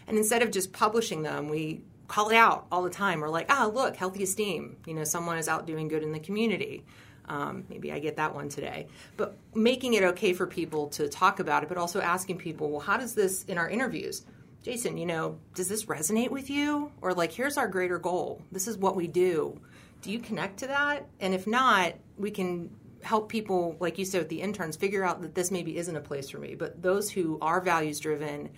And 0.08 0.18
instead 0.18 0.42
of 0.42 0.52
just 0.52 0.74
publishing 0.74 1.24
them, 1.24 1.48
we 1.48 1.82
call 2.10 2.30
it 2.30 2.36
out 2.36 2.68
all 2.72 2.84
the 2.84 2.90
time. 2.90 3.22
We're 3.22 3.30
like, 3.30 3.48
ah, 3.50 3.72
look, 3.74 3.96
healthy 3.96 4.24
esteem. 4.24 4.78
You 4.86 4.94
know, 4.94 5.06
someone 5.06 5.38
is 5.38 5.48
out 5.48 5.66
doing 5.66 5.88
good 5.88 6.04
in 6.04 6.12
the 6.12 6.20
community. 6.20 6.84
Um, 7.26 7.66
maybe 7.70 7.92
I 7.92 8.00
get 8.00 8.18
that 8.18 8.36
one 8.36 8.50
today. 8.50 8.88
But 9.18 9.38
making 9.54 9.94
it 9.94 10.04
okay 10.04 10.34
for 10.34 10.46
people 10.46 10.88
to 10.90 11.08
talk 11.08 11.40
about 11.40 11.64
it, 11.64 11.70
but 11.70 11.78
also 11.78 12.02
asking 12.02 12.38
people, 12.38 12.70
well, 12.70 12.82
how 12.82 12.98
does 12.98 13.16
this 13.16 13.44
in 13.46 13.58
our 13.58 13.70
interviews? 13.70 14.26
Jason, 14.62 14.98
you 14.98 15.06
know, 15.06 15.38
does 15.56 15.68
this 15.68 15.86
resonate 15.86 16.30
with 16.30 16.50
you? 16.50 16.92
Or 17.02 17.14
like, 17.14 17.32
here's 17.32 17.58
our 17.58 17.68
greater 17.68 18.00
goal. 18.00 18.42
This 18.52 18.68
is 18.68 18.78
what 18.78 18.96
we 18.96 19.08
do. 19.08 19.60
Do 20.02 20.12
you 20.12 20.20
connect 20.20 20.60
to 20.60 20.68
that? 20.68 21.08
And 21.20 21.34
if 21.34 21.48
not, 21.48 21.94
we 22.18 22.32
can 22.32 22.70
help 23.02 23.30
people, 23.30 23.76
like 23.80 23.98
you 23.98 24.06
said 24.06 24.20
with 24.20 24.30
the 24.30 24.42
interns, 24.42 24.78
figure 24.78 25.04
out 25.04 25.22
that 25.22 25.36
this 25.36 25.52
maybe 25.52 25.78
isn't 25.78 25.96
a 25.96 26.02
place 26.02 26.30
for 26.30 26.40
me. 26.40 26.56
But 26.56 26.82
those 26.82 27.10
who 27.10 27.38
are 27.42 27.62
values 27.62 28.00
driven 28.00 28.50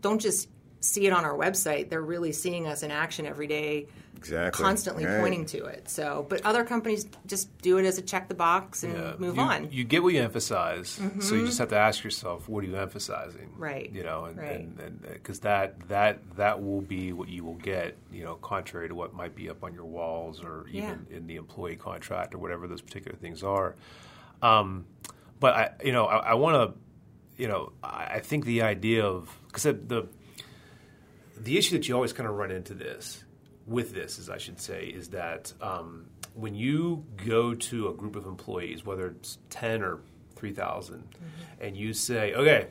don't 0.00 0.20
just 0.20 0.48
see 0.86 1.06
it 1.06 1.12
on 1.12 1.24
our 1.24 1.34
website. 1.36 1.90
They're 1.90 2.00
really 2.02 2.32
seeing 2.32 2.66
us 2.66 2.82
in 2.82 2.90
action 2.90 3.26
every 3.26 3.46
day, 3.46 3.86
Exactly. 4.16 4.62
constantly 4.64 5.04
Right. 5.04 5.18
pointing 5.20 5.44
to 5.46 5.64
it. 5.66 5.88
So, 5.90 6.24
but 6.28 6.44
other 6.46 6.64
companies 6.64 7.06
just 7.26 7.56
do 7.60 7.76
it 7.78 7.84
as 7.84 7.98
a 7.98 8.02
check 8.02 8.28
the 8.28 8.34
box 8.34 8.82
and 8.82 8.94
Yeah. 8.96 9.14
move 9.18 9.36
you, 9.36 9.42
on. 9.42 9.68
You 9.70 9.84
get 9.84 10.02
what 10.02 10.14
you 10.14 10.20
emphasize, 10.22 11.00
so 11.20 11.34
you 11.34 11.44
just 11.44 11.58
have 11.58 11.68
to 11.70 11.76
ask 11.76 12.02
yourself, 12.04 12.48
what 12.48 12.64
are 12.64 12.66
you 12.66 12.76
emphasizing? 12.76 13.50
Right. 13.58 13.90
You 13.92 14.02
know, 14.04 14.24
and 14.26 14.38
Right. 14.38 14.60
and 14.60 15.02
because 15.12 15.40
that 15.40 15.88
that 15.88 16.18
that 16.36 16.62
will 16.62 16.80
be 16.80 17.12
what 17.12 17.28
you 17.28 17.44
will 17.44 17.54
get. 17.54 17.96
You 18.12 18.24
know, 18.24 18.36
contrary 18.36 18.88
to 18.88 18.94
what 18.94 19.12
might 19.12 19.34
be 19.34 19.50
up 19.50 19.62
on 19.62 19.74
your 19.74 19.84
walls 19.84 20.42
or 20.42 20.66
even 20.72 21.06
in 21.10 21.26
the 21.26 21.36
employee 21.36 21.76
contract 21.76 22.34
or 22.34 22.38
whatever 22.38 22.66
those 22.66 22.80
particular 22.80 23.16
things 23.18 23.42
are. 23.42 23.74
Um, 24.42 24.86
but 25.40 25.54
I, 25.54 25.70
you 25.84 25.92
know, 25.92 26.06
I, 26.06 26.30
I 26.30 26.34
want 26.34 26.54
to, 26.74 27.42
you 27.42 27.48
know, 27.48 27.72
I, 27.82 28.06
I 28.14 28.20
think 28.20 28.44
the 28.46 28.62
idea 28.62 29.04
of 29.04 29.36
because 29.48 29.64
the, 29.64 30.06
the 31.36 31.58
issue 31.58 31.76
that 31.76 31.88
you 31.88 31.94
always 31.94 32.12
kind 32.12 32.28
of 32.28 32.34
run 32.36 32.50
into 32.50 32.74
this 32.74 33.24
with 33.66 33.94
this 33.94 34.18
is 34.18 34.30
I 34.30 34.38
should 34.38 34.60
say 34.60 34.86
is 34.86 35.08
that 35.08 35.52
um, 35.60 36.06
when 36.34 36.54
you 36.54 37.04
go 37.24 37.54
to 37.54 37.88
a 37.88 37.92
group 37.92 38.16
of 38.16 38.26
employees, 38.26 38.84
whether 38.84 39.08
it's 39.08 39.38
ten 39.50 39.82
or 39.82 39.98
three 40.36 40.52
and 41.60 41.76
you 41.76 41.92
say, 41.92 42.34
okay, 42.34 42.66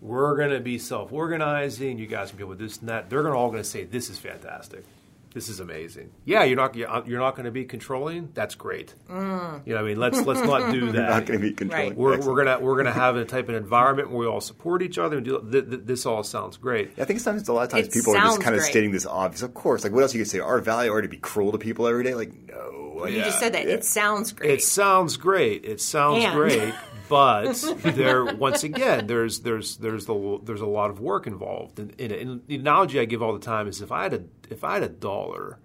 we're 0.00 0.36
going 0.36 0.50
to 0.50 0.60
be 0.60 0.78
self-organizing. 0.78 1.98
You 1.98 2.06
guys 2.06 2.30
can 2.30 2.38
go 2.38 2.46
with 2.46 2.58
this 2.58 2.78
and 2.78 2.88
that. 2.88 3.10
They're 3.10 3.22
going 3.22 3.34
to 3.34 3.38
all 3.38 3.50
going 3.50 3.62
to 3.62 3.68
say, 3.68 3.84
this 3.84 4.08
is 4.08 4.18
fantastic. 4.18 4.84
This 5.32 5.48
is 5.48 5.60
amazing. 5.60 6.10
Yeah, 6.24 6.42
you're 6.42 6.56
not 6.56 6.74
you're 6.74 7.20
not 7.20 7.36
going 7.36 7.44
to 7.44 7.52
be 7.52 7.64
controlling. 7.64 8.30
That's 8.34 8.56
great. 8.56 8.94
Mm. 9.08 9.64
You 9.64 9.74
know, 9.74 9.80
what 9.80 9.84
I 9.84 9.88
mean, 9.88 10.00
let's 10.00 10.20
let's 10.22 10.40
not 10.40 10.72
do 10.72 10.86
that. 10.92 10.94
You're 10.94 11.06
not 11.06 11.26
going 11.26 11.38
to 11.40 11.46
be 11.48 11.52
controlling. 11.52 11.88
Right. 11.90 11.96
We're, 11.96 12.14
Excellent. 12.14 12.36
we're 12.36 12.44
gonna 12.44 12.60
we're 12.64 12.76
gonna 12.76 12.92
have 12.92 13.14
a 13.16 13.24
type 13.24 13.48
of 13.48 13.54
environment 13.66 14.10
where 14.10 14.18
we 14.18 14.26
all 14.26 14.40
support 14.40 14.82
each 14.82 14.98
other 14.98 15.18
and 15.18 15.24
do 15.24 15.40
th- 15.50 15.68
th- 15.70 15.82
this 15.84 16.04
all 16.04 16.24
sounds 16.24 16.56
great. 16.56 16.92
I 16.98 17.04
think 17.04 17.20
sometimes 17.20 17.46
a 17.48 17.52
lot 17.52 17.62
of 17.62 17.68
times 17.70 17.86
It 17.86 17.92
people 17.92 18.16
are 18.16 18.20
just 18.20 18.40
kind 18.40 18.56
of 18.56 18.62
stating 18.62 18.90
this 18.90 19.06
obvious. 19.06 19.42
Of 19.42 19.54
course, 19.54 19.84
like 19.84 19.92
what 19.92 20.02
else 20.02 20.14
you 20.14 20.20
could 20.20 20.30
say? 20.30 20.40
Our 20.40 20.60
value 20.60 20.92
are 20.92 21.00
to 21.02 21.08
be 21.08 21.16
cruel 21.18 21.52
to 21.52 21.58
people 21.58 21.86
every 21.86 22.02
day. 22.02 22.14
Like 22.14 22.32
no, 22.48 22.94
like, 23.00 23.12
you 23.12 23.20
just 23.22 23.38
said 23.38 23.54
that. 23.54 23.66
Yeah. 23.68 23.74
It 23.74 23.84
sounds 23.84 24.32
great. 24.32 24.50
It 24.50 24.62
sounds 24.64 25.16
great. 25.16 25.64
It 25.64 25.80
sounds 25.80 26.24
And- 26.24 26.34
great, 26.34 26.74
but 27.10 27.52
there 27.82 28.24
once 28.24 28.62
again 28.62 29.08
there's 29.08 29.40
there's 29.40 29.76
there's 29.78 30.06
the 30.06 30.38
there's 30.44 30.60
a 30.60 30.66
lot 30.66 30.90
of 30.90 31.00
work 31.00 31.26
involved 31.26 31.78
in, 31.78 31.90
in 31.98 32.12
it. 32.12 32.22
And 32.22 32.40
the 32.46 32.54
analogy 32.54 33.00
I 33.00 33.04
give 33.04 33.20
all 33.20 33.32
the 33.34 33.40
time 33.40 33.66
is 33.66 33.82
if 33.82 33.92
I 33.92 34.04
had 34.04 34.14
a 34.14 34.22
if 34.48 34.64
I 34.64 34.74
had 34.74 34.84
a 34.84 34.88
dollar 34.88 35.58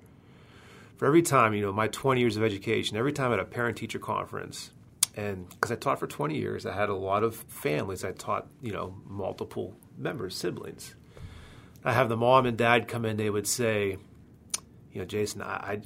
for 0.97 1.05
every 1.05 1.21
time 1.21 1.53
you 1.53 1.61
know 1.61 1.71
my 1.71 1.87
20 1.87 2.19
years 2.19 2.35
of 2.35 2.43
education, 2.43 2.97
every 2.97 3.13
time 3.13 3.31
at 3.31 3.39
a 3.39 3.45
parent 3.45 3.77
teacher 3.77 3.99
conference, 3.99 4.71
and 5.15 5.47
because 5.47 5.71
I 5.71 5.75
taught 5.75 5.99
for 5.99 6.07
20 6.07 6.35
years, 6.35 6.65
I 6.65 6.73
had 6.73 6.89
a 6.89 6.95
lot 6.95 7.23
of 7.23 7.35
families. 7.35 8.03
I 8.03 8.11
taught 8.11 8.47
you 8.61 8.73
know 8.73 8.95
multiple 9.05 9.77
members, 9.97 10.35
siblings. 10.35 10.95
I 11.83 11.93
have 11.93 12.09
the 12.09 12.17
mom 12.17 12.47
and 12.47 12.57
dad 12.57 12.87
come 12.87 13.05
in. 13.05 13.17
They 13.17 13.29
would 13.29 13.45
say, 13.45 13.97
you 14.95 15.01
know, 15.01 15.05
Jason, 15.05 15.41
I, 15.41 15.73
I 15.73 15.81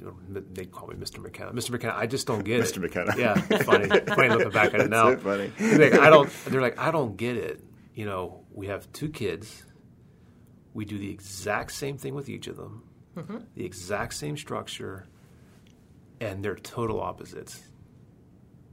they 0.52 0.66
call 0.66 0.86
me 0.86 0.94
Mr. 0.94 1.18
McKenna. 1.18 1.50
Mr. 1.50 1.70
McKenna, 1.70 1.94
I 1.96 2.06
just 2.06 2.28
don't 2.28 2.44
get 2.44 2.60
it. 2.60 2.62
Mr. 2.62 2.78
McKenna. 2.78 3.12
Yeah, 3.18 3.34
funny, 3.34 3.88
funny 4.06 4.28
looking 4.28 4.50
back 4.50 4.72
at 4.72 4.82
it 4.82 4.88
now. 4.88 5.10
so 5.10 5.16
funny. 5.16 5.50
They're 5.58 5.90
like, 5.90 6.00
I 6.00 6.10
don't. 6.10 6.30
They're 6.46 6.60
like, 6.60 6.78
I 6.78 6.92
don't 6.92 7.16
get 7.16 7.36
it. 7.36 7.60
You 7.92 8.06
know, 8.06 8.44
we 8.52 8.68
have 8.68 8.90
two 8.92 9.08
kids. 9.08 9.64
We 10.74 10.84
do 10.84 10.96
the 10.96 11.10
exact 11.10 11.72
same 11.72 11.98
thing 11.98 12.14
with 12.14 12.28
each 12.28 12.46
of 12.46 12.56
them, 12.56 12.84
mm-hmm. 13.16 13.38
the 13.56 13.64
exact 13.64 14.14
same 14.14 14.36
structure, 14.36 15.08
and 16.20 16.44
they're 16.44 16.54
total 16.54 17.00
opposites. 17.00 17.60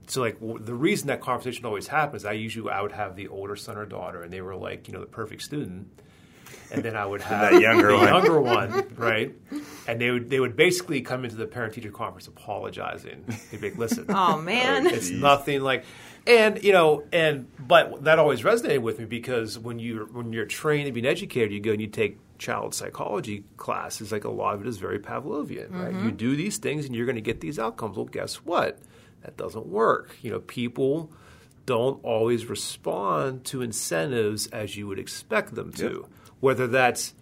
So, 0.05 0.21
like, 0.21 0.39
w- 0.39 0.59
the 0.63 0.75
reason 0.75 1.07
that 1.07 1.19
conversation 1.19 1.65
always 1.65 1.87
happens, 1.87 2.25
I 2.25 2.33
usually 2.33 2.69
I 2.69 2.83
would 2.83 2.91
have 2.91 3.15
the 3.15 3.27
older 3.29 3.55
son 3.55 3.75
or 3.75 3.87
daughter, 3.87 4.21
and 4.21 4.31
they 4.31 4.41
were 4.41 4.55
like, 4.55 4.87
you 4.87 4.93
know, 4.93 4.99
the 4.99 5.07
perfect 5.07 5.41
student, 5.41 5.99
and 6.71 6.83
then 6.83 6.95
I 6.95 7.07
would 7.07 7.21
have 7.23 7.51
that 7.53 7.59
younger 7.59 7.87
the 7.87 7.97
one. 7.97 8.07
younger 8.07 8.39
one, 8.39 8.93
right? 8.95 9.35
And 9.87 10.01
they 10.01 10.11
would 10.11 10.29
they 10.29 10.39
would 10.39 10.55
basically 10.55 11.01
come 11.01 11.23
into 11.23 11.35
the 11.35 11.47
parent 11.47 11.73
teacher 11.73 11.91
conference 11.91 12.27
apologizing. 12.27 13.23
They'd 13.51 13.61
be 13.61 13.69
like, 13.69 13.79
"Listen, 13.79 14.05
oh 14.09 14.37
man. 14.37 14.85
it's 14.87 15.09
nothing 15.09 15.61
like 15.61 15.85
and 16.27 16.63
you 16.63 16.73
know 16.73 17.03
and 17.11 17.47
but 17.57 18.03
that 18.03 18.19
always 18.19 18.41
resonated 18.41 18.81
with 18.81 18.99
me 18.99 19.05
because 19.05 19.57
when 19.57 19.79
you 19.79 20.09
when 20.11 20.33
you're 20.33 20.45
trained 20.45 20.85
and 20.85 20.93
being 20.93 21.05
educated 21.05 21.51
you 21.51 21.59
go 21.59 21.71
and 21.71 21.81
you 21.81 21.87
take 21.87 22.19
child 22.37 22.75
psychology 22.75 23.43
classes 23.55 24.11
like 24.11 24.25
a 24.25 24.29
lot 24.29 24.53
of 24.53 24.61
it 24.61 24.67
is 24.67 24.77
very 24.77 24.99
pavlovian 24.99 25.71
right? 25.71 25.93
You 25.93 25.99
mm-hmm. 25.99 26.17
do 26.17 26.35
these 26.35 26.57
things 26.57 26.85
and 26.85 26.93
you're 26.93 27.05
going 27.05 27.15
to 27.15 27.21
get 27.21 27.41
these 27.41 27.57
outcomes. 27.57 27.95
Well 27.95 28.05
guess 28.05 28.35
what? 28.35 28.77
That 29.21 29.37
doesn't 29.37 29.65
work. 29.65 30.15
You 30.21 30.31
know 30.31 30.39
people 30.41 31.11
don't 31.65 32.03
always 32.03 32.45
respond 32.45 33.45
to 33.45 33.61
incentives 33.61 34.47
as 34.47 34.77
you 34.77 34.87
would 34.87 34.99
expect 34.99 35.55
them 35.55 35.71
to 35.73 36.07
whether 36.39 36.67
that's 36.67 37.13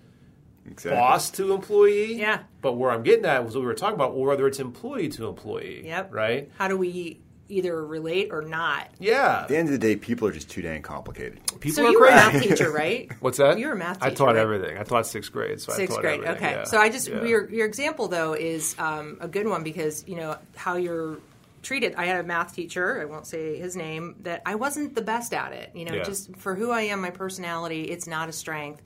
Exactly. 0.69 0.99
boss 0.99 1.29
to 1.31 1.53
employee 1.53 2.15
Yeah. 2.19 2.39
but 2.61 2.73
where 2.73 2.91
i'm 2.91 3.03
getting 3.03 3.25
at 3.25 3.45
was 3.45 3.53
what 3.55 3.61
we 3.61 3.67
were 3.67 3.73
talking 3.75 3.95
about 3.95 4.11
or 4.11 4.27
whether 4.27 4.47
it's 4.47 4.59
employee 4.59 5.09
to 5.09 5.27
employee 5.27 5.83
Yep. 5.85 6.13
right 6.13 6.49
How 6.57 6.67
do 6.67 6.77
we 6.77 7.19
either 7.47 7.85
relate 7.85 8.29
or 8.31 8.41
not? 8.41 8.87
yeah 8.99 9.41
At 9.43 9.49
the 9.49 9.57
end 9.57 9.67
of 9.67 9.71
the 9.73 9.77
day, 9.77 9.95
people 9.95 10.27
are 10.27 10.31
just 10.31 10.49
too 10.49 10.63
dang 10.63 10.81
complicated. 10.81 11.39
People 11.59 11.75
so 11.75 11.85
are 11.85 11.91
you 11.91 11.99
were 11.99 12.07
a 12.07 12.11
crazy. 12.11 12.33
math 12.39 12.43
teacher, 12.57 12.71
right? 12.71 13.11
What's 13.19 13.37
that? 13.37 13.59
You 13.59 13.67
were 13.67 13.73
a 13.73 13.77
math 13.77 13.99
teacher. 13.99 14.11
I 14.11 14.13
taught 14.15 14.25
right? 14.29 14.37
everything. 14.37 14.77
I 14.79 14.83
taught 14.83 15.05
sixth 15.05 15.31
grade. 15.31 15.61
So 15.61 15.71
I 15.71 15.75
Sixth 15.75 15.93
taught 15.93 16.01
grade. 16.01 16.23
everything, 16.23 16.37
Okay. 16.47 16.55
yeah. 16.55 16.63
So 16.63 16.79
I 16.79 16.89
just 16.89 17.07
Yeah. 17.07 17.23
your 17.23 17.47
your 17.51 17.67
example 17.67 18.07
though 18.07 18.33
is 18.33 18.75
um, 18.79 19.19
a 19.21 19.27
good 19.27 19.47
one 19.47 19.61
because 19.63 20.03
you 20.07 20.15
know 20.15 20.37
how 20.55 20.77
you're 20.77 21.19
treated. 21.61 21.93
I 21.95 22.05
had 22.05 22.19
a 22.19 22.23
math 22.27 22.55
teacher. 22.55 22.99
I 22.99 23.05
won't 23.05 23.27
say 23.27 23.59
his 23.59 23.75
name. 23.75 24.15
That 24.23 24.41
I 24.47 24.55
wasn't 24.55 24.95
the 24.95 25.01
best 25.03 25.31
at 25.31 25.53
it. 25.53 25.69
You 25.75 25.85
know, 25.85 25.93
Yeah. 25.93 26.03
just 26.03 26.35
for 26.37 26.55
who 26.55 26.71
I 26.71 26.81
am, 26.81 26.99
my 27.01 27.11
personality, 27.11 27.83
it's 27.83 28.07
not 28.07 28.27
a 28.27 28.31
strength. 28.31 28.81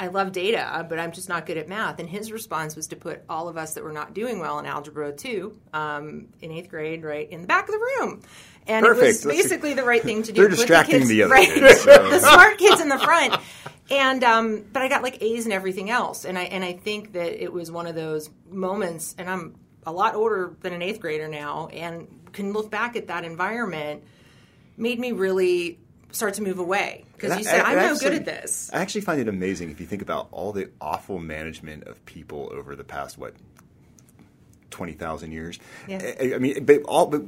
I 0.00 0.06
love 0.06 0.32
data, 0.32 0.86
but 0.88 0.98
I'm 0.98 1.12
just 1.12 1.28
not 1.28 1.44
good 1.44 1.58
at 1.58 1.68
math. 1.68 2.00
And 2.00 2.08
his 2.08 2.32
response 2.32 2.74
was 2.74 2.86
to 2.86 2.96
put 2.96 3.22
all 3.28 3.48
of 3.48 3.58
us 3.58 3.74
that 3.74 3.84
were 3.84 3.92
not 3.92 4.14
doing 4.14 4.38
well 4.40 4.58
in 4.58 4.64
Algebra 4.64 5.12
2 5.12 5.54
um, 5.74 6.28
in 6.40 6.50
eighth 6.50 6.70
grade 6.70 7.04
right 7.04 7.30
in 7.30 7.42
the 7.42 7.46
back 7.46 7.68
of 7.68 7.74
the 7.74 7.78
room. 7.78 8.22
And 8.66 8.86
it 8.86 8.88
was 8.88 8.98
Perfect. 8.98 9.24
Basically 9.28 9.74
the 9.74 9.84
right 9.84 10.02
thing 10.02 10.22
to 10.22 10.32
do. 10.32 10.40
They're 10.40 10.48
distracting 10.48 11.00
kids, 11.00 11.10
the 11.10 11.24
other 11.24 11.34
right, 11.34 11.46
kids, 11.46 11.80
so- 11.82 12.08
the 12.08 12.18
smart 12.18 12.56
kids 12.56 12.80
in 12.80 12.88
the 12.88 12.98
front. 12.98 13.36
And 13.90 14.24
um, 14.24 14.64
but 14.72 14.80
I 14.80 14.88
got 14.88 15.02
like 15.02 15.20
A's 15.22 15.44
and 15.44 15.52
everything 15.52 15.90
else, 15.90 16.24
and 16.24 16.38
I 16.38 16.44
and 16.44 16.64
I 16.64 16.74
think 16.74 17.12
that 17.14 17.42
it 17.42 17.52
was 17.52 17.70
one 17.70 17.86
of 17.88 17.94
those 17.96 18.30
moments. 18.48 19.16
And 19.18 19.28
I'm 19.28 19.56
a 19.84 19.92
lot 19.92 20.14
older 20.14 20.54
than 20.60 20.72
an 20.72 20.80
eighth 20.80 21.00
grader 21.00 21.28
now, 21.28 21.66
and 21.66 22.06
can 22.32 22.52
look 22.52 22.70
back 22.70 22.96
at 22.96 23.08
that 23.08 23.24
environment. 23.24 24.04
Made 24.76 24.98
me 24.98 25.12
really 25.12 25.80
start 26.12 26.34
to 26.34 26.42
move 26.42 26.58
away 26.58 27.04
because 27.16 27.36
you 27.38 27.44
said 27.44 27.60
I- 27.60 27.70
I'm 27.72 27.76
no 27.76 27.82
actually- 27.92 28.10
good 28.10 28.18
at 28.18 28.24
this. 28.24 28.70
I 28.72 28.78
actually 28.80 29.02
find 29.02 29.20
it 29.20 29.28
amazing 29.28 29.70
if 29.70 29.80
you 29.80 29.86
think 29.86 30.02
about 30.02 30.28
all 30.32 30.52
the 30.52 30.70
awful 30.80 31.18
management 31.18 31.84
of 31.84 32.04
people 32.06 32.50
over 32.52 32.74
the 32.76 32.84
past 32.84 33.18
what 33.18 33.34
twenty 34.70 34.92
thousand 34.92 35.32
years. 35.32 35.58
Yeah. 35.88 36.00
I, 36.20 36.34
I 36.34 36.38
mean, 36.38 36.64
but 36.64 36.82
all 36.84 37.06
but 37.06 37.22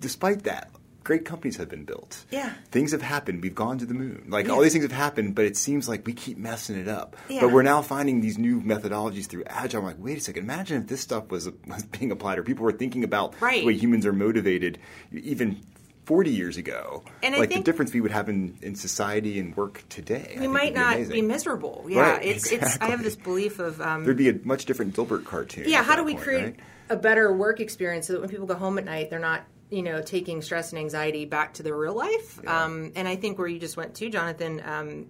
despite 0.00 0.44
that, 0.44 0.70
great 1.04 1.24
companies 1.24 1.56
have 1.56 1.68
been 1.68 1.84
built. 1.84 2.24
Yeah. 2.30 2.52
things 2.70 2.92
have 2.92 3.02
happened. 3.02 3.42
We've 3.42 3.54
gone 3.54 3.78
to 3.78 3.86
the 3.86 3.94
moon. 3.94 4.26
Like 4.28 4.48
all 4.48 4.60
these 4.60 4.72
things 4.72 4.84
have 4.84 4.92
happened, 4.92 5.34
but 5.34 5.44
it 5.44 5.56
seems 5.56 5.88
like 5.88 6.06
we 6.06 6.12
keep 6.12 6.38
messing 6.38 6.76
it 6.78 6.86
up. 6.88 7.16
Yeah. 7.28 7.40
But 7.40 7.52
we're 7.52 7.62
now 7.62 7.82
finding 7.82 8.20
these 8.20 8.38
new 8.38 8.60
methodologies 8.60 9.26
through 9.26 9.44
agile. 9.46 9.80
I'm 9.80 9.86
like, 9.86 9.96
wait 9.98 10.18
a 10.18 10.20
second. 10.20 10.44
Imagine 10.44 10.82
if 10.82 10.88
this 10.88 11.00
stuff 11.00 11.30
was, 11.30 11.48
was 11.66 11.84
being 11.84 12.12
applied, 12.12 12.38
or 12.38 12.42
people 12.42 12.64
were 12.64 12.72
thinking 12.72 13.04
about 13.04 13.40
Right. 13.40 13.60
the 13.60 13.66
way 13.66 13.74
humans 13.74 14.06
are 14.06 14.12
motivated, 14.12 14.78
even. 15.12 15.60
40 16.08 16.30
years 16.30 16.56
ago, 16.56 17.02
And 17.22 17.36
like 17.36 17.50
the 17.50 17.60
difference 17.60 17.92
we 17.92 18.00
would 18.00 18.12
have 18.12 18.30
in, 18.30 18.56
in 18.62 18.74
society 18.74 19.38
and 19.38 19.54
work 19.54 19.84
today. 19.90 20.38
We 20.40 20.48
might 20.48 20.72
be 20.72 20.80
not 20.80 20.94
amazing. 20.96 21.12
be 21.12 21.20
miserable. 21.20 21.84
Yeah, 21.86 22.00
Right, 22.00 22.24
it's 22.24 22.50
it's. 22.50 22.78
I 22.80 22.86
have 22.86 23.02
this 23.02 23.14
belief 23.14 23.58
of 23.58 23.78
um, 23.82 24.04
There'd 24.04 24.16
be 24.16 24.30
a 24.30 24.38
much 24.42 24.64
different 24.64 24.96
Dilbert 24.96 25.26
cartoon. 25.26 25.64
yeah 25.68 25.82
how 25.82 25.96
do 25.96 26.04
we 26.04 26.14
point, 26.14 26.24
create 26.24 26.44
right? 26.44 26.56
a 26.88 26.96
better 26.96 27.30
work 27.30 27.60
experience 27.60 28.06
so 28.06 28.14
that 28.14 28.20
when 28.20 28.30
people 28.30 28.46
go 28.46 28.54
home 28.54 28.78
at 28.78 28.86
night 28.86 29.10
they're 29.10 29.18
not 29.18 29.44
you 29.68 29.82
know 29.82 30.00
taking 30.00 30.40
stress 30.40 30.72
and 30.72 30.78
anxiety 30.78 31.26
back 31.26 31.52
to 31.54 31.62
their 31.62 31.76
real 31.76 31.94
life 31.94 32.40
um, 32.46 32.92
and 32.96 33.06
i 33.06 33.16
think 33.16 33.38
where 33.38 33.46
you 33.46 33.58
just 33.58 33.76
went 33.76 33.94
to 33.94 34.08
jonathan 34.08 34.62
um, 34.64 35.06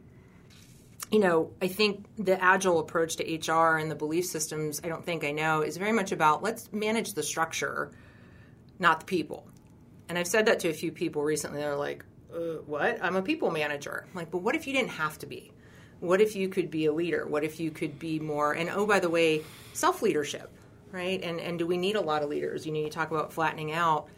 you 1.12 1.20
know 1.20 1.52
i 1.62 1.68
think 1.68 2.04
the 2.18 2.42
agile 2.42 2.80
approach 2.80 3.16
to 3.16 3.52
hr 3.52 3.76
and 3.78 3.88
the 3.88 3.94
belief 3.94 4.24
systems 4.24 4.80
i 4.82 4.88
don't 4.88 5.04
think 5.04 5.22
i 5.22 5.30
know 5.30 5.62
is 5.62 5.76
very 5.76 5.92
much 5.92 6.10
about 6.10 6.42
let's 6.42 6.72
manage 6.72 7.12
the 7.14 7.22
structure 7.22 7.92
not 8.80 8.98
the 9.00 9.06
people 9.06 9.46
and 10.08 10.18
i've 10.18 10.26
said 10.26 10.46
that 10.46 10.60
to 10.60 10.68
a 10.68 10.72
few 10.72 10.92
people 10.92 11.22
recently 11.22 11.60
they're 11.60 11.76
like 11.76 12.04
uh, 12.34 12.60
what 12.66 12.98
i'm 13.02 13.16
a 13.16 13.22
people 13.22 13.50
manager 13.50 14.04
I'm 14.08 14.14
like 14.14 14.30
but 14.30 14.38
what 14.38 14.54
if 14.54 14.66
you 14.66 14.72
didn't 14.72 14.90
have 14.90 15.18
to 15.18 15.26
be 15.26 15.52
what 16.00 16.20
if 16.20 16.36
you 16.36 16.48
could 16.48 16.70
be 16.70 16.86
a 16.86 16.92
leader 16.92 17.26
what 17.26 17.44
if 17.44 17.58
you 17.58 17.70
could 17.70 17.98
be 17.98 18.18
more 18.18 18.52
and 18.52 18.70
oh 18.70 18.86
by 18.86 19.00
the 19.00 19.10
way 19.10 19.42
self 19.72 20.02
leadership 20.02 20.50
right 20.92 21.22
and 21.22 21.40
and 21.40 21.58
do 21.58 21.66
we 21.66 21.76
need 21.76 21.96
a 21.96 22.00
lot 22.00 22.22
of 22.22 22.28
leaders 22.28 22.66
you 22.66 22.72
know 22.72 22.80
you 22.80 22.90
talk 22.90 23.10
about 23.10 23.32
flattening 23.32 23.72
out 23.72 24.08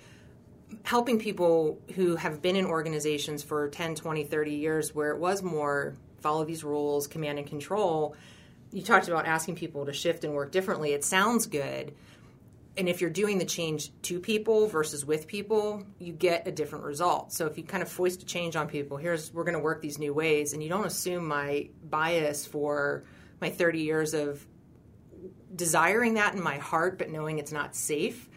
helping 0.84 1.18
people 1.18 1.78
who 1.94 2.16
have 2.16 2.40
been 2.42 2.56
in 2.56 2.64
organizations 2.66 3.42
for 3.42 3.68
10, 3.68 3.94
20, 3.94 4.24
30 4.24 4.54
years 4.54 4.94
where 4.94 5.10
it 5.10 5.18
was 5.18 5.42
more 5.42 5.94
follow 6.20 6.44
these 6.44 6.62
rules, 6.62 7.06
command 7.06 7.38
and 7.38 7.48
control. 7.48 8.14
You 8.72 8.82
talked 8.82 9.08
about 9.08 9.26
asking 9.26 9.56
people 9.56 9.86
to 9.86 9.92
shift 9.92 10.24
and 10.24 10.34
work 10.34 10.52
differently. 10.52 10.92
It 10.92 11.04
sounds 11.04 11.46
good. 11.46 11.94
And 12.80 12.88
if 12.88 13.02
you're 13.02 13.10
doing 13.10 13.36
the 13.36 13.44
change 13.44 13.92
to 14.04 14.18
people 14.18 14.66
versus 14.66 15.04
with 15.04 15.26
people, 15.26 15.84
you 15.98 16.14
get 16.14 16.48
a 16.48 16.50
different 16.50 16.86
result. 16.86 17.30
So 17.30 17.44
if 17.44 17.58
you 17.58 17.62
kind 17.62 17.82
of 17.82 17.90
foist 17.90 18.22
a 18.22 18.24
change 18.24 18.56
on 18.56 18.68
people, 18.68 18.96
here's 18.96 19.34
we're 19.34 19.44
going 19.44 19.52
to 19.52 19.60
work 19.60 19.82
these 19.82 19.98
new 19.98 20.14
ways, 20.14 20.54
and 20.54 20.62
you 20.62 20.70
don't 20.70 20.86
assume 20.86 21.28
my 21.28 21.68
bias 21.84 22.46
for 22.46 23.04
my 23.38 23.50
30 23.50 23.80
years 23.80 24.14
of 24.14 24.46
desiring 25.54 26.14
that 26.14 26.34
in 26.34 26.42
my 26.42 26.56
heart, 26.56 26.96
but 26.96 27.10
knowing 27.10 27.38
it's 27.38 27.52
not 27.52 27.76
safe, 27.76 28.30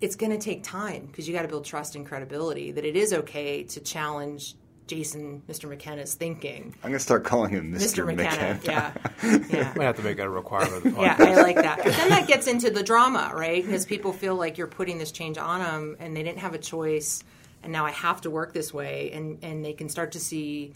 it's 0.00 0.14
going 0.14 0.30
to 0.30 0.38
take 0.38 0.62
time 0.62 1.06
because 1.06 1.26
you 1.26 1.34
got 1.34 1.42
to 1.42 1.48
build 1.48 1.64
trust 1.64 1.96
and 1.96 2.06
credibility 2.06 2.70
that 2.70 2.84
it 2.84 2.94
is 2.94 3.12
okay 3.12 3.64
to 3.64 3.80
challenge 3.80 4.54
Jason, 4.86 5.42
Mr. 5.48 5.68
McKenna's 5.68 6.14
thinking. 6.14 6.74
I'm 6.82 6.90
going 6.90 6.94
to 6.94 6.98
start 6.98 7.24
calling 7.24 7.50
him 7.50 7.72
Mr. 7.72 8.04
Mr. 8.04 8.06
McKenna, 8.06 8.54
McKenna. 8.54 8.92
yeah, 9.22 9.38
yeah. 9.50 9.72
Might 9.76 9.84
have 9.84 9.96
to 9.96 10.02
make 10.02 10.16
that 10.16 10.26
a 10.26 10.30
requirement. 10.30 10.76
Of 10.76 10.82
the 10.94 11.00
Yeah. 11.00 11.16
I 11.18 11.40
like 11.40 11.56
that. 11.56 11.78
But 11.82 11.94
then 11.94 12.08
that 12.10 12.26
gets 12.26 12.46
into 12.46 12.70
the 12.70 12.82
drama, 12.82 13.30
right? 13.34 13.64
Because 13.64 13.86
people 13.86 14.12
feel 14.12 14.34
like 14.34 14.58
you're 14.58 14.66
putting 14.66 14.98
this 14.98 15.12
change 15.12 15.38
on 15.38 15.60
them, 15.60 15.96
and 16.00 16.16
they 16.16 16.22
didn't 16.22 16.40
have 16.40 16.54
a 16.54 16.58
choice, 16.58 17.22
and 17.62 17.72
now 17.72 17.86
I 17.86 17.90
have 17.92 18.20
to 18.22 18.30
work 18.30 18.52
this 18.52 18.74
way, 18.74 19.12
and 19.12 19.38
and 19.42 19.64
they 19.64 19.72
can 19.72 19.88
start 19.88 20.12
to 20.12 20.20
see 20.20 20.74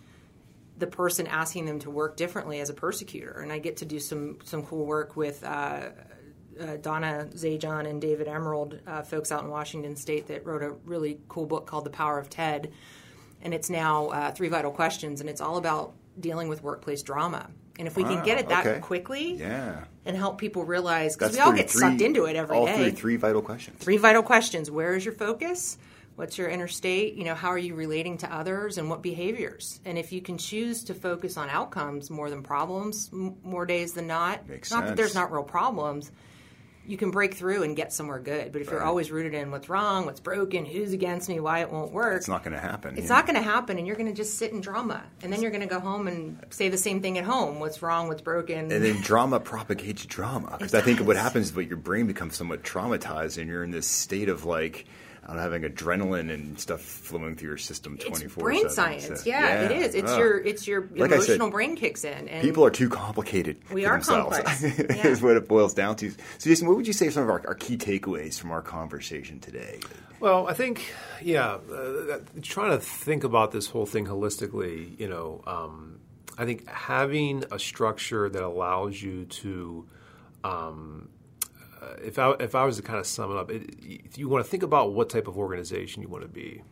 the 0.79 0.87
person 0.87 1.27
asking 1.27 1.65
them 1.67 1.79
to 1.81 1.91
work 1.91 2.17
differently 2.17 2.61
as 2.61 2.71
a 2.71 2.75
persecutor. 2.75 3.41
And 3.41 3.51
I 3.51 3.59
get 3.59 3.79
to 3.79 3.85
do 3.85 3.99
some 3.99 4.39
some 4.45 4.63
cool 4.63 4.87
work 4.87 5.17
with. 5.17 5.43
Uh, 5.45 5.89
uh, 6.59 6.77
Donna 6.79 7.29
Zajonc 7.35 7.87
and 7.87 8.01
David 8.01 8.29
Emerald, 8.29 8.79
uh, 8.87 9.03
folks 9.03 9.31
out 9.31 9.43
in 9.45 9.51
Washington 9.51 9.95
State, 9.95 10.29
that 10.29 10.47
wrote 10.47 10.63
a 10.63 10.71
really 10.87 11.19
cool 11.29 11.45
book 11.45 11.67
called 11.67 11.85
The 11.85 11.91
Power 11.91 12.19
of 12.19 12.31
TED. 12.31 12.73
And 13.47 13.55
it's 13.55 13.71
now 13.71 14.09
uh, 14.09 14.33
Three 14.33 14.49
Vital 14.49 14.73
Questions, 14.73 15.21
and 15.21 15.31
it's 15.31 15.41
all 15.41 15.57
about 15.57 15.93
dealing 16.19 16.49
with 16.49 16.65
workplace 16.65 17.03
drama. 17.05 17.49
And 17.79 17.87
if 17.87 17.97
we 17.97 18.03
can 18.03 18.25
get 18.25 18.39
it 18.39 18.49
that 18.49 18.67
okay. 18.67 18.81
quickly, 18.81 19.35
Yeah. 19.35 19.85
and 20.05 20.17
help 20.17 20.39
people 20.39 20.65
realize 20.65 21.15
because 21.15 21.35
we 21.35 21.39
all 21.39 21.51
three- 21.51 21.59
get 21.61 21.71
sucked 21.71 22.01
into 22.01 22.25
it 22.25 22.35
every 22.35 22.57
day. 22.57 22.61
all 22.73 22.77
three, 22.77 22.91
three 22.91 23.15
vital 23.17 23.43
questions. 23.43 23.79
Three 23.79 23.99
vital 23.99 24.25
questions: 24.25 24.69
Where 24.69 24.97
is 24.97 25.05
your 25.05 25.15
focus? 25.15 25.79
What's 26.17 26.39
your 26.39 26.49
interstate? 26.49 27.15
You 27.15 27.23
know, 27.23 27.37
how 27.37 27.51
are 27.51 27.59
you 27.59 27.77
relating 27.77 28.19
to 28.19 28.35
others, 28.35 28.79
and 28.79 28.91
what 28.91 29.01
behaviors? 29.01 29.79
And 29.85 29.97
if 29.97 30.11
you 30.11 30.21
can 30.21 30.39
choose 30.39 30.83
to 30.85 30.95
focus 30.95 31.37
on 31.37 31.49
outcomes 31.49 32.11
more 32.11 32.29
than 32.31 32.43
problems, 32.43 33.11
m- 33.13 33.37
more 33.45 33.65
days 33.65 33.93
than 33.93 34.09
not, 34.09 34.49
Makes 34.49 34.73
not 34.73 34.87
that 34.87 34.97
there's 34.97 35.15
not 35.15 35.31
real 35.31 35.45
problems. 35.45 36.11
You 36.87 36.97
can 36.97 37.11
break 37.11 37.35
through 37.35 37.63
and 37.63 37.77
get 37.77 37.93
somewhere 37.93 38.19
good. 38.19 38.53
But 38.53 38.63
if 38.63 38.71
you're 38.71 38.83
always 38.83 39.11
rooted 39.11 39.35
in 39.35 39.51
what's 39.51 39.69
wrong, 39.69 40.07
what's 40.07 40.21
broken, 40.21 40.65
who's 40.65 40.93
against 40.93 41.29
me, 41.29 41.41
why 41.41 41.61
it 41.61 41.71
won't 41.71 41.93
work, 41.93 42.17
It's 42.17 42.29
not 42.29 42.45
going 42.45 42.55
to 42.55 42.61
happen. 42.61 42.97
it's 42.97 43.09
yeah. 43.09 43.15
not 43.17 43.27
going 43.27 43.37
to 43.37 43.43
happen, 43.43 43.79
and 43.79 43.87
you're 43.87 43.97
going 43.97 44.09
to 44.09 44.15
just 44.15 44.39
sit 44.39 44.53
in 44.53 44.61
drama, 44.61 45.03
and 45.23 45.33
then 45.33 45.43
you're 45.43 45.51
going 45.51 45.63
to 45.63 45.67
go 45.69 45.81
home 45.81 46.07
and 46.09 46.39
say 46.51 46.69
the 46.69 46.79
same 46.79 47.03
thing 47.03 47.19
at 47.19 47.25
home: 47.25 47.61
what's 47.61 47.83
wrong, 47.83 48.09
what's 48.09 48.23
broken, 48.23 48.71
And 48.71 48.85
then 48.85 49.01
drama 49.01 49.41
propagates 49.41 50.07
drama. 50.07 50.57
Because 50.59 50.75
I 50.75 50.81
think 50.81 51.01
what 51.01 51.17
happens 51.17 51.47
is 51.47 51.53
that 51.53 51.65
your 51.65 51.77
brain 51.77 52.07
becomes 52.07 52.37
somewhat 52.37 52.63
traumatized 52.63 53.39
and 53.39 53.49
you're 53.49 53.65
in 53.65 53.71
this 53.71 53.87
state 53.87 54.29
of 54.29 54.45
like, 54.45 54.87
I 55.29 55.41
having 55.43 55.63
adrenaline 55.63 56.33
and 56.33 56.59
stuff 56.59 56.81
flowing 56.81 57.35
through 57.37 57.49
your 57.49 57.57
system 57.59 57.99
24 57.99 58.25
It's 58.25 58.35
brain 58.37 58.69
science. 58.71 59.27
yeah, 59.27 59.63
it 59.63 59.73
is. 59.73 59.95
It's 59.95 60.11
Ugh. 60.11 60.19
your 60.19 60.39
it's 60.39 60.67
your 60.69 60.89
Like 60.95 61.11
I 61.13 61.19
said, 61.19 61.25
emotional 61.37 61.51
brain 61.51 61.75
kicks 61.77 62.05
in. 62.05 62.29
And 62.29 62.43
People 62.43 62.65
are 62.65 62.71
too 62.71 62.89
complicated 62.89 63.57
We 63.73 63.83
for 63.83 63.89
are 63.89 63.93
themselves. 63.95 64.37
complex. 64.37 64.63
is 64.63 64.97
Yeah. 65.21 65.27
what 65.27 65.37
it 65.37 65.49
boils 65.49 65.75
down 65.75 65.97
to. 65.97 66.11
So, 66.11 66.17
Jason, 66.51 66.69
what 66.69 66.77
would 66.77 66.87
you 66.87 66.93
say 66.93 67.11
some 67.11 67.25
of 67.25 67.31
our, 67.31 67.43
our 67.49 67.55
key 67.55 67.77
takeaways 67.77 68.39
from 68.39 68.51
our 68.53 68.63
conversation 68.63 69.41
today? 69.41 69.81
Well, 70.21 70.47
I 70.47 70.55
think, 70.55 70.93
yeah, 71.21 71.59
uh, 71.73 72.19
trying 72.43 72.71
to 72.71 72.79
think 72.79 73.25
about 73.25 73.53
this 73.53 73.67
whole 73.67 73.85
thing 73.85 74.07
holistically, 74.07 74.99
you 74.99 75.09
know, 75.09 75.43
um, 75.47 75.99
I 76.39 76.45
think 76.47 76.67
having 76.69 77.45
a 77.51 77.59
structure 77.59 78.29
that 78.29 78.43
allows 78.43 79.03
you 79.03 79.25
to, 79.27 79.87
um, 80.45 81.09
if 82.03 82.19
I 82.19 82.33
if 82.41 82.55
I 82.55 82.65
was 82.65 82.77
to 82.77 82.83
kind 82.83 82.99
of 82.99 83.07
sum 83.07 83.31
it 83.31 83.37
up, 83.37 83.51
it, 83.51 84.17
you 84.17 84.29
want 84.29 84.45
to 84.45 84.51
think 84.51 84.63
about 84.63 84.93
what 84.93 85.11
type 85.11 85.27
of 85.27 85.37
organization 85.39 86.03
you 86.03 86.09
want 86.09 86.23
to 86.23 86.29
be. 86.29 86.63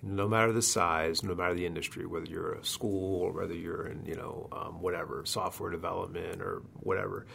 No 0.00 0.28
matter 0.28 0.52
the 0.52 0.62
size, 0.62 1.24
no 1.24 1.34
matter 1.34 1.54
the 1.54 1.66
industry, 1.66 2.06
whether 2.06 2.26
you're 2.26 2.52
a 2.52 2.64
school 2.64 3.20
or 3.20 3.32
whether 3.32 3.54
you're 3.54 3.88
in, 3.88 4.06
you 4.06 4.14
know, 4.14 4.48
um, 4.52 4.80
whatever 4.80 5.22
software 5.24 5.70
development 5.70 6.40
or 6.40 6.62
whatever, 6.74 7.26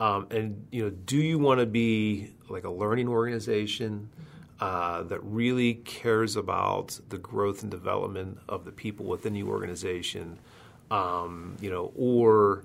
um, 0.00 0.26
and 0.30 0.66
you 0.70 0.84
know, 0.84 0.90
do 0.90 1.16
you 1.16 1.38
want 1.38 1.60
to 1.60 1.66
be 1.66 2.32
like 2.48 2.64
a 2.64 2.70
learning 2.70 3.08
organization 3.08 4.10
uh, 4.60 5.02
that 5.02 5.22
really 5.24 5.74
cares 5.74 6.36
about 6.36 6.98
the 7.08 7.18
growth 7.18 7.62
and 7.62 7.70
development 7.70 8.38
of 8.48 8.64
the 8.64 8.72
people 8.72 9.06
within 9.06 9.32
the 9.32 9.42
organization, 9.42 10.38
um, 10.90 11.56
you 11.60 11.70
know, 11.70 11.92
or 11.96 12.64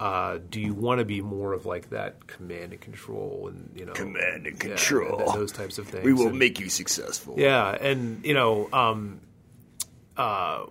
uh, 0.00 0.38
do 0.50 0.60
you 0.60 0.72
want 0.74 0.98
to 0.98 1.04
be 1.04 1.20
more 1.20 1.52
of 1.52 1.66
like 1.66 1.90
that 1.90 2.26
command 2.26 2.72
and 2.72 2.80
control 2.80 3.46
and 3.48 3.70
you 3.76 3.84
know 3.84 3.92
Command 3.92 4.46
and 4.46 4.56
yeah, 4.56 4.70
control. 4.70 5.20
and 5.20 5.34
those 5.40 5.52
types 5.52 5.78
of 5.78 5.86
things? 5.86 6.04
We 6.04 6.12
will 6.14 6.28
And- 6.28 6.38
make 6.38 6.58
you 6.58 6.68
successful. 6.70 7.34
yeah, 7.38 7.70
and 7.70 8.24
you 8.24 8.34
know, 8.34 8.68
um, 8.72 9.20
uh, 10.16 10.64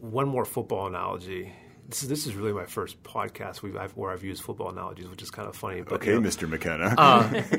one 0.00 0.28
more 0.28 0.44
football 0.44 0.86
analogy. 0.86 1.52
This 1.88 2.04
is 2.04 2.08
this 2.08 2.26
is 2.28 2.34
really 2.36 2.52
my 2.52 2.66
first 2.66 3.02
podcast 3.02 3.62
we've, 3.62 3.76
I've, 3.76 3.90
where 3.96 4.12
I've 4.12 4.22
used 4.22 4.42
football 4.44 4.70
analogies, 4.70 5.08
which 5.08 5.22
is 5.22 5.30
kind 5.32 5.48
of 5.48 5.56
funny. 5.56 5.82
But 5.82 5.94
Okay, 5.96 6.12
you 6.12 6.20
know, 6.20 6.28
Mr. 6.28 6.48
McKenna. 6.48 6.94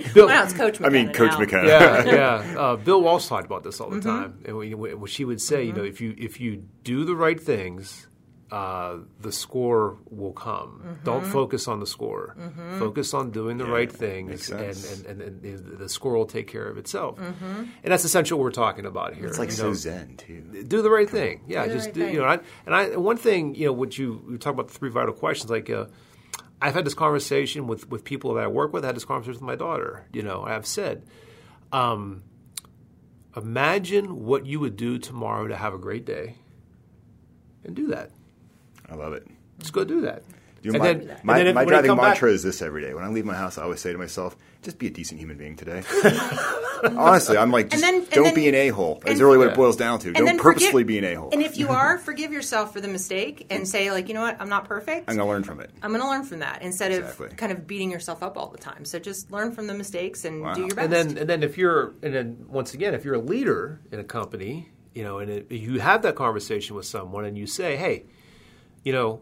Bill, 0.14 0.28
well, 0.28 0.44
it's 0.46 0.54
Coach 0.54 0.80
I 0.82 0.88
mean, 0.90 1.12
Coach 1.12 1.32
now. 1.34 1.40
McKenna. 1.40 1.68
yeah, 1.68 2.06
yeah. 2.54 2.60
Uh, 2.60 2.76
Bill 2.78 3.02
Walsh 3.02 3.28
talked 3.28 3.46
about 3.46 3.64
this 3.64 3.82
all 3.82 3.90
the 3.90 3.98
Mm-hmm. 3.98 4.10
time, 4.10 4.40
and 4.46 4.58
we, 4.58 4.74
we, 4.74 5.08
she 5.10 5.26
would 5.26 5.42
say, 5.42 5.66
you 5.66 5.74
know, 5.74 5.84
if 5.84 6.00
you 6.00 6.16
if 6.18 6.40
you 6.40 6.64
do 6.86 7.04
the 7.04 7.16
right 7.16 7.40
things, 7.40 8.08
uh, 8.52 8.98
the 9.22 9.32
score 9.32 9.98
will 10.10 10.34
come. 10.34 10.82
Mm-hmm. 10.86 11.06
Don't 11.06 11.26
focus 11.26 11.70
on 11.70 11.80
the 11.80 11.88
score. 11.88 12.36
Focus 12.80 13.14
on 13.14 13.32
doing 13.32 13.58
the 13.58 13.66
right 13.66 13.90
things, 13.92 14.50
and, 14.50 14.62
and, 15.08 15.22
and, 15.22 15.44
and 15.46 15.78
the 15.80 15.88
score 15.88 16.18
will 16.18 16.26
take 16.26 16.48
care 16.48 16.68
of 16.68 16.78
itself. 16.78 17.18
And 17.20 17.70
that's 17.84 18.04
essentially 18.04 18.38
what 18.38 18.44
we're 18.44 18.52
talking 18.52 18.86
about 18.86 19.16
here. 19.16 19.28
It's 19.28 19.40
like 19.40 19.50
you 19.50 19.56
so 19.56 19.68
know 19.68 19.74
zen, 19.74 20.18
too. 20.18 20.66
do 20.68 20.82
the 20.82 20.90
right 20.90 21.10
thing. 21.10 21.42
Yeah, 21.48 21.66
Do 21.66 21.74
just 21.74 21.86
right 21.88 21.94
do, 21.96 22.02
thing. 22.06 22.14
you 22.14 22.20
know. 22.20 22.26
I, 22.28 22.40
and 22.66 22.76
I 22.76 22.98
one 22.98 23.16
thing 23.18 23.56
you 23.56 23.68
know, 23.68 23.74
what 23.74 23.98
you 23.98 24.22
we 24.30 24.38
talk 24.38 24.54
about 24.54 24.68
the 24.68 24.74
three 24.74 24.90
vital 24.90 25.14
questions. 25.14 25.50
Like, 25.50 25.70
uh, 25.70 25.86
I've 26.62 26.74
had 26.74 26.86
this 26.86 26.94
conversation 26.94 27.68
with 27.68 27.90
with 27.90 28.04
people 28.04 28.34
that 28.34 28.44
I 28.44 28.48
work 28.48 28.74
with. 28.74 28.84
I 28.84 28.88
had 28.88 28.98
this 28.98 29.06
conversation 29.06 29.36
with 29.36 29.42
my 29.48 29.56
daughter. 29.56 30.08
You 30.12 30.24
know, 30.24 30.44
I've 30.44 30.66
said, 30.68 31.04
um, 31.72 32.24
imagine 33.38 34.26
what 34.26 34.46
you 34.46 34.60
would 34.60 34.76
do 34.76 34.98
tomorrow 34.98 35.48
to 35.48 35.56
have 35.56 35.74
a 35.74 35.78
great 35.78 36.06
day, 36.06 36.36
and 37.64 37.76
do 37.76 37.88
that. 37.88 38.12
I 38.92 38.96
love 38.96 39.14
it. 39.14 39.26
Just 39.60 39.72
go 39.74 39.84
do 39.86 40.02
that. 40.02 40.24
You 40.64 40.72
know, 40.72 40.76
And 40.76 40.84
my 40.84 40.94
then- 40.94 41.10
and 41.10 41.24
my, 41.24 41.44
then 41.44 41.56
my 41.56 41.66
driving 41.66 41.90
come 41.90 41.98
back- 41.98 42.06
mantra 42.10 42.30
is 42.32 42.44
this 42.44 42.62
every 42.62 42.82
day. 42.84 42.94
When 42.94 43.04
I 43.04 43.08
leave 43.08 43.26
my 43.26 43.34
house, 43.34 43.58
I 43.58 43.64
always 43.64 43.80
say 43.80 43.92
to 43.94 43.98
myself, 43.98 44.36
just 44.62 44.78
be 44.78 44.86
a 44.88 44.90
decent 44.92 45.20
human 45.20 45.36
being 45.38 45.56
today. 45.56 45.82
Honestly, 46.84 47.38
I'm 47.38 47.52
like, 47.52 47.70
just 47.70 47.82
then- 47.84 48.06
don't 48.12 48.26
then- 48.26 48.36
be 48.36 48.48
an 48.50 48.56
a 48.56 48.68
hole. 48.70 49.02
That's 49.06 49.20
really 49.20 49.38
what 49.38 49.48
it 49.48 49.56
boils 49.56 49.76
down 49.76 50.00
to. 50.00 50.10
And 50.10 50.18
Don't 50.18 50.26
then 50.26 50.38
purposefully 50.40 50.84
forgive- 50.84 50.88
be 50.88 50.98
an 51.00 51.04
a 51.06 51.16
hole. 51.16 51.30
And 51.32 51.42
if 51.42 51.58
you 51.58 51.70
are, 51.70 51.98
forgive 52.10 52.32
yourself 52.32 52.74
for 52.74 52.82
the 52.82 52.88
mistake 52.88 53.48
and 53.50 53.68
say, 53.68 53.92
like, 53.92 54.08
you 54.08 54.14
know 54.14 54.22
what, 54.22 54.38
I'm 54.40 54.50
not 54.50 54.66
perfect. 54.66 55.10
I'm 55.10 55.16
going 55.16 55.26
to 55.28 55.32
learn 55.32 55.44
from 55.44 55.62
it. 55.62 55.72
I'm 55.82 55.90
going 55.92 56.02
to 56.02 56.08
learn 56.08 56.24
from 56.24 56.40
that 56.40 56.62
instead 56.62 56.92
Exactly. 56.92 57.28
of 57.28 57.38
kind 57.38 57.52
of 57.52 57.66
beating 57.66 57.90
yourself 57.92 58.22
up 58.22 58.38
all 58.38 58.50
the 58.50 58.58
time. 58.60 58.86
So 58.86 59.00
just 59.00 59.32
learn 59.32 59.52
from 59.54 59.66
the 59.68 59.74
mistakes 59.74 60.26
and 60.26 60.42
Wow. 60.42 60.54
do 60.54 60.62
your 60.62 60.70
best. 60.76 60.80
And 60.80 60.92
then, 60.94 61.18
and 61.18 61.30
then 61.30 61.44
if 61.44 61.58
you're, 61.58 61.94
and 62.04 62.14
then 62.14 62.46
once 62.50 62.74
again, 62.74 62.94
if 62.94 63.04
you're 63.06 63.16
a 63.16 63.20
leader 63.22 63.80
in 63.92 64.00
a 64.00 64.04
company, 64.04 64.70
you 64.94 65.04
know, 65.04 65.20
and 65.20 65.30
it, 65.32 65.52
you 65.52 65.80
have 65.80 66.02
that 66.04 66.16
conversation 66.16 66.76
with 66.76 66.86
someone, 66.86 67.24
and 67.26 67.38
you 67.38 67.48
say, 67.48 67.78
"Hey, 67.78 68.04
you 68.84 68.94
know, 68.94 69.22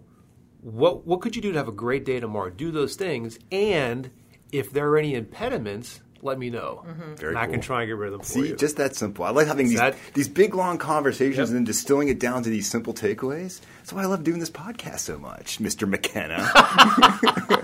what 0.62 1.06
what 1.08 1.22
could 1.22 1.36
you 1.36 1.42
do 1.42 1.52
to 1.52 1.58
have 1.58 1.68
a 1.68 1.72
great 1.74 2.06
day 2.06 2.20
tomorrow? 2.20 2.50
Do 2.50 2.72
those 2.72 2.96
things, 2.96 3.40
and 3.52 4.10
if 4.52 4.72
there 4.72 4.88
are 4.90 4.98
any 4.98 5.16
impediments, 5.16 6.02
let 6.22 6.38
me 6.38 6.50
know, 6.50 6.84
Very 7.18 7.30
and 7.32 7.38
I 7.40 7.48
can 7.48 7.62
try 7.62 7.84
and 7.84 7.88
get 7.90 7.94
rid 7.96 8.08
of 8.08 8.12
them 8.14 8.20
for 8.22 8.26
See, 8.28 8.48
you." 8.50 8.56
just 8.58 8.76
that 8.76 8.94
simple. 8.96 9.24
I 9.24 9.30
like 9.30 9.48
having 9.48 9.70
these 9.70 9.78
That- 9.80 9.96
these 10.14 10.28
big 10.28 10.54
long 10.54 10.78
conversations 10.78 11.38
Yep. 11.38 11.48
and 11.48 11.56
then 11.56 11.64
distilling 11.64 12.10
it 12.10 12.20
down 12.20 12.44
to 12.44 12.50
these 12.50 12.70
simple 12.70 12.94
takeaways. 12.94 13.62
That's 13.78 13.94
why 13.94 14.02
I 14.04 14.06
love 14.08 14.24
doing 14.26 14.40
this 14.40 14.50
podcast 14.50 15.00
so 15.00 15.18
much, 15.18 15.60
Mr. 15.60 15.88
McKenna. 15.88 16.40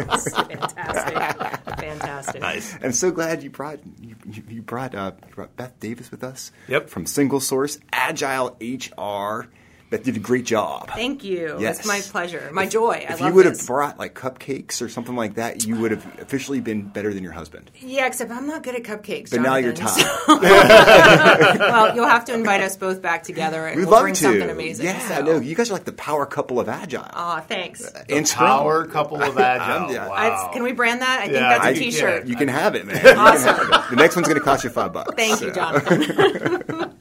fantastic, 0.45 1.77
fantastic. 1.79 2.41
nice. 2.41 2.77
I'm 2.81 2.91
so 2.93 3.11
glad 3.11 3.43
you 3.43 3.49
brought 3.49 3.79
you, 4.01 4.15
you- 4.31 4.43
you 4.49 4.61
brought 4.61 4.95
uh, 4.95 5.11
you 5.27 5.35
brought 5.35 5.55
Beth 5.55 5.77
Davis 5.79 6.11
with 6.11 6.23
us. 6.23 6.51
Yep. 6.67 6.89
From 6.89 7.05
Single 7.05 7.39
Source 7.39 7.77
Agile 7.91 8.55
HR. 8.61 9.47
Beth 9.89 10.01
did 10.03 10.15
a 10.17 10.19
great 10.19 10.45
job. 10.45 10.89
Thank 10.89 11.23
you. 11.23 11.57
Yes. 11.59 11.77
It's 11.79 11.87
my 11.87 12.01
pleasure, 12.01 12.49
my 12.51 12.65
joy. 12.65 13.05
I 13.07 13.13
If 13.13 13.21
love 13.21 13.29
you 13.29 13.35
would 13.35 13.45
this. 13.45 13.59
have 13.59 13.67
brought 13.67 13.99
like 13.99 14.15
cupcakes 14.15 14.81
or 14.81 14.89
something 14.89 15.15
like 15.15 15.35
that, 15.35 15.63
you 15.63 15.75
would 15.77 15.91
have 15.91 16.03
officially 16.19 16.59
been 16.59 16.81
better 16.81 17.13
than 17.13 17.23
your 17.23 17.33
husband. 17.33 17.69
Yeah, 17.79 18.07
except 18.07 18.31
I'm 18.31 18.47
not 18.47 18.63
good 18.63 18.73
at 18.73 18.81
cupcakes. 18.83 19.29
But 19.29 19.41
now 19.41 19.57
you're 19.57 19.73
Jonathan, 19.73 20.03
tied. 20.03 20.25
so- 20.25 20.39
well, 21.59 21.95
you'll 21.95 22.07
have 22.07 22.25
to 22.25 22.33
invite 22.33 22.61
us 22.61 22.75
both 22.77 23.01
back 23.03 23.21
together, 23.23 23.67
and 23.67 23.75
We'd 23.77 23.83
we'll 23.85 23.91
love 23.93 24.01
bring 24.01 24.15
to. 24.15 24.21
something 24.21 24.49
amazing. 24.49 24.85
Yeah, 24.87 24.99
so. 25.07 25.21
no, 25.23 25.39
you 25.39 25.53
guys 25.55 25.69
are 25.69 25.73
like 25.73 25.85
the 25.85 25.91
power 25.93 26.25
couple 26.25 26.59
of 26.59 26.67
agile. 26.67 27.05
Aw, 27.13 27.41
thanks. 27.41 27.85
Uh, 27.85 28.03
and 28.09 28.27
Scrum. 28.27 28.47
Power 28.47 28.85
couple 28.87 29.21
of 29.21 29.37
agile. 29.37 29.85
I'm- 29.85 29.93
yeah. 29.93 30.07
wow. 30.07 30.47
I- 30.49 30.53
can 30.53 30.63
we 30.63 30.71
brand 30.71 31.01
that? 31.03 31.19
I 31.19 31.23
think 31.25 31.33
Yeah, 31.35 31.49
that's 31.49 31.63
I 31.63 31.69
a 31.69 31.73
think 31.73 31.85
you 31.85 31.91
T-shirt. 31.91 32.25
You 32.27 32.35
can 32.35 32.47
have 32.47 32.73
it, 32.75 32.85
man. 32.87 33.05
Awesome. 33.17 33.55
have 33.55 33.85
it. 33.85 33.89
The 33.91 33.95
next 33.97 34.15
one's 34.15 34.27
going 34.27 34.39
to 34.39 34.43
cost 34.43 34.63
you 34.63 34.71
five 34.71 34.91
bucks. 34.93 35.13
Thank 35.15 35.41
you, 35.41 35.51
Jonathan. 35.53 36.91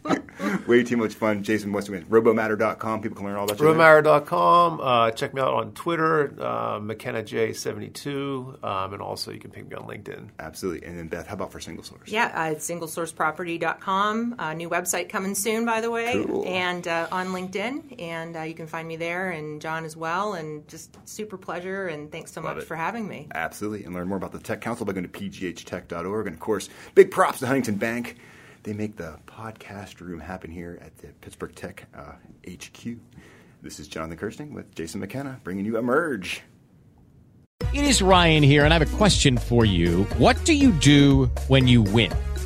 Way 0.66 0.82
too 0.84 0.96
much 0.96 1.14
fun. 1.14 1.42
Jason 1.42 1.72
Westman, 1.72 2.04
robomatter.com. 2.06 3.02
People 3.02 3.16
can 3.16 3.26
learn 3.26 3.36
all 3.36 3.44
about 3.44 3.58
you. 3.58 3.64
there. 3.66 3.74
robomatter.com. 3.74 4.80
Uh, 4.80 5.10
check 5.10 5.34
me 5.34 5.40
out 5.40 5.54
on 5.54 5.72
Twitter, 5.72 6.34
uh, 6.40 6.78
McKennaJ72, 6.80 8.64
um, 8.64 8.92
and 8.92 9.02
also 9.02 9.30
you 9.30 9.38
can 9.38 9.50
ping 9.50 9.68
me 9.68 9.74
on 9.76 9.86
LinkedIn. 9.86 10.28
Absolutely. 10.38 10.86
And 10.86 10.98
then 10.98 11.08
Beth, 11.08 11.26
how 11.26 11.34
about 11.34 11.52
for 11.52 11.60
single 11.60 11.84
source? 11.84 12.08
yeah, 12.10 12.32
uh, 12.34 12.50
it's 12.52 12.68
singlesourceproperty.com. 12.68 14.36
Uh, 14.38 14.54
new 14.54 14.68
website 14.68 15.08
coming 15.08 15.34
soon, 15.34 15.64
by 15.64 15.80
the 15.80 15.90
way, 15.90 16.24
Cool. 16.26 16.44
and 16.46 16.86
uh, 16.88 17.08
on 17.12 17.28
LinkedIn, 17.28 18.00
and 18.00 18.36
uh, 18.36 18.42
you 18.42 18.54
can 18.54 18.66
find 18.66 18.86
me 18.86 18.96
there, 18.96 19.30
and 19.30 19.60
John 19.60 19.84
as 19.84 19.96
well. 19.96 20.34
And 20.34 20.66
just 20.68 20.96
super 21.08 21.36
pleasure, 21.36 21.86
and 21.88 22.10
thanks 22.10 22.32
so 22.32 22.40
much 22.40 22.58
it. 22.58 22.64
for 22.64 22.76
having 22.76 23.06
me. 23.08 23.28
Absolutely. 23.34 23.84
And 23.84 23.94
learn 23.94 24.08
more 24.08 24.18
about 24.18 24.32
the 24.32 24.38
Tech 24.38 24.60
Council 24.60 24.86
by 24.86 24.92
going 24.92 25.08
to 25.08 25.10
pghtech.org. 25.20 26.26
And 26.26 26.34
of 26.34 26.40
course, 26.40 26.68
big 26.94 27.10
props 27.10 27.40
to 27.40 27.46
Huntington 27.46 27.76
Bank. 27.76 28.16
They 28.64 28.72
make 28.72 28.96
the 28.96 29.18
podcast 29.26 30.00
room 30.00 30.18
happen 30.18 30.50
here 30.50 30.78
at 30.80 30.96
the 30.96 31.08
Pittsburgh 31.20 31.54
Tech 31.54 31.86
uh, 31.94 32.12
HQ. 32.50 32.96
This 33.60 33.78
is 33.78 33.88
Jonathan 33.88 34.16
Kersting 34.16 34.54
with 34.54 34.74
Jason 34.74 35.00
McKenna 35.00 35.38
bringing 35.44 35.66
you 35.66 35.76
Emerge. 35.76 36.40
It 37.74 37.84
is 37.84 38.00
Ryan 38.00 38.42
here, 38.42 38.64
and 38.64 38.72
I 38.72 38.78
have 38.78 38.94
a 38.94 38.96
question 38.96 39.36
for 39.36 39.66
you. 39.66 40.04
What 40.16 40.42
do 40.46 40.54
you 40.54 40.72
do 40.72 41.26
when 41.48 41.68
you 41.68 41.82
win? 41.82 42.10